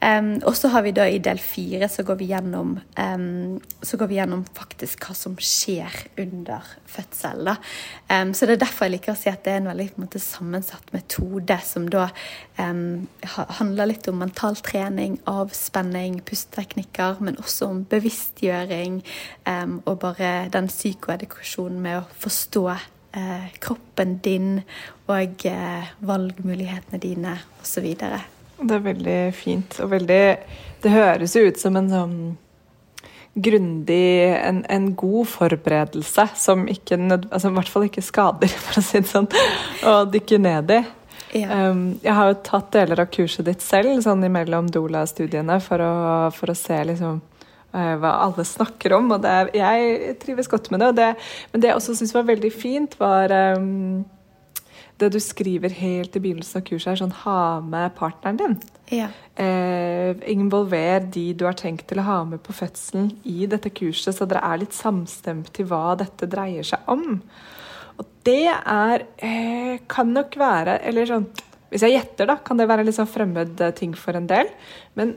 Um, 0.05 0.35
og 0.45 0.53
så 0.57 0.69
har 0.69 0.83
vi 0.85 0.91
da 0.93 1.07
i 1.09 1.21
del 1.23 1.39
fire 1.41 1.87
så 1.89 2.03
går 2.05 2.19
vi 2.21 2.27
gjennom 2.29 2.75
um, 2.77 3.55
så 3.81 3.97
går 3.97 4.11
vi 4.11 4.19
gjennom 4.19 4.43
faktisk 4.57 5.07
hva 5.07 5.15
som 5.17 5.37
skjer 5.41 5.95
under 6.21 6.67
fødsel. 6.91 7.49
Um, 8.11 8.35
så 8.37 8.45
det 8.45 8.59
er 8.59 8.65
derfor 8.67 8.85
jeg 8.85 8.99
liker 8.99 9.15
å 9.15 9.17
si 9.17 9.31
at 9.33 9.47
det 9.47 9.55
er 9.55 9.63
en 9.63 9.71
veldig 9.71 9.87
en 9.95 10.05
måte, 10.05 10.21
sammensatt 10.21 10.93
metode 10.93 11.57
som 11.65 11.89
da 11.89 12.09
handler 12.55 13.89
litt 13.91 14.07
om 14.11 14.21
mental 14.21 14.55
trening, 14.63 15.17
avspenning, 15.31 16.21
pusteteknikker, 16.27 17.19
men 17.25 17.41
også 17.43 17.71
om 17.73 17.81
bevisstgjøring 17.91 19.01
og 19.85 19.97
bare 20.05 20.31
den 20.55 20.71
psykoedukasjonen 20.71 21.81
med 21.83 21.99
å 22.03 22.07
forstå 22.23 22.65
uh, 22.71 23.49
kroppen 23.65 24.19
din 24.25 24.63
og 25.09 25.49
uh, 25.51 25.91
valgmulighetene 26.07 27.03
dine 27.03 27.37
osv. 27.63 27.91
Det 28.61 28.79
er 28.79 28.87
veldig 28.87 29.19
fint. 29.35 29.79
Og 29.83 29.91
veldig 29.91 30.23
Det 30.85 30.93
høres 30.93 31.35
jo 31.37 31.47
ut 31.49 31.61
som 31.61 31.77
en 31.81 31.91
sånn 31.91 32.17
grundig 33.35 34.35
en, 34.39 34.61
en, 34.71 34.93
god 34.95 35.27
forberedelse 35.27 36.29
som 36.39 36.69
ikke, 36.71 36.99
altså, 37.31 37.51
i 37.51 37.57
hvert 37.57 37.71
fall 37.73 37.87
ikke 37.89 38.05
skader, 38.05 38.53
for 38.67 38.79
å 38.79 38.85
si 38.85 39.01
det 39.01 39.11
sånn, 39.11 39.27
å 39.91 39.95
dykke 40.07 40.39
ned 40.39 40.71
i. 40.71 40.81
Ja. 41.35 41.71
Um, 41.71 41.97
jeg 42.05 42.15
har 42.15 42.31
jo 42.31 42.43
tatt 42.47 42.71
deler 42.77 43.03
av 43.03 43.11
kurset 43.11 43.49
ditt 43.49 43.63
selv, 43.65 43.97
sånn 44.05 44.23
imellom 44.23 44.69
Dola-studiene, 44.71 45.59
for, 45.65 45.83
for, 46.37 46.53
å 46.53 46.59
se 46.59 46.79
liksom 46.93 47.19
uh, 47.75 47.95
hva 47.99 48.13
alle 48.29 48.47
snakker 48.47 48.95
om. 48.95 49.11
Og 49.17 49.25
det, 49.25 49.35
jeg 49.59 50.15
trives 50.23 50.51
godt 50.51 50.71
med 50.71 50.85
det. 50.85 50.93
det 51.01 51.11
men 51.51 51.65
det 51.65 51.73
jeg 51.73 51.81
også 51.81 51.97
syns 51.99 52.15
var 52.15 52.29
veldig 52.31 52.53
fint, 52.55 52.95
var 53.03 53.35
um, 53.59 54.05
det 55.03 55.11
du 55.15 55.19
skriver 55.23 55.75
helt 55.75 56.15
i 56.17 56.23
begynnelsen 56.23 56.61
av 56.61 56.67
kurset, 56.69 56.93
er 56.93 57.01
sånn 57.01 57.17
ha 57.25 57.61
med 57.65 57.95
partneren 57.99 58.39
din. 58.39 58.57
Ja. 58.95 59.09
Eh, 59.41 60.15
involver 60.31 61.03
de 61.15 61.27
du 61.35 61.47
har 61.49 61.57
tenkt 61.59 61.89
til 61.91 61.99
å 61.99 62.07
ha 62.07 62.21
med 62.29 62.43
på 62.45 62.55
fødselen 62.55 63.11
i 63.27 63.49
dette 63.51 63.73
kurset, 63.75 64.15
så 64.15 64.29
dere 64.31 64.45
er 64.47 64.63
litt 64.63 64.77
samstemt 64.77 65.59
i 65.59 65.67
hva 65.67 65.97
dette 65.99 66.29
dreier 66.31 66.67
seg 66.67 66.87
om. 66.91 67.19
Og 67.99 68.07
det 68.27 68.51
er 68.51 69.05
eh, 69.23 69.77
Kan 69.87 70.09
nok 70.11 70.33
være 70.35 70.81
Eller 70.83 71.07
sånn 71.07 71.29
Hvis 71.71 71.85
jeg 71.87 71.93
gjetter, 71.95 72.27
da, 72.27 72.35
kan 72.43 72.59
det 72.59 72.67
være 72.67 72.83
litt 72.83 72.97
sånn 72.97 73.07
fremmed 73.07 73.61
eh, 73.63 73.71
ting 73.79 73.93
for 73.95 74.19
en 74.19 74.27
del. 74.27 74.51
Men 74.99 75.15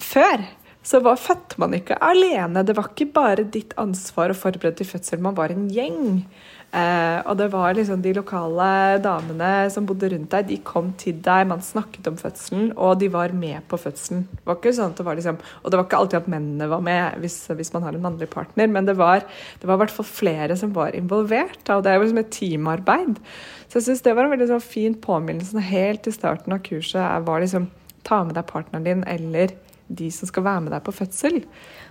før 0.00 0.46
så 0.82 0.98
var, 1.04 1.20
fødte 1.20 1.60
man 1.62 1.76
ikke 1.76 1.98
alene. 2.02 2.64
Det 2.66 2.74
var 2.74 2.88
ikke 2.90 3.12
bare 3.14 3.44
ditt 3.44 3.76
ansvar 3.78 4.32
å 4.32 4.36
forberede 4.36 4.80
til 4.80 4.88
fødsel, 4.88 5.20
man 5.22 5.36
var 5.38 5.54
en 5.54 5.68
gjeng. 5.70 6.24
Eh, 6.72 7.18
og 7.28 7.36
det 7.36 7.50
var 7.52 7.74
liksom 7.76 8.00
de 8.00 8.14
lokale 8.16 8.96
damene 9.04 9.48
som 9.72 9.84
bodde 9.84 10.08
rundt 10.08 10.32
deg, 10.32 10.46
de 10.48 10.56
kom 10.64 10.94
til 10.96 11.18
deg, 11.20 11.44
man 11.50 11.60
snakket 11.60 12.06
om 12.08 12.14
fødselen, 12.16 12.70
og 12.80 12.94
de 13.02 13.10
var 13.12 13.34
med 13.36 13.60
på 13.68 13.76
fødselen. 13.76 14.22
Det 14.30 14.46
var 14.48 14.56
ikke 14.56 14.72
sånn 14.78 14.94
at 14.94 15.02
det 15.02 15.04
var 15.04 15.18
liksom, 15.18 15.40
Og 15.60 15.68
det 15.68 15.78
var 15.78 15.84
ikke 15.84 15.98
alltid 16.00 16.18
at 16.22 16.30
mennene 16.32 16.70
var 16.70 16.80
med 16.86 17.18
hvis, 17.20 17.36
hvis 17.58 17.72
man 17.74 17.84
har 17.84 17.98
en 17.98 18.06
mannlig 18.06 18.30
partner, 18.32 18.70
men 18.72 18.88
det 18.88 18.96
var, 18.96 19.26
i 19.60 19.68
hvert 19.68 19.92
fall 19.92 20.08
flere 20.08 20.56
som 20.56 20.72
var 20.72 20.96
involvert. 20.96 21.60
Og 21.68 21.84
det 21.84 21.92
er 21.92 21.98
jo 21.98 22.06
liksom 22.06 22.22
et 22.22 22.32
teamarbeid. 22.32 23.20
Så 23.68 23.78
jeg 23.78 23.88
syns 23.90 24.04
det 24.06 24.14
var 24.16 24.24
en 24.24 24.32
veldig 24.32 24.48
sånn 24.54 24.64
fin 24.64 24.96
påminnelse 24.96 25.66
helt 25.68 26.08
i 26.08 26.14
starten 26.14 26.56
av 26.56 26.64
kurset. 26.64 27.26
var 27.26 27.44
liksom 27.44 27.68
ta 28.02 28.22
med 28.24 28.34
deg 28.38 28.48
partneren 28.48 28.86
din 28.88 29.04
eller 29.04 29.52
de 29.92 30.08
som 30.10 30.30
skal 30.30 30.46
være 30.46 30.64
med 30.64 30.72
deg 30.72 30.84
på 30.86 30.96
fødsel. 30.96 31.42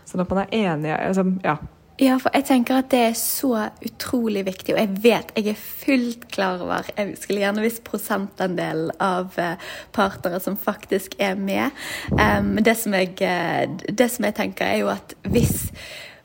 Sånn 0.09 0.23
at 0.23 0.33
man 0.33 0.41
er 0.43 0.57
enige. 0.57 0.97
Altså, 0.97 1.25
ja, 1.45 1.59
ja, 1.99 2.15
for 2.21 2.33
jeg 2.33 2.47
tenker 2.47 2.79
at 2.79 2.91
det 2.93 3.01
er 3.09 3.17
så 3.17 3.51
utrolig 3.85 4.45
viktig, 4.47 4.73
og 4.75 4.79
jeg 4.79 5.01
vet, 5.03 5.33
jeg 5.37 5.51
er 5.51 5.59
fullt 5.59 6.27
klar 6.33 6.61
over 6.63 6.87
Jeg 6.97 7.17
skulle 7.19 7.43
gjerne 7.43 7.65
visst 7.65 7.83
prosentandelen 7.85 8.93
av 9.01 9.35
eh, 9.41 9.73
partnere 9.93 10.39
som 10.41 10.57
faktisk 10.57 11.17
er 11.19 11.35
med. 11.35 11.75
Men 12.11 12.63
det, 12.63 12.77
jeg, 12.85 13.75
det, 13.85 14.07
som 14.11 14.25
jeg 14.25 14.37
tenker, 14.39 14.65
er 14.65 14.81
jo 14.81 14.89
at 14.93 15.13
hvis 15.29 15.67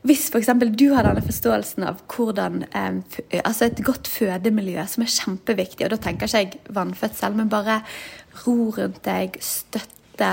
hvis 0.06 0.28
f.eks. 0.30 0.50
du 0.78 0.86
har 0.94 1.06
denne 1.06 1.24
forståelsen 1.24 1.86
av 1.88 2.02
hvordan 2.12 2.62
eh, 2.68 3.40
altså 3.42 3.66
et 3.66 3.82
godt 3.84 4.08
fødemiljø, 4.10 4.84
som 4.86 5.02
er 5.02 5.12
kjempeviktig, 5.12 5.86
og 5.86 5.94
da 5.94 6.00
tenker 6.02 6.30
ikke 6.30 6.42
jeg 6.44 6.74
vannfødsel, 6.76 7.34
men 7.38 7.50
bare 7.50 7.80
ro 8.44 8.70
rundt 8.76 9.02
deg, 9.06 9.38
støtte 9.42 10.30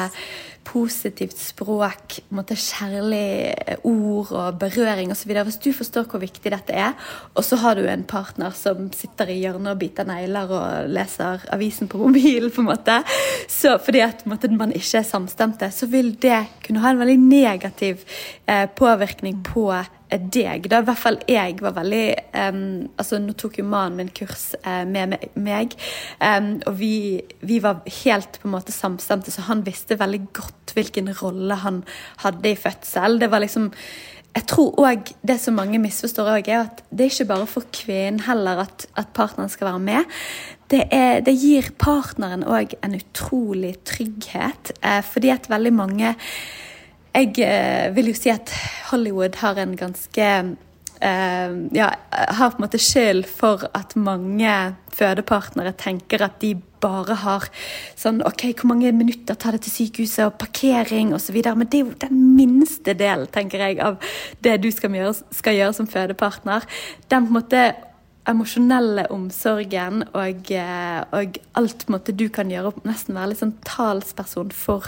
positivt 0.64 1.38
språk, 1.40 2.18
måte, 2.34 2.56
kjærlig 2.60 3.54
ord 3.86 4.32
og 4.32 4.60
berøring 4.62 5.12
osv. 5.14 5.34
Hvis 5.46 5.60
du 5.64 5.72
forstår 5.76 6.08
hvor 6.10 6.24
viktig 6.24 6.52
dette 6.54 6.76
er, 6.76 6.94
og 7.34 7.46
så 7.46 7.60
har 7.62 7.78
du 7.78 7.88
en 7.88 8.06
partner 8.08 8.56
som 8.58 8.90
sitter 8.96 9.34
i 9.34 9.40
hjørnet 9.42 9.74
og 9.74 9.82
biter 9.82 10.08
negler 10.08 10.54
og 10.54 10.92
leser 10.94 11.44
avisen 11.54 11.92
på 11.92 12.02
mobilen, 12.02 12.52
på 12.54 12.64
en 12.64 12.72
måte, 12.72 13.00
så 13.52 13.78
fordi 13.84 14.04
at 14.06 14.26
måte, 14.30 14.52
man 14.52 14.76
ikke 14.76 15.02
er 15.02 15.08
samstemte, 15.08 15.72
så 15.72 15.90
vil 15.92 16.14
det 16.22 16.46
kunne 16.66 16.84
ha 16.84 16.94
en 16.94 17.02
veldig 17.02 17.20
negativ 17.20 18.06
eh, 18.48 18.68
påvirkning 18.70 19.44
på 19.46 19.70
deg. 20.18 20.68
Da 20.70 20.80
i 20.82 20.86
hvert 20.86 21.00
fall 21.00 21.20
jeg 21.30 21.58
var 21.64 21.76
veldig 21.78 22.06
um, 22.54 22.90
altså 23.00 23.20
Nå 23.22 23.36
tok 23.40 23.60
jo 23.60 23.66
mannen 23.68 24.02
min 24.02 24.12
kurs 24.14 24.52
uh, 24.66 24.84
med 24.90 25.16
meg, 25.40 25.76
um, 26.20 26.56
og 26.68 26.78
vi, 26.80 27.22
vi, 27.42 27.60
var 27.64 27.82
helt 28.04 28.40
på 28.42 28.50
en 28.50 28.56
måte 28.56 28.76
samstemte, 28.76 29.32
så 29.34 29.46
han 29.50 29.64
visste 29.66 30.00
veldig 30.00 30.22
godt 30.34 30.53
hvilken 30.74 31.12
rolle 31.22 31.60
han 31.62 31.84
hadde 32.24 32.52
i 32.52 32.60
fødsel. 32.60 33.20
Det 33.22 33.32
var 33.32 33.44
liksom 33.44 33.72
jeg 34.34 34.48
tror 34.50 34.80
òg 34.82 35.12
det 35.22 35.36
som 35.38 35.54
mange 35.60 35.78
misforstår, 35.78 36.32
også, 36.40 36.50
er 36.50 36.64
at 36.64 36.82
det 36.90 37.06
er 37.06 37.12
ikke 37.12 37.30
bare 37.30 37.50
for 37.52 37.68
kvinnen 37.76 38.24
heller 38.26 38.64
at, 38.66 38.88
at 38.98 39.12
partneren 39.14 39.52
skal 39.54 39.68
være 39.68 39.84
med. 39.84 40.18
Det, 40.74 40.88
er, 40.90 41.22
det 41.22 41.36
gir 41.38 41.70
partneren 41.78 42.46
òg 42.50 42.74
en 42.82 42.98
utrolig 42.98 43.76
trygghet, 43.86 44.74
eh, 44.82 45.04
fordi 45.06 45.30
at 45.36 45.50
veldig 45.54 45.74
mange 45.78 46.16
jeg 47.14 47.36
eh, 47.46 47.94
vil 47.94 48.10
jo 48.10 48.18
si 48.18 48.32
at 48.34 48.50
Hollywood 48.90 49.38
har 49.44 49.60
en 49.62 49.76
ganske 49.78 50.30
eh, 51.04 51.58
ja, 51.78 51.92
har 52.10 52.56
på 52.56 52.58
en 52.58 52.66
måte 52.66 52.82
skyld 52.82 53.28
for 53.30 53.68
at 53.78 53.94
mange 53.94 54.56
fødepartnere 54.94 55.76
tenker 55.78 56.26
at 56.26 56.40
de 56.42 56.56
bare 56.84 57.18
har 57.24 57.48
sånn 58.00 58.22
OK, 58.28 58.50
hvor 58.60 58.74
mange 58.74 58.92
minutter 58.96 59.38
tar 59.40 59.56
det 59.56 59.64
til 59.66 59.76
sykehuset, 59.78 60.26
og 60.28 60.38
parkering 60.42 61.14
osv. 61.16 61.40
Men 61.40 61.70
det 61.70 61.80
er 61.80 61.88
jo 61.88 61.96
den 62.04 62.22
minste 62.38 62.96
delen, 63.00 63.30
tenker 63.34 63.64
jeg, 63.64 63.80
av 63.84 63.98
det 64.44 64.60
du 64.64 64.70
skal 64.74 64.94
gjøre, 65.00 65.16
skal 65.34 65.60
gjøre 65.60 65.78
som 65.80 65.90
fødepartner. 65.90 66.68
Den 67.08 67.28
på 67.28 67.34
en 67.34 67.40
måte 67.40 67.66
emosjonelle 68.30 69.06
omsorgen 69.12 70.04
og, 70.14 70.52
eh, 70.52 71.02
og, 71.12 71.38
alt 71.60 71.86
måte, 71.92 72.16
du 72.16 72.30
kan 72.34 72.50
gjøre, 72.50 72.72
nesten 72.88 73.18
være 73.18 73.34
litt 73.34 73.42
sånn 73.42 73.56
talsperson 73.68 74.54
for 74.56 74.88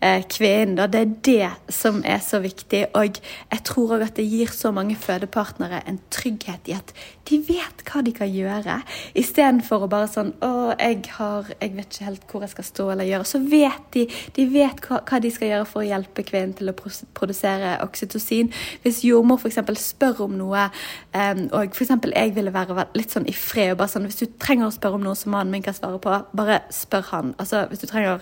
eh, 0.00 0.24
kvinnen. 0.26 0.80
Det 0.90 1.00
er 1.00 1.12
det 1.28 1.74
som 1.74 2.00
er 2.08 2.22
så 2.24 2.40
viktig. 2.42 2.86
Og 2.98 3.20
jeg 3.20 3.64
tror 3.68 3.96
òg 3.96 4.06
at 4.08 4.16
det 4.18 4.26
gir 4.26 4.50
så 4.54 4.72
mange 4.74 4.96
fødepartnere 4.98 5.82
en 5.86 6.00
trygghet 6.10 6.70
i 6.72 6.76
at 6.78 6.94
de 7.30 7.38
vet 7.46 7.84
hva 7.86 8.02
de 8.02 8.14
kan 8.16 8.30
gjøre. 8.32 8.80
Istedenfor 9.18 9.84
å 9.86 9.90
bare 9.90 10.08
sånn 10.10 10.32
Å, 10.42 10.72
jeg 10.78 11.04
har 11.14 11.46
Jeg 11.60 11.74
vet 11.76 11.94
ikke 11.94 12.06
helt 12.06 12.24
hvor 12.30 12.44
jeg 12.44 12.52
skal 12.54 12.66
stå 12.66 12.86
eller 12.94 13.06
gjøre. 13.06 13.28
Så 13.28 13.40
vet 13.44 13.86
de 13.94 14.06
De 14.36 14.46
vet 14.50 14.80
hva, 14.86 15.00
hva 15.06 15.20
de 15.22 15.30
skal 15.34 15.52
gjøre 15.52 15.68
for 15.68 15.82
å 15.82 15.86
hjelpe 15.86 16.24
kvinnen 16.26 16.56
til 16.58 16.72
å 16.72 16.74
produsere 16.74 17.76
oksytocin. 17.84 18.50
Hvis 18.82 19.02
jordmor 19.06 19.38
f.eks. 19.38 19.60
spør 19.84 20.24
om 20.26 20.36
noe, 20.40 20.66
eh, 21.14 21.44
og 21.54 21.76
f.eks. 21.76 21.94
jeg 22.10 22.34
ville 22.34 22.54
være 22.54 22.69
være 22.78 22.98
litt 22.98 23.14
sånn 23.14 23.28
i 23.28 23.34
fred. 23.36 23.72
og 23.72 23.78
bare 23.78 23.92
sånn, 23.92 24.06
Hvis 24.06 24.22
du 24.22 24.26
trenger 24.38 24.68
å 24.68 24.74
spørre 24.74 24.94
om 24.94 25.04
noe 25.04 25.18
som 25.18 25.32
mannen 25.32 25.52
min 25.52 25.62
kan 25.62 25.74
svare 25.74 26.00
på, 26.00 26.16
bare 26.36 26.62
spør 26.70 27.04
han. 27.10 27.34
Altså, 27.38 27.66
Hvis 27.68 27.80
du 27.80 27.86
trenger 27.86 28.20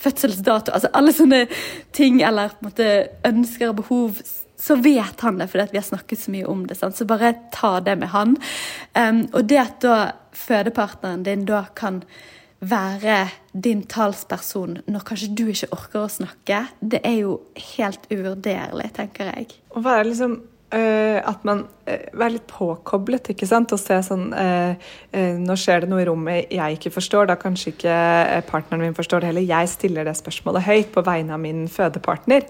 fødselsdato, 0.00 0.72
altså 0.72 0.88
alle 0.94 1.12
sånne 1.12 1.46
ting, 1.92 2.22
eller 2.22 2.48
på 2.48 2.64
en 2.64 2.70
måte 2.70 3.08
ønsker 3.28 3.68
og 3.68 3.76
behov, 3.82 4.22
så 4.60 4.76
vet 4.76 5.20
han 5.24 5.38
det 5.40 5.48
fordi 5.50 5.72
vi 5.72 5.80
har 5.80 5.86
snakket 5.86 6.20
så 6.20 6.32
mye 6.34 6.48
om 6.48 6.66
det. 6.68 6.76
Sant? 6.76 6.96
Så 6.96 7.06
bare 7.08 7.34
ta 7.52 7.78
det 7.80 7.96
med 7.98 8.12
han. 8.12 8.36
Um, 8.94 9.22
og 9.32 9.48
det 9.48 9.60
at 9.60 9.80
da 9.84 9.96
fødepartneren 10.36 11.24
din 11.24 11.46
da 11.48 11.64
kan 11.76 12.02
være 12.60 13.30
din 13.52 13.82
talsperson 13.88 14.82
når 14.84 15.04
kanskje 15.08 15.30
du 15.36 15.46
ikke 15.48 15.70
orker 15.72 16.04
å 16.04 16.12
snakke, 16.12 16.64
det 16.80 17.00
er 17.08 17.22
jo 17.22 17.38
helt 17.76 18.04
uvurderlig, 18.12 18.90
tenker 18.96 19.32
jeg. 19.32 19.54
Å 19.72 19.84
være 19.84 20.10
liksom 20.10 20.36
Uh, 20.70 21.18
at 21.26 21.42
man 21.42 21.64
uh, 21.88 21.94
er 22.22 22.30
litt 22.30 22.44
påkoblet, 22.46 23.32
ikke 23.32 23.46
sant. 23.48 23.72
Og 23.74 23.80
ser 23.82 24.04
sånn 24.06 24.28
uh, 24.30 24.78
Nå 25.10 25.56
skjer 25.58 25.82
det 25.82 25.90
noe 25.90 26.04
i 26.04 26.06
rommet 26.06 26.52
jeg 26.54 26.76
ikke 26.76 26.92
forstår. 26.94 27.26
Da 27.26 27.34
kanskje 27.40 27.72
ikke 27.72 27.96
partneren 28.46 28.84
min 28.84 28.94
forstår 28.94 29.24
det 29.24 29.32
heller. 29.32 29.48
Jeg 29.48 29.70
stiller 29.72 30.06
det 30.06 30.14
spørsmålet 30.18 30.66
høyt 30.68 30.92
på 30.94 31.02
vegne 31.06 31.34
av 31.34 31.42
min 31.42 31.64
fødepartner. 31.70 32.46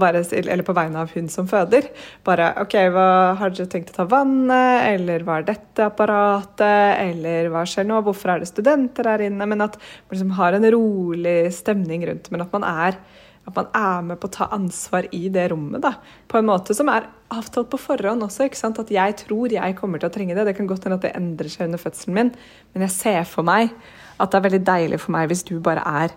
Bare, 0.00 0.24
eller 0.32 0.64
på 0.64 0.76
vegne 0.78 1.04
av 1.04 1.12
hun 1.12 1.28
som 1.32 1.50
føder. 1.50 1.90
Bare 2.24 2.54
OK, 2.64 2.78
hva 2.94 3.08
har 3.40 3.52
dere 3.52 3.68
tenkt 3.68 3.92
å 3.92 3.98
ta 4.00 4.08
vannet? 4.08 4.88
Eller 4.94 5.26
hva 5.26 5.42
er 5.42 5.48
dette 5.52 5.90
apparatet? 5.90 7.04
Eller 7.04 7.52
hva 7.52 7.66
skjer 7.68 7.88
nå? 7.90 8.00
Hvorfor 8.06 8.32
er 8.32 8.42
det 8.42 8.48
studenter 8.48 9.12
her 9.12 9.28
inne? 9.28 9.44
Men 9.44 9.68
at 9.68 9.76
man 9.76 10.16
liksom 10.16 10.36
har 10.40 10.56
en 10.56 10.70
rolig 10.72 11.40
stemning 11.52 12.08
rundt, 12.08 12.32
men 12.32 12.48
at 12.48 12.56
man 12.56 12.64
er 12.72 13.02
at 13.48 13.56
man 13.56 13.70
er 13.74 14.02
med 14.10 14.20
på 14.20 14.28
å 14.28 14.34
ta 14.38 14.48
ansvar 14.54 15.08
i 15.16 15.28
det 15.32 15.48
rommet. 15.52 15.80
da, 15.82 15.94
På 16.28 16.38
en 16.38 16.48
måte 16.48 16.76
som 16.76 16.88
er 16.92 17.08
avtalt 17.32 17.70
på 17.72 17.80
forhånd 17.80 18.22
også. 18.22 18.46
ikke 18.46 18.60
sant, 18.60 18.78
At 18.78 18.90
jeg 18.92 19.16
tror 19.24 19.52
jeg 19.52 19.76
kommer 19.76 19.98
til 19.98 20.08
å 20.08 20.12
trenge 20.12 20.36
det. 20.36 20.44
Det 20.46 20.56
kan 20.56 20.68
godt 20.68 20.84
hende 20.84 21.00
at 21.00 21.06
det 21.06 21.16
endrer 21.16 21.48
seg 21.48 21.68
under 21.68 21.78
fødselen 21.78 22.14
min, 22.14 22.34
men 22.74 22.86
jeg 22.86 22.90
ser 22.90 23.24
for 23.24 23.42
meg 23.42 23.72
at 24.18 24.30
det 24.30 24.38
er 24.38 24.48
veldig 24.48 24.64
deilig 24.66 25.00
for 25.00 25.14
meg 25.14 25.28
hvis 25.30 25.46
du 25.46 25.58
bare 25.60 25.82
er 25.86 26.14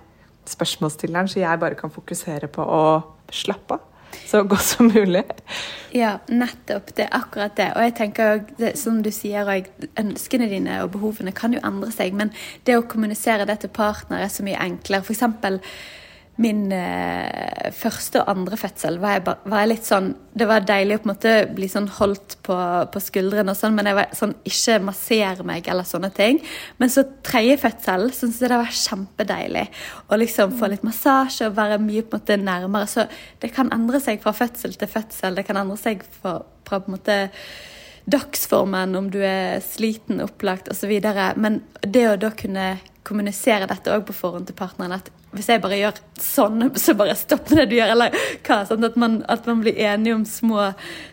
spørsmålsstilleren, 0.49 1.29
så 1.29 1.39
jeg 1.39 1.61
bare 1.61 1.77
kan 1.77 1.93
fokusere 1.93 2.49
på 2.51 2.65
å 2.65 2.84
slappe 3.32 3.77
av. 3.77 3.88
Så 4.27 4.41
godt 4.43 4.65
som 4.67 4.89
mulig. 4.91 5.23
Ja, 5.95 6.17
nettopp. 6.27 6.91
Det 6.95 7.05
er 7.05 7.15
akkurat 7.15 7.55
det. 7.55 7.69
Og 7.75 7.86
jeg 7.86 7.93
tenker 7.95 8.41
jo, 8.59 8.71
som 8.75 9.01
du 9.03 9.11
sier, 9.15 9.47
ønskene 9.99 10.49
dine 10.51 10.82
og 10.84 10.91
behovene 10.97 11.32
kan 11.36 11.55
jo 11.55 11.61
endre 11.63 11.91
seg, 11.95 12.15
men 12.17 12.34
det 12.67 12.75
å 12.75 12.84
kommunisere 12.88 13.47
det 13.47 13.61
til 13.61 13.71
partner 13.71 14.25
er 14.25 14.32
så 14.32 14.43
mye 14.43 14.59
enklere. 14.59 15.05
For 15.07 15.15
eksempel, 15.15 15.61
min 16.39 16.71
eh, 16.71 17.71
første 17.75 18.21
og 18.21 18.29
andre 18.32 18.57
fødsel 18.57 18.97
var 19.01 19.17
jeg, 19.17 19.23
var 19.27 19.63
jeg, 19.63 19.69
litt 19.73 19.88
sånn 19.88 20.07
Det 20.32 20.47
var 20.47 20.63
deilig 20.63 20.95
å 20.95 21.01
på 21.01 21.07
en 21.09 21.11
måte 21.11 21.34
bli 21.51 21.67
sånn 21.69 21.89
holdt 21.97 22.38
på, 22.45 22.55
på 22.93 23.01
skuldrene 23.03 23.51
og 23.51 23.59
sånn, 23.59 23.75
men 23.75 23.89
jeg 23.89 23.97
var 23.97 24.13
sånn 24.15 24.36
ikke 24.47 24.77
massere 24.88 25.45
meg 25.47 25.67
eller 25.67 25.88
sånne 25.88 26.07
ting. 26.15 26.39
Men 26.79 26.93
så 26.93 27.03
tredje 27.25 27.57
fødsel 27.65 28.07
syntes 28.15 28.39
jeg 28.39 28.53
det 28.53 28.61
var 28.61 28.79
kjempedeilig 28.82 29.65
å 30.07 30.21
liksom 30.21 30.55
få 30.59 30.71
litt 30.71 30.86
massasje 30.88 31.49
og 31.51 31.57
være 31.59 31.82
mye 31.84 32.05
på 32.05 32.15
en 32.15 32.23
måte 32.23 32.39
nærmere. 32.39 32.88
Så 32.88 33.05
det 33.43 33.51
kan 33.57 33.73
endre 33.75 33.99
seg 34.03 34.23
fra 34.23 34.34
fødsel 34.36 34.77
til 34.79 34.91
fødsel. 34.93 35.36
Det 35.36 35.45
kan 35.49 35.59
endre 35.59 35.77
seg 35.82 36.07
fra, 36.21 36.39
fra 36.67 36.79
på 36.79 36.93
en 36.93 36.95
måte 36.95 37.19
dagsformen, 38.11 38.95
om 38.97 39.11
du 39.13 39.19
er 39.19 39.59
sliten, 39.65 40.23
opplagt 40.23 40.71
osv. 40.71 40.95
Men 41.36 41.61
det 41.84 42.07
å 42.07 42.17
da 42.19 42.32
kunne 42.34 42.71
kommunisere 43.08 43.68
dette 43.70 43.93
òg 43.93 44.06
på 44.08 44.16
forhånd 44.16 44.49
til 44.49 44.58
partneren. 44.58 44.97
At 44.99 45.10
hvis 45.36 45.49
jeg 45.52 45.62
bare 45.64 45.80
gjør 45.80 45.99
sånn, 46.22 46.68
så 46.84 46.95
bare 46.99 47.18
stopp 47.20 47.49
det 47.52 47.70
du 47.72 47.78
gjør. 47.80 47.95
Eller 47.95 48.16
hva? 48.45 48.62
Sånn 48.70 48.88
at, 48.88 48.97
man, 48.99 49.22
at 49.32 49.49
man 49.49 49.64
blir 49.64 49.80
enige 49.80 50.18
om 50.20 50.26
små 50.28 50.72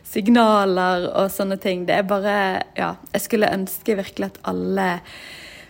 signaler 0.09 1.09
og 1.13 1.33
sånne 1.33 1.59
ting. 1.63 1.87
Det 1.89 1.99
er 1.99 2.09
bare 2.09 2.39
Ja, 2.79 2.95
jeg 3.15 3.27
skulle 3.27 3.53
ønske 3.55 3.99
virkelig 3.99 4.33
at 4.33 4.41
alle 4.49 4.89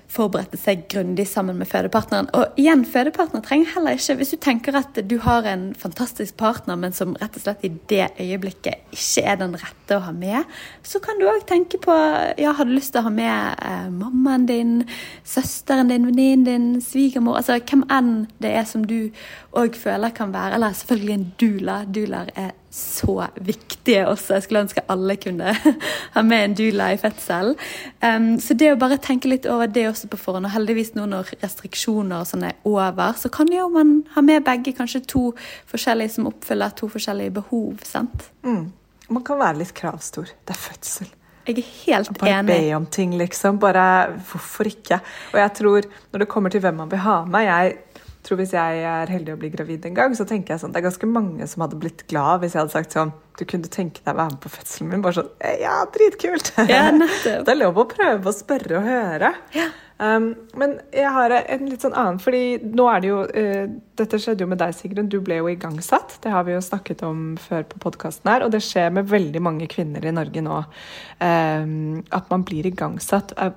forberede 0.08 0.56
seg 0.60 0.86
grundig 0.88 1.26
sammen 1.28 1.58
med 1.60 1.68
fødepartneren. 1.68 2.30
Og 2.36 2.56
igjen, 2.60 2.84
fødepartner 2.88 3.42
trenger 3.44 3.74
heller 3.74 3.98
ikke 3.98 4.16
Hvis 4.18 4.32
du 4.32 4.38
tenker 4.40 4.76
at 4.78 4.96
du 5.04 5.18
har 5.20 5.46
en 5.46 5.74
fantastisk 5.76 6.36
partner, 6.40 6.78
men 6.80 6.96
som 6.96 7.14
rett 7.20 7.36
og 7.36 7.44
slett 7.44 7.66
i 7.68 7.72
det 7.92 8.08
øyeblikket 8.20 8.88
ikke 8.94 9.24
er 9.28 9.40
den 9.42 9.56
rette 9.60 9.98
å 9.98 10.04
ha 10.06 10.14
med, 10.16 10.48
så 10.82 11.00
kan 11.04 11.20
du 11.20 11.26
òg 11.28 11.44
tenke 11.48 11.80
på 11.82 11.94
ja, 12.40 12.54
Har 12.56 12.64
du 12.64 12.72
lyst 12.72 12.94
til 12.94 13.02
å 13.02 13.08
ha 13.08 13.12
med 13.12 13.60
eh, 13.60 13.90
mammaen 13.92 14.48
din, 14.48 14.72
søsteren 15.28 15.92
din, 15.92 16.08
venninnen 16.08 16.46
din, 16.48 16.68
svigermor 16.84 17.38
Altså 17.38 17.58
hvem 17.60 17.84
enn 17.92 18.14
det 18.42 18.54
er 18.56 18.64
som 18.68 18.86
du 18.88 19.10
òg 19.58 19.76
føler 19.76 20.14
kan 20.16 20.32
være 20.32 20.56
Eller 20.56 20.76
selvfølgelig 20.76 21.14
en 21.14 21.28
doula. 21.40 21.78
Doulaer 21.84 22.32
er 22.36 22.56
så 22.70 23.26
viktige 23.34 24.04
også. 24.08 24.34
Jeg 24.34 24.44
skulle 24.44 24.62
ønske 24.66 24.84
alle 24.92 25.16
kunne 25.20 25.54
ha 26.14 26.22
med 26.22 26.44
en 26.44 26.56
dula 26.58 26.90
i 26.92 27.00
fødsel. 27.00 27.54
Um, 28.04 28.30
så 28.40 28.56
det 28.58 28.72
å 28.74 28.80
bare 28.80 29.00
tenke 29.02 29.30
litt 29.30 29.48
over 29.48 29.70
det 29.72 29.86
også 29.88 30.10
på 30.12 30.20
forhånd, 30.20 30.48
og 30.48 30.54
heldigvis 30.54 30.94
nå 30.98 31.06
når 31.08 31.32
restriksjoner 31.42 32.22
og 32.22 32.30
sånn 32.30 32.48
er 32.50 32.58
over, 32.68 33.16
så 33.16 33.32
kan 33.32 33.52
jo 33.52 33.68
man 33.72 34.02
ha 34.14 34.24
med 34.24 34.44
begge, 34.46 34.76
kanskje 34.76 35.04
to 35.08 35.24
forskjellige 35.70 36.18
som 36.18 36.28
oppfyller 36.30 36.76
to 36.76 36.90
forskjellige 36.92 37.38
behov. 37.40 37.78
sant? 37.88 38.28
Mm. 38.44 38.66
Man 39.08 39.24
kan 39.24 39.40
være 39.40 39.62
litt 39.62 39.72
kravstor. 39.76 40.28
Det 40.44 40.52
er 40.52 40.60
fødsel. 40.60 41.14
Jeg 41.48 41.62
er 41.62 41.68
helt 41.86 42.10
bare 42.20 42.30
enig. 42.42 42.50
Bare 42.50 42.60
be 42.60 42.76
om 42.76 42.86
ting, 42.92 43.14
liksom. 43.16 43.58
Bare 43.60 43.84
hvorfor 44.28 44.68
ikke? 44.68 44.98
Og 45.32 45.38
jeg 45.40 45.52
tror, 45.56 45.86
når 46.12 46.22
det 46.22 46.28
kommer 46.28 46.52
til 46.52 46.60
hvem 46.60 46.76
man 46.82 46.90
vil 46.92 47.00
ha 47.06 47.22
med 47.24 47.46
jeg 47.46 47.78
tror 48.28 48.40
Hvis 48.42 48.54
jeg 48.56 48.84
er 48.84 49.10
heldig 49.12 49.34
å 49.34 49.40
bli 49.40 49.50
gravid 49.52 49.88
en 49.88 49.96
gang, 49.96 50.14
så 50.16 50.26
tenker 50.28 50.54
jeg 50.54 50.62
sånn, 50.62 50.74
det 50.74 50.82
er 50.82 50.88
ganske 50.90 51.08
mange 51.10 51.48
som 51.50 51.64
hadde 51.64 51.80
blitt 51.80 52.04
glad 52.10 52.42
hvis 52.42 52.54
jeg 52.56 52.62
hadde 52.62 52.76
sagt 52.76 52.96
sånn 52.96 53.12
Du 53.40 53.44
kunne 53.48 53.72
tenke 53.72 54.02
deg 54.04 54.12
å 54.12 54.20
være 54.20 54.36
med 54.36 54.40
på 54.44 54.52
fødselen 54.52 54.92
min? 54.92 55.04
Bare 55.04 55.20
sånn 55.20 55.34
Ja, 55.62 55.80
dritkult! 55.94 56.52
Ja, 56.68 56.88
det 57.24 57.42
er 57.42 57.60
lov 57.60 57.80
å 57.80 57.88
prøve 57.88 58.30
å 58.30 58.36
spørre 58.36 58.80
og 58.80 58.88
høre. 58.88 59.34
Ja. 59.56 59.68
Um, 59.98 60.28
men 60.54 60.76
jeg 60.94 61.10
har 61.10 61.32
en 61.34 61.64
litt 61.66 61.82
sånn 61.82 61.96
annen, 61.98 62.20
fordi 62.22 62.60
nå 62.62 62.84
er 62.86 63.00
det 63.02 63.08
jo 63.08 63.22
uh, 63.26 63.64
Dette 63.98 64.20
skjedde 64.22 64.44
jo 64.44 64.50
med 64.50 64.60
deg, 64.60 64.76
Sigrun. 64.76 65.08
Du 65.10 65.18
ble 65.26 65.40
jo 65.40 65.48
igangsatt. 65.50 66.20
Det 66.22 66.30
har 66.30 66.44
vi 66.46 66.54
jo 66.54 66.62
snakket 66.62 67.02
om 67.06 67.32
før 67.42 67.64
på 67.66 67.80
podkasten 67.82 68.30
her. 68.30 68.44
Og 68.46 68.52
det 68.54 68.62
skjer 68.62 68.92
med 68.94 69.10
veldig 69.10 69.42
mange 69.42 69.66
kvinner 69.70 70.06
i 70.06 70.14
Norge 70.14 70.44
nå. 70.44 70.60
Um, 71.18 72.04
at 72.14 72.30
man 72.30 72.46
blir 72.46 72.68
igangsatt. 72.70 73.34
Uh, 73.34 73.50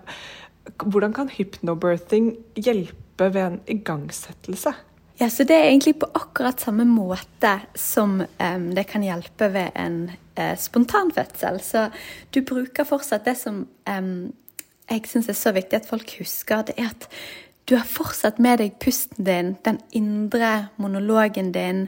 hvordan 0.82 1.14
kan 1.14 1.30
hypnobirthing 1.30 2.34
hjelpe 2.58 3.11
ved 3.20 3.42
en 3.42 3.60
igangsettelse? 3.68 4.74
Ja, 5.22 5.30
så 5.30 5.44
Det 5.44 5.56
er 5.56 5.70
egentlig 5.70 6.00
på 6.00 6.08
akkurat 6.14 6.60
samme 6.60 6.86
måte 6.86 7.60
som 7.76 8.22
um, 8.22 8.76
det 8.76 8.88
kan 8.90 9.04
hjelpe 9.04 9.54
ved 9.54 9.70
en 9.76 10.12
uh, 10.40 10.56
spontanfødsel. 10.58 11.62
Så 11.62 11.90
du 12.34 12.42
bruker 12.42 12.84
fortsatt 12.84 13.26
det 13.26 13.38
som 13.38 13.68
um, 13.86 14.34
jeg 14.90 15.08
syns 15.08 15.30
er 15.30 15.38
så 15.38 15.54
viktig 15.56 15.78
at 15.78 15.88
folk 15.88 16.18
husker. 16.20 16.66
Det 16.68 16.76
er 16.78 16.90
at 16.90 17.08
du 17.70 17.78
har 17.78 17.86
fortsatt 17.88 18.40
med 18.42 18.60
deg 18.60 18.80
pusten 18.82 19.24
din, 19.24 19.54
den 19.64 19.78
indre 19.96 20.72
monologen 20.82 21.54
din, 21.56 21.86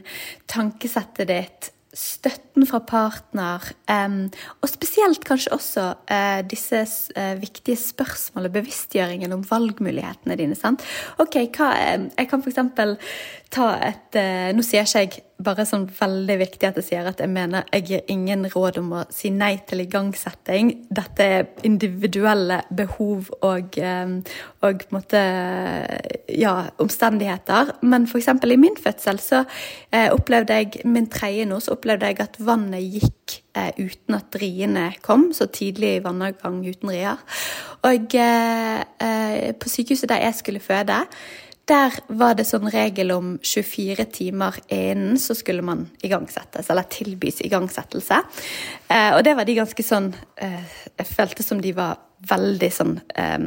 tankesettet 0.48 1.28
ditt, 1.28 1.73
støtten 1.94 2.66
fra 2.66 2.80
partner, 2.84 3.64
og 4.60 4.68
spesielt 4.70 5.24
kanskje 5.26 5.52
også 5.54 5.84
uh, 6.10 6.40
disse 6.50 6.80
uh, 7.14 7.34
viktige 7.40 7.78
spørsmålene, 7.78 8.52
bevisstgjøringen 8.52 9.32
om 9.32 9.44
valgmulighetene 9.46 10.36
dine. 10.38 10.58
sant? 10.58 10.82
Ok, 11.22 11.38
hva, 11.56 11.70
Jeg 12.18 12.28
kan 12.30 12.42
f.eks. 12.42 12.60
ta 13.54 13.68
et 13.86 14.18
uh, 14.18 14.50
Nå 14.56 14.66
sier 14.66 14.84
ikke 14.84 15.04
jeg 15.04 15.22
bare 15.42 15.64
sånn 15.66 15.86
veldig 15.90 16.36
viktig 16.38 16.68
at 16.68 16.76
jeg 16.78 16.86
sier 16.86 17.08
at 17.10 17.18
jeg 17.18 17.30
mener 17.32 17.66
jeg 17.72 17.86
gir 17.88 18.02
ingen 18.12 18.46
råd 18.52 18.78
om 18.80 18.92
å 19.00 19.02
si 19.12 19.32
nei 19.34 19.56
til 19.66 19.82
igangsetting. 19.82 20.70
Dette 20.94 21.26
er 21.38 21.48
individuelle 21.66 22.60
behov 22.70 23.32
og, 23.40 23.74
og 23.74 23.74
på 24.62 24.70
en 24.70 24.94
måte 24.94 25.22
ja, 26.30 26.54
omstendigheter. 26.82 27.74
Men 27.82 28.06
f.eks. 28.06 28.30
i 28.30 28.60
min 28.60 28.78
fødsel 28.80 29.20
så 29.22 29.42
opplevde 30.14 30.60
jeg 30.60 30.84
min 30.86 31.10
tredje 31.10 31.48
nå, 31.50 31.58
så 31.60 31.74
opplevde 31.74 32.12
jeg 32.12 32.22
at 32.22 32.38
vannet 32.38 32.84
gikk 32.84 33.40
eh, 33.58 33.72
uten 33.78 34.18
at 34.18 34.38
riene 34.40 34.88
kom, 35.04 35.30
så 35.34 35.48
tidlig 35.50 35.96
vannavgang 36.04 36.62
uten 36.66 36.92
rier. 36.94 37.22
Og 37.84 38.16
eh, 38.18 38.84
eh, 39.02 39.50
på 39.58 39.72
sykehuset 39.72 40.10
der 40.10 40.24
jeg 40.28 40.38
skulle 40.40 40.62
føde, 40.62 41.02
der 41.70 41.96
var 42.12 42.34
det 42.36 42.46
sånn 42.48 42.68
regel 42.72 43.12
om 43.14 43.34
24 43.40 44.04
timer 44.12 44.58
innen 44.68 45.18
så 45.20 45.36
skulle 45.36 45.64
man 45.64 45.86
igangsettes, 46.04 46.68
eller 46.70 46.88
tilbys 46.92 47.40
igangsettelse. 47.44 48.20
Eh, 48.88 49.12
og 49.16 49.22
det 49.24 49.36
var 49.38 49.48
de 49.48 49.56
ganske 49.56 49.84
sånn 49.86 50.10
eh, 50.36 50.74
Jeg 50.98 51.08
følte 51.08 51.46
som 51.46 51.62
de 51.64 51.72
var 51.76 51.96
veldig 52.28 52.70
sånn 52.72 52.98
eh, 53.16 53.38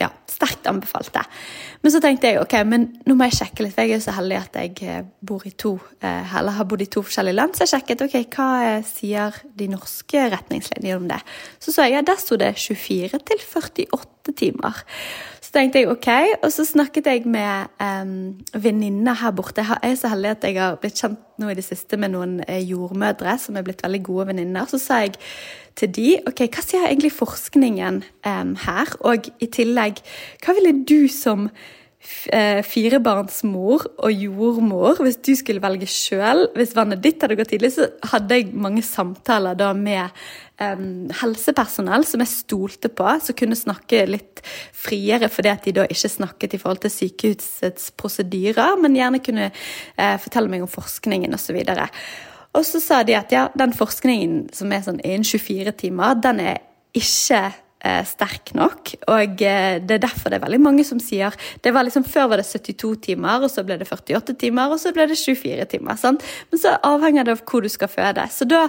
ja, 0.00 0.08
sterkt 0.26 0.66
anbefalte. 0.66 1.22
Men 1.82 1.92
så 1.92 2.00
tenkte 2.02 2.30
jeg 2.30 2.40
ok, 2.40 2.54
men 2.68 2.86
nå 3.06 3.16
må 3.16 3.28
jeg 3.28 3.38
sjekke 3.40 3.64
litt, 3.66 3.74
for 3.76 3.84
jeg 3.84 3.92
er 3.92 4.00
jo 4.00 4.04
så 4.06 4.14
heldig 4.16 4.38
at 4.38 4.56
jeg 4.62 4.84
eh, 4.88 5.02
bor 5.26 5.44
i 5.48 5.52
to, 5.52 5.74
eh, 6.00 6.36
eller 6.40 6.56
har 6.56 6.68
bodd 6.68 6.84
i 6.84 6.88
to 6.90 7.02
forskjellige 7.06 7.36
land. 7.36 7.56
Så 7.56 7.66
jeg 7.66 7.74
sjekket 7.74 8.06
ok, 8.06 8.16
hva 8.34 8.48
eh, 8.66 8.86
sier 8.88 9.36
de 9.60 9.68
norske 9.72 10.24
retningslinjene 10.34 11.02
om 11.02 11.10
det. 11.10 11.20
Så 11.60 11.74
så 11.74 11.86
jeg 11.86 11.98
ja, 11.98 12.06
der 12.06 12.20
sto 12.22 12.40
det 12.40 12.54
24 12.56 13.20
til 13.30 13.44
48 13.44 14.36
timer. 14.40 14.80
Så 15.50 15.56
tenkte 15.56 15.80
jeg 15.80 15.88
OK, 15.90 16.06
og 16.46 16.52
så 16.54 16.62
snakket 16.62 17.08
jeg 17.10 17.24
med 17.26 17.72
um, 17.82 18.10
venninner 18.54 19.16
her 19.18 19.32
borte. 19.34 19.64
Jeg 19.66 19.82
er 19.82 19.96
så 19.98 20.12
heldig 20.12 20.30
at 20.30 20.44
jeg 20.46 20.54
har 20.62 20.76
blitt 20.78 21.00
kjent 21.02 21.18
nå 21.42 21.48
i 21.50 21.56
det 21.58 21.64
siste 21.66 21.98
med 21.98 22.12
noen 22.12 22.36
eh, 22.44 22.60
jordmødre 22.62 23.34
som 23.42 23.58
er 23.58 23.64
blitt 23.66 23.82
veldig 23.82 24.00
gode 24.06 24.28
venninner. 24.28 24.68
Så 24.70 24.78
sa 24.78 25.00
jeg 25.02 25.16
til 25.74 25.90
de 25.96 26.06
OK, 26.30 26.44
hva 26.54 26.62
sier 26.62 26.86
egentlig 26.86 27.10
forskningen 27.16 27.98
um, 28.30 28.54
her? 28.62 28.94
Og 29.02 29.26
i 29.42 29.50
tillegg, 29.50 29.98
hva 30.44 30.54
ville 30.54 30.76
du 30.86 31.10
som 31.10 31.48
firebarnsmor 32.00 33.82
og 34.00 34.12
jordmor, 34.14 35.02
hvis 35.04 35.18
du 35.20 35.34
skulle 35.36 35.60
velge 35.60 35.84
sjøl 35.90 36.46
Hvis 36.56 36.72
vannet 36.72 37.02
ditt 37.04 37.20
hadde 37.20 37.36
gått 37.36 37.52
tidlig, 37.52 37.74
så 37.74 37.90
hadde 38.08 38.38
jeg 38.38 38.54
mange 38.56 38.80
samtaler 38.86 39.58
da 39.58 39.74
med 39.76 40.08
um, 40.62 41.10
helsepersonell 41.20 42.06
som 42.08 42.24
jeg 42.24 42.32
stolte 42.32 42.88
på, 42.88 43.04
som 43.20 43.36
kunne 43.36 43.58
snakke 43.58 44.06
litt 44.08 44.40
friere 44.72 45.28
fordi 45.28 45.52
at 45.52 45.68
de 45.68 45.76
da 45.76 45.86
ikke 45.92 46.12
snakket 46.16 46.56
i 46.56 46.62
forhold 46.62 46.80
til 46.86 46.94
sykehusets 46.94 47.90
prosedyrer, 48.00 48.80
men 48.80 48.96
gjerne 48.96 49.20
kunne 49.24 49.50
uh, 49.52 50.16
fortelle 50.24 50.52
meg 50.52 50.64
om 50.64 50.72
forskningen 50.72 51.36
osv. 51.36 51.60
Og 52.56 52.64
så 52.66 52.80
sa 52.82 53.04
de 53.06 53.14
at 53.18 53.32
ja, 53.34 53.48
den 53.54 53.76
forskningen 53.76 54.48
som 54.56 54.72
er 54.72 54.86
sånn 54.86 55.02
innen 55.04 55.26
24 55.26 55.76
timer, 55.84 56.16
den 56.18 56.40
er 56.48 56.64
ikke 56.96 57.50
eh, 57.84 58.02
sterk 58.06 58.52
nok. 58.56 58.92
Og 59.10 59.44
eh, 59.44 59.78
det 59.82 59.96
er 59.96 60.02
derfor 60.02 60.32
det 60.32 60.40
er 60.40 60.46
veldig 60.46 60.62
mange 60.62 60.84
som 60.86 61.00
sier 61.02 61.36
det 61.64 61.72
var 61.74 61.86
liksom 61.86 62.04
Før 62.10 62.30
var 62.32 62.40
det 62.40 62.48
72 62.48 62.96
timer, 63.06 63.44
og 63.44 63.50
så 63.52 63.64
ble 63.66 63.78
det 63.80 63.88
48 63.88 64.36
timer, 64.40 64.72
og 64.72 64.80
så 64.82 64.92
ble 64.96 65.06
det 65.10 65.18
24 65.20 65.66
timer. 65.74 65.98
Sant? 66.00 66.24
Men 66.50 66.62
så 66.62 66.76
avhenger 66.86 67.26
det 67.26 67.38
av 67.38 67.44
hvor 67.46 67.64
du 67.64 67.70
skal 67.72 67.90
føde. 67.92 68.26
Så 68.32 68.48
da 68.48 68.66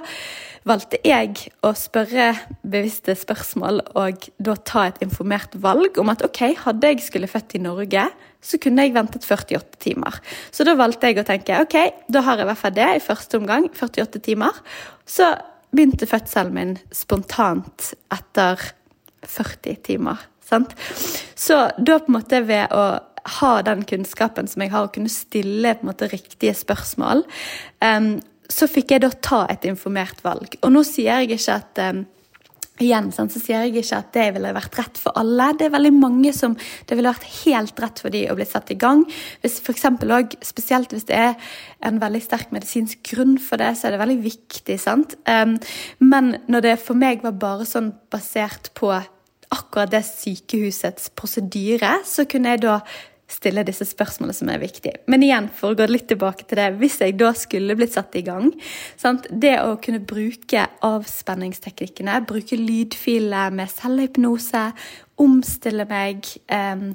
valgte 0.68 1.00
jeg 1.08 1.48
å 1.66 1.72
spørre 1.78 2.32
bevisste 2.62 3.16
spørsmål 3.18 3.82
og 3.98 4.28
da 4.38 4.56
ta 4.62 4.88
et 4.90 5.00
informert 5.02 5.56
valg 5.64 5.98
om 6.02 6.12
at 6.14 6.22
ok, 6.26 6.44
hadde 6.68 6.92
jeg 6.92 7.06
skulle 7.08 7.30
født 7.32 7.58
i 7.58 7.64
Norge, 7.64 8.04
så 8.42 8.58
kunne 8.62 8.86
jeg 8.86 8.94
ventet 8.94 9.26
48 9.26 9.80
timer. 9.82 10.18
Så 10.54 10.66
da 10.68 10.76
valgte 10.78 11.10
jeg 11.10 11.22
å 11.22 11.26
tenke 11.28 11.62
ok, 11.64 11.78
da 12.10 12.26
har 12.26 12.38
jeg 12.38 12.46
i 12.46 12.52
hvert 12.52 12.62
fall 12.62 12.78
det 12.78 12.90
i 12.98 13.04
første 13.04 13.42
omgang, 13.42 13.70
48 13.74 14.22
timer. 14.26 14.62
Så 15.06 15.32
begynte 15.72 16.10
fødselen 16.10 16.56
min 16.56 16.78
spontant 16.94 17.92
etter 18.14 18.62
40 19.28 19.82
timer. 19.86 20.28
Sant? 20.46 20.76
Så 21.36 21.58
da 21.78 22.00
på 22.02 22.12
en 22.12 22.18
måte 22.18 22.42
ved 22.48 22.74
å 22.76 22.86
ha 23.42 23.52
den 23.66 23.84
kunnskapen 23.88 24.50
som 24.50 24.64
jeg 24.64 24.74
har, 24.74 24.88
og 24.88 24.96
kunne 24.96 25.12
stille 25.12 25.76
på 25.78 25.86
en 25.86 25.92
måte 25.92 26.10
riktige 26.12 26.56
spørsmål, 26.58 27.24
um, 27.86 28.16
så 28.52 28.68
fikk 28.68 28.96
jeg 28.96 29.04
da 29.06 29.12
ta 29.24 29.46
et 29.52 29.68
informert 29.70 30.24
valg. 30.26 30.58
Og 30.66 30.74
nå 30.74 30.84
sier 30.88 31.22
jeg 31.22 31.38
ikke 31.38 31.60
at 31.62 31.84
um, 31.92 32.02
Igjen 32.82 33.12
så 33.14 33.28
sier 33.30 33.68
jeg 33.68 33.84
ikke 33.84 34.00
at 34.02 34.10
det 34.16 34.26
ville 34.36 34.54
vært 34.56 34.78
rett 34.80 35.00
for 35.02 35.18
alle. 35.20 35.52
Det 35.58 35.68
er 35.68 35.76
veldig 35.76 35.94
mange 35.94 36.34
som 36.34 36.56
det 36.58 36.98
ville 36.98 37.12
vært 37.12 37.28
helt 37.44 37.82
rett 37.84 38.02
for 38.02 38.14
de 38.14 38.24
å 38.32 38.38
bli 38.38 38.48
satt 38.50 38.74
i 38.74 38.80
gang. 38.82 39.04
Hvis 39.44 39.60
for 39.62 39.78
også, 39.78 40.40
Spesielt 40.52 40.94
hvis 40.94 41.08
det 41.10 41.18
er 41.18 41.54
en 41.86 42.00
veldig 42.02 42.22
sterk 42.24 42.52
medisinsk 42.56 43.02
grunn 43.12 43.38
for 43.42 43.62
det, 43.62 43.74
så 43.78 43.88
er 43.88 43.96
det 43.96 44.02
veldig 44.02 44.20
viktig. 44.24 44.80
sant? 44.80 45.16
Um, 45.30 45.58
men 46.00 46.36
når 46.48 46.68
det 46.68 46.76
for 46.82 46.98
meg 46.98 47.24
var 47.24 47.38
bare 47.40 47.68
sånn 47.70 47.92
basert 48.12 48.72
på 48.78 48.92
akkurat 49.52 49.92
det 49.92 50.04
sykehusets 50.08 51.12
prosedyre, 51.18 52.00
så 52.08 52.26
kunne 52.30 52.56
jeg 52.56 52.64
da 52.64 52.80
stille 53.32 53.64
disse 53.68 53.88
spørsmålene 53.90 54.36
som 54.36 54.52
er 54.52 54.62
viktige. 54.62 55.02
Men 55.12 55.26
igjen, 55.26 55.50
for 55.56 55.74
å 55.74 55.80
gå 55.80 55.88
litt 55.90 56.08
tilbake 56.12 56.48
til 56.48 56.62
det, 56.62 56.70
hvis 56.82 57.00
jeg 57.04 57.18
da 57.20 57.32
skulle 57.38 57.78
blitt 57.80 57.96
satt 57.96 58.16
i 58.20 58.26
gang 58.28 58.52
sant? 59.00 59.28
Det 59.32 59.56
å 59.64 59.78
kunne 59.82 60.02
bruke 60.04 60.66
avspenningsteknikkene, 60.86 62.20
bruke 62.30 62.60
lydfiler 62.60 63.54
med 63.56 63.72
selvhypnose, 63.72 64.68
omstille 65.22 65.86
meg 65.90 66.28
eh, 66.52 66.92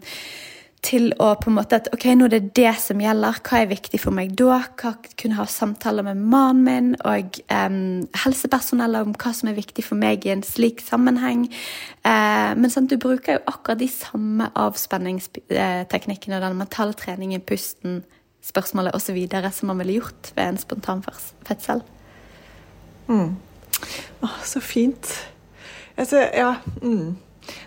til 0.87 1.11
å 1.23 1.33
på 1.41 1.51
en 1.51 1.57
måte 1.57 1.81
at 1.81 1.89
ok, 1.95 2.05
nå 2.15 2.29
er 2.29 2.37
det 2.37 2.55
det 2.57 2.73
som 2.83 3.01
gjelder. 3.03 3.41
Hva 3.45 3.63
er 3.63 3.71
viktig 3.71 3.99
for 4.03 4.15
meg 4.15 4.35
da? 4.39 4.61
Hva 4.79 4.93
kunne 5.19 5.39
ha 5.39 5.47
samtaler 5.51 6.07
med 6.07 6.21
mannen 6.23 6.63
min 6.67 6.93
og 7.07 7.41
um, 7.51 8.07
helsepersonell 8.25 8.99
om 9.01 9.15
hva 9.19 9.33
som 9.37 9.51
er 9.51 9.59
viktig 9.59 9.85
for 9.87 9.99
meg 9.99 10.27
i 10.27 10.33
en 10.35 10.45
slik 10.47 10.83
sammenheng. 10.85 11.47
Uh, 12.07 12.55
men 12.59 12.73
sant, 12.73 12.91
du 12.91 13.01
bruker 13.03 13.39
jo 13.39 13.45
akkurat 13.51 13.83
de 13.83 13.91
samme 13.91 14.49
avspenningsteknikkene, 14.55 16.41
den 16.43 16.59
mentale 16.61 16.97
treningen, 16.99 17.45
pusten, 17.47 18.01
spørsmålet 18.47 18.95
osv. 18.95 19.19
som 19.53 19.73
man 19.73 19.83
ville 19.83 19.99
gjort 19.99 20.33
ved 20.37 20.53
en 20.53 20.63
spontanfødsel. 20.63 21.83
Mm. 23.11 23.37
Å, 24.23 24.35
så 24.47 24.63
fint. 24.63 25.15
Altså, 25.97 26.29
ja. 26.35 26.57
Mm. 26.83 27.17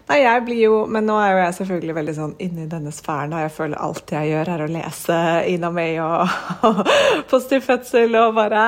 Nei, 0.09 0.19
jeg 0.23 0.43
blir 0.47 0.61
jo 0.63 0.75
Men 0.91 1.05
nå 1.07 1.15
er 1.21 1.33
jo 1.33 1.41
jeg 1.43 1.57
selvfølgelig 1.59 1.95
veldig 1.99 2.15
sånn 2.17 2.35
inne 2.41 2.65
i 2.65 2.69
denne 2.71 2.93
sfæren, 2.95 3.33
og 3.35 3.43
jeg 3.45 3.55
føler 3.55 3.83
alt 3.87 4.13
jeg 4.15 4.31
gjør, 4.31 4.53
er 4.53 4.63
å 4.65 4.69
lese 4.73 5.17
Ina 5.53 5.73
May 5.73 5.99
og, 6.03 6.37
og 6.67 6.81
Positiv 7.31 7.67
fødsel 7.67 8.15
og 8.19 8.37
bare, 8.37 8.63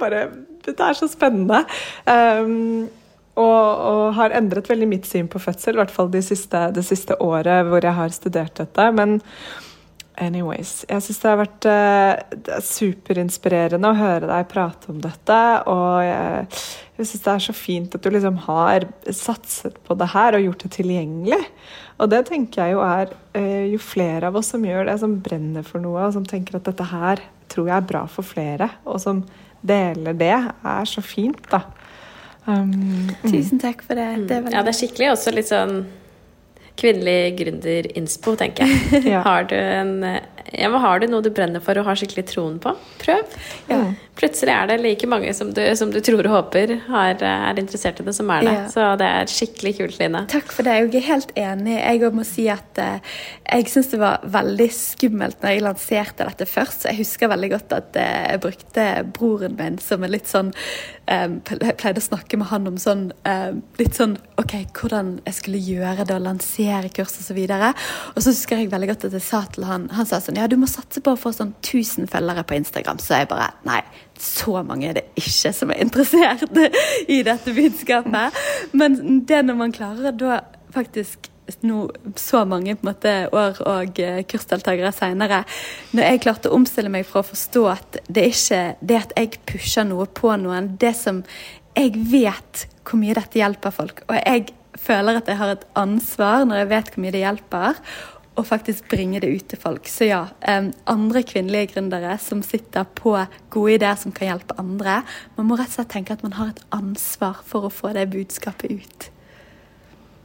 bare 0.00 0.26
Det 0.64 0.78
er 0.80 0.96
så 0.96 1.08
spennende. 1.10 1.64
Um, 2.08 2.86
og, 3.34 3.42
og, 3.42 4.02
har 4.14 4.32
endret 4.38 4.68
veldig 4.70 4.86
mitt 4.88 5.08
syn 5.10 5.26
på 5.28 5.40
fødsel, 5.42 5.74
i 5.74 5.80
hvert 5.82 5.92
fall 5.92 6.10
det 6.12 6.22
siste, 6.24 6.68
det 6.74 6.84
siste 6.86 7.16
året 7.22 7.66
hvor 7.66 7.82
jeg 7.82 7.98
har 7.98 8.14
studert 8.14 8.54
dette. 8.60 8.86
Men 8.94 9.18
anyways 10.20 10.84
Jeg 10.88 11.04
syns 11.04 11.20
det 11.22 11.30
har 11.30 11.40
vært 11.40 11.68
uh, 11.68 12.58
superinspirerende 12.64 13.90
å 13.90 13.98
høre 13.98 14.28
deg 14.30 14.50
prate 14.50 14.90
om 14.92 15.00
dette. 15.02 15.38
Og 15.70 16.02
jeg, 16.04 16.60
jeg 16.98 17.08
syns 17.10 17.24
det 17.24 17.32
er 17.34 17.44
så 17.46 17.56
fint 17.56 17.96
at 17.96 18.04
du 18.04 18.10
liksom 18.14 18.38
har 18.46 18.88
satset 19.10 19.78
på 19.86 19.96
det 19.98 20.10
her 20.14 20.38
og 20.38 20.46
gjort 20.48 20.66
det 20.66 20.72
tilgjengelig. 20.78 21.40
Og 22.02 22.10
det 22.10 22.24
tenker 22.30 22.64
jeg 22.64 22.76
jo 22.76 22.84
er 22.86 23.14
uh, 23.38 23.64
Jo 23.70 23.80
flere 23.82 24.30
av 24.30 24.38
oss 24.40 24.52
som 24.54 24.66
gjør 24.66 24.90
det, 24.90 24.98
som 25.02 25.18
brenner 25.24 25.66
for 25.66 25.82
noe, 25.82 26.08
og 26.08 26.14
som 26.16 26.26
tenker 26.28 26.58
at 26.58 26.68
dette 26.70 26.90
her 26.90 27.22
tror 27.52 27.70
jeg 27.70 27.76
er 27.76 27.88
bra 27.88 28.04
for 28.10 28.26
flere, 28.26 28.70
og 28.88 29.02
som 29.02 29.22
deler 29.64 30.16
det, 30.18 30.34
er 30.34 30.88
så 30.88 31.02
fint, 31.04 31.40
da. 31.52 31.62
Um, 32.44 32.68
mm. 32.68 33.12
Tusen 33.24 33.60
takk 33.60 33.84
for 33.86 33.96
det. 33.96 34.28
det 34.28 34.42
ja, 34.52 34.60
det 34.60 34.74
er 34.74 34.76
skikkelig 34.76 35.14
også 35.14 35.32
litt 35.32 35.48
sånn 35.48 35.78
kvinnelig 36.80 37.36
gründer-innspo, 37.38 38.34
tenker 38.40 38.66
jeg. 38.68 39.04
ja. 39.14 39.22
Har 39.26 39.46
du 39.50 39.56
en 39.56 39.94
ja, 40.04 40.70
Har 40.70 41.00
du 41.00 41.08
noe 41.10 41.24
du 41.24 41.30
brenner 41.34 41.62
for 41.64 41.78
og 41.80 41.88
har 41.88 41.98
skikkelig 41.98 42.26
troen 42.30 42.58
på? 42.62 42.74
Prøv. 43.02 43.38
Ja. 43.70 43.80
Plutselig 44.24 44.54
er 44.54 44.68
det 44.70 44.78
like 44.80 45.08
mange 45.10 45.32
som 45.36 45.50
du, 45.52 45.60
som 45.76 45.90
du 45.92 45.98
tror 46.00 46.24
og 46.24 46.32
håper 46.32 46.70
har, 46.86 47.20
er 47.20 47.58
interessert 47.60 47.98
i 48.00 48.06
det, 48.06 48.14
som 48.16 48.30
er 48.32 48.46
det. 48.46 48.54
Ja. 48.56 48.62
Så 48.72 48.86
det 48.96 49.08
er 49.18 49.28
skikkelig 49.28 49.72
kult, 49.76 49.98
Line. 50.00 50.22
Takk 50.32 50.54
for 50.54 50.64
det. 50.64 50.78
Jeg 50.78 51.02
er 51.02 51.06
helt 51.10 51.34
enig. 51.36 51.74
Jeg 51.76 52.12
må 52.16 52.24
si 52.24 52.46
at 52.48 52.80
uh, 52.80 53.18
jeg 53.44 53.68
syns 53.68 53.90
det 53.92 54.00
var 54.00 54.24
veldig 54.24 54.68
skummelt 54.72 55.44
når 55.44 55.52
jeg 55.52 55.64
lanserte 55.66 56.28
dette 56.30 56.48
først. 56.48 56.86
Så 56.86 56.94
Jeg 56.94 57.02
husker 57.02 57.32
veldig 57.34 57.50
godt 57.52 57.74
at 57.76 57.98
uh, 58.00 58.22
jeg 58.30 58.42
brukte 58.46 58.86
broren 59.18 59.58
min 59.60 59.76
som 59.84 60.06
en 60.06 60.14
litt 60.14 60.30
sånn 60.30 60.54
um, 60.54 61.36
Jeg 61.44 61.76
pleide 61.82 62.00
å 62.00 62.06
snakke 62.08 62.40
med 62.40 62.48
han 62.48 62.70
om 62.70 62.80
sånn 62.80 63.10
um, 63.28 63.60
litt 63.76 64.00
sånn 64.00 64.16
OK, 64.40 64.56
hvordan 64.80 65.18
jeg 65.26 65.36
skulle 65.36 65.60
gjøre 65.60 66.08
det, 66.08 66.16
og 66.16 66.24
lansere 66.24 66.88
kurs. 66.96 67.18
Og, 67.20 67.28
så 67.28 67.36
og 67.36 68.24
så 68.24 68.32
husker 68.32 68.64
jeg 68.64 68.72
veldig 68.72 68.88
godt 68.94 69.06
at 69.10 69.18
jeg 69.20 69.28
sa 69.28 69.44
til 69.52 69.68
han 69.68 69.90
Han 69.92 70.08
sa 70.08 70.22
sånn 70.24 70.40
Ja, 70.40 70.48
du 70.48 70.56
må 70.56 70.70
satse 70.70 71.04
på 71.04 71.12
å 71.12 71.20
få 71.20 71.34
sånn 71.36 71.52
1000 71.60 72.08
følgere 72.08 72.48
på 72.48 72.56
Instagram. 72.56 73.04
Så 73.04 73.20
jeg 73.20 73.28
bare 73.28 73.52
Nei, 73.68 73.82
så 74.20 74.62
mange 74.66 74.88
er 74.88 74.98
det 74.98 75.04
ikke 75.18 75.52
som 75.56 75.72
er 75.74 75.82
interessert 75.84 76.58
i 77.10 77.22
dette 77.26 77.54
budskapet. 77.56 78.42
Men 78.72 79.22
det 79.26 79.44
når 79.46 79.58
man 79.58 79.74
klarer 79.74 80.14
da 80.16 80.40
faktisk 80.74 81.30
no, 81.62 81.88
så 82.16 82.44
mange 82.48 82.76
måte, 82.86 83.12
år 83.32 83.60
og 83.68 84.00
uh, 84.00 84.20
kursdeltakere 84.28 84.92
seinere 84.96 85.42
Når 85.92 86.08
jeg 86.08 86.22
klarte 86.24 86.50
å 86.50 86.56
omstille 86.58 86.92
meg 86.92 87.06
for 87.08 87.20
å 87.20 87.28
forstå 87.28 87.64
at 87.72 88.00
det 88.08 88.24
er 88.24 88.32
ikke 88.32 88.62
det 88.80 89.00
at 89.02 89.14
jeg 89.18 89.40
pusher 89.50 89.88
noe 89.88 90.08
på 90.08 90.32
noen, 90.40 90.74
det 90.80 90.94
som 90.98 91.22
jeg 91.74 91.96
vet 92.10 92.66
hvor 92.84 93.00
mye 93.00 93.16
dette 93.16 93.40
hjelper 93.40 93.74
folk. 93.74 94.04
Og 94.06 94.18
jeg 94.20 94.52
føler 94.78 95.18
at 95.18 95.28
jeg 95.30 95.38
har 95.38 95.54
et 95.54 95.66
ansvar 95.78 96.44
når 96.46 96.62
jeg 96.62 96.70
vet 96.72 96.90
hvor 96.92 97.04
mye 97.04 97.14
det 97.14 97.22
hjelper 97.24 97.80
og 98.34 98.46
faktisk 98.46 98.88
bringe 98.90 99.20
det 99.22 99.30
ut 99.30 99.46
til 99.52 99.60
folk. 99.60 99.88
Så 99.90 100.08
ja, 100.08 100.24
um, 100.48 100.72
andre 100.90 101.22
kvinnelige 101.22 101.74
gründere 101.74 102.16
som 102.18 102.42
sitter 102.42 102.86
på 102.96 103.14
gode 103.54 103.76
ideer 103.78 103.98
som 104.00 104.14
kan 104.14 104.32
hjelpe 104.32 104.58
andre. 104.58 105.02
Man 105.36 105.48
må 105.48 105.58
rett 105.58 105.70
og 105.70 105.78
slett 105.78 105.92
tenke 105.94 106.16
at 106.16 106.24
man 106.26 106.34
har 106.38 106.50
et 106.50 106.64
ansvar 106.74 107.44
for 107.46 107.68
å 107.68 107.72
få 107.72 107.94
det 107.94 108.08
budskapet 108.12 108.74
ut. 108.74 109.08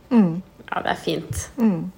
Mm. 0.10 0.42
Ja, 0.70 0.82
det 0.86 0.94
er 0.96 1.02
fint. 1.04 1.46
Mm. 1.62 1.92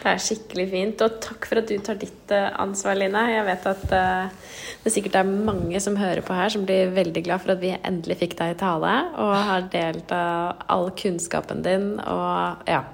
Det 0.00 0.08
er 0.08 0.20
skikkelig 0.24 0.68
fint. 0.70 1.02
Og 1.04 1.18
takk 1.24 1.48
for 1.48 1.60
at 1.60 1.72
du 1.72 1.76
tar 1.84 1.98
ditt 2.00 2.36
uh, 2.36 2.52
ansvar, 2.60 3.00
Line. 3.00 3.24
Jeg 3.32 3.48
vet 3.48 3.66
at 3.72 3.96
uh, 3.96 4.54
det 4.84 4.92
sikkert 4.92 5.20
er 5.20 5.34
mange 5.50 5.80
som 5.80 5.98
hører 6.00 6.24
på 6.24 6.36
her, 6.36 6.52
som 6.52 6.68
blir 6.68 6.92
veldig 6.96 7.24
glad 7.24 7.42
for 7.42 7.56
at 7.56 7.64
vi 7.64 7.74
endelig 7.76 8.20
fikk 8.22 8.36
deg 8.38 8.54
i 8.54 8.60
tale 8.60 8.94
og 9.20 9.34
har 9.48 9.68
delt 9.72 10.12
av 10.16 10.64
all 10.72 10.88
kunnskapen 11.00 11.64
din. 11.64 11.92
Og 12.00 12.68
ja, 12.68 12.84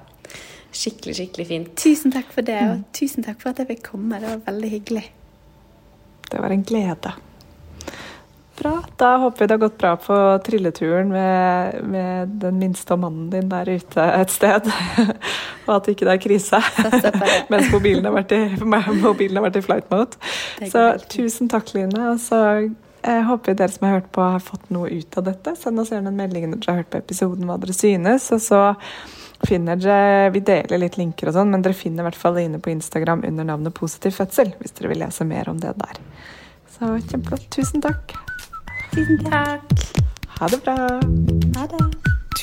skikkelig, 0.76 1.16
skikkelig 1.20 1.46
fint. 1.50 1.76
Tusen 1.80 2.14
takk 2.14 2.32
for 2.34 2.46
det, 2.46 2.58
og 2.62 2.80
mm. 2.80 2.88
tusen 2.96 3.26
takk 3.26 3.40
for 3.42 3.52
at 3.52 3.62
jeg 3.62 3.70
fikk 3.74 3.86
komme. 3.92 4.20
Det 4.22 4.32
var 4.32 4.42
veldig 4.50 4.72
hyggelig. 4.72 5.06
Det 6.30 6.42
var 6.42 6.54
en 6.54 6.66
glede. 6.66 7.14
Bra. 8.56 8.82
Da 8.96 9.16
håper 9.20 9.38
vi 9.38 9.46
det 9.46 9.54
har 9.54 9.58
gått 9.58 9.78
bra 9.78 9.90
på 10.00 10.16
trilleturen 10.46 11.10
med, 11.12 11.74
med 11.84 12.28
den 12.40 12.56
minste 12.58 12.94
og 12.96 13.02
mannen 13.02 13.28
din 13.30 13.50
der 13.52 13.68
ute 13.68 14.06
et 14.16 14.32
sted. 14.32 14.70
og 15.66 15.74
at 15.74 15.90
ikke 15.92 16.08
det 16.08 16.14
er 16.14 16.22
krise 16.24 16.62
mens 17.52 17.68
mobilen 17.74 18.08
har 18.08 18.16
vært 18.16 18.32
i, 18.32 18.40
mobilen 19.04 19.36
har 19.36 19.46
vært 19.50 19.60
i 19.60 19.64
flight 19.66 19.92
mode. 19.92 20.16
Så 20.72 20.88
tusen 21.12 21.52
takk, 21.52 21.74
Line. 21.76 22.00
Og 22.14 22.22
så 22.22 22.40
jeg 23.06 23.26
håper 23.28 23.54
dere 23.54 23.70
som 23.70 23.86
har 23.86 24.00
hørt 24.00 24.08
på, 24.14 24.24
har 24.24 24.42
fått 24.42 24.72
noe 24.74 24.88
ut 24.88 25.20
av 25.20 25.28
dette. 25.28 25.52
Send 25.60 25.78
oss 25.82 25.92
gjerne 25.92 26.10
en 26.10 26.18
melding 26.18 26.48
når 26.48 26.62
dere 26.62 26.72
har 26.72 26.80
hørt 26.80 26.92
på 26.94 27.02
episoden, 27.04 27.44
hva 27.46 27.58
dere 27.60 27.76
synes. 27.76 28.30
Og 28.34 28.42
så 28.42 28.62
finner 29.44 29.76
dere 29.76 30.30
Vi 30.34 30.40
deler 30.46 30.80
litt 30.80 30.96
linker 31.00 31.30
og 31.30 31.36
sånn, 31.36 31.52
men 31.52 31.64
dere 31.64 31.76
finner 31.76 32.04
i 32.04 32.08
hvert 32.08 32.20
fall 32.20 32.40
inne 32.40 32.60
på 32.62 32.72
Instagram 32.72 33.24
under 33.28 33.48
navnet 33.52 33.76
Positiv 33.76 34.16
fødsel 34.16 34.54
hvis 34.60 34.76
dere 34.78 34.94
vil 34.94 35.02
lese 35.04 35.28
mer 35.28 35.50
om 35.52 35.60
det 35.60 35.74
der. 35.76 36.02
Så 36.76 36.96
kjempeflott. 37.10 37.48
Tusen 37.54 37.84
takk. 37.84 38.16
Tusen 38.92 39.22
takk. 39.28 39.78
Ha 40.40 40.52
det 40.52 40.60
bra. 40.64 40.76
Ha 41.56 41.70
det. 41.72 42.05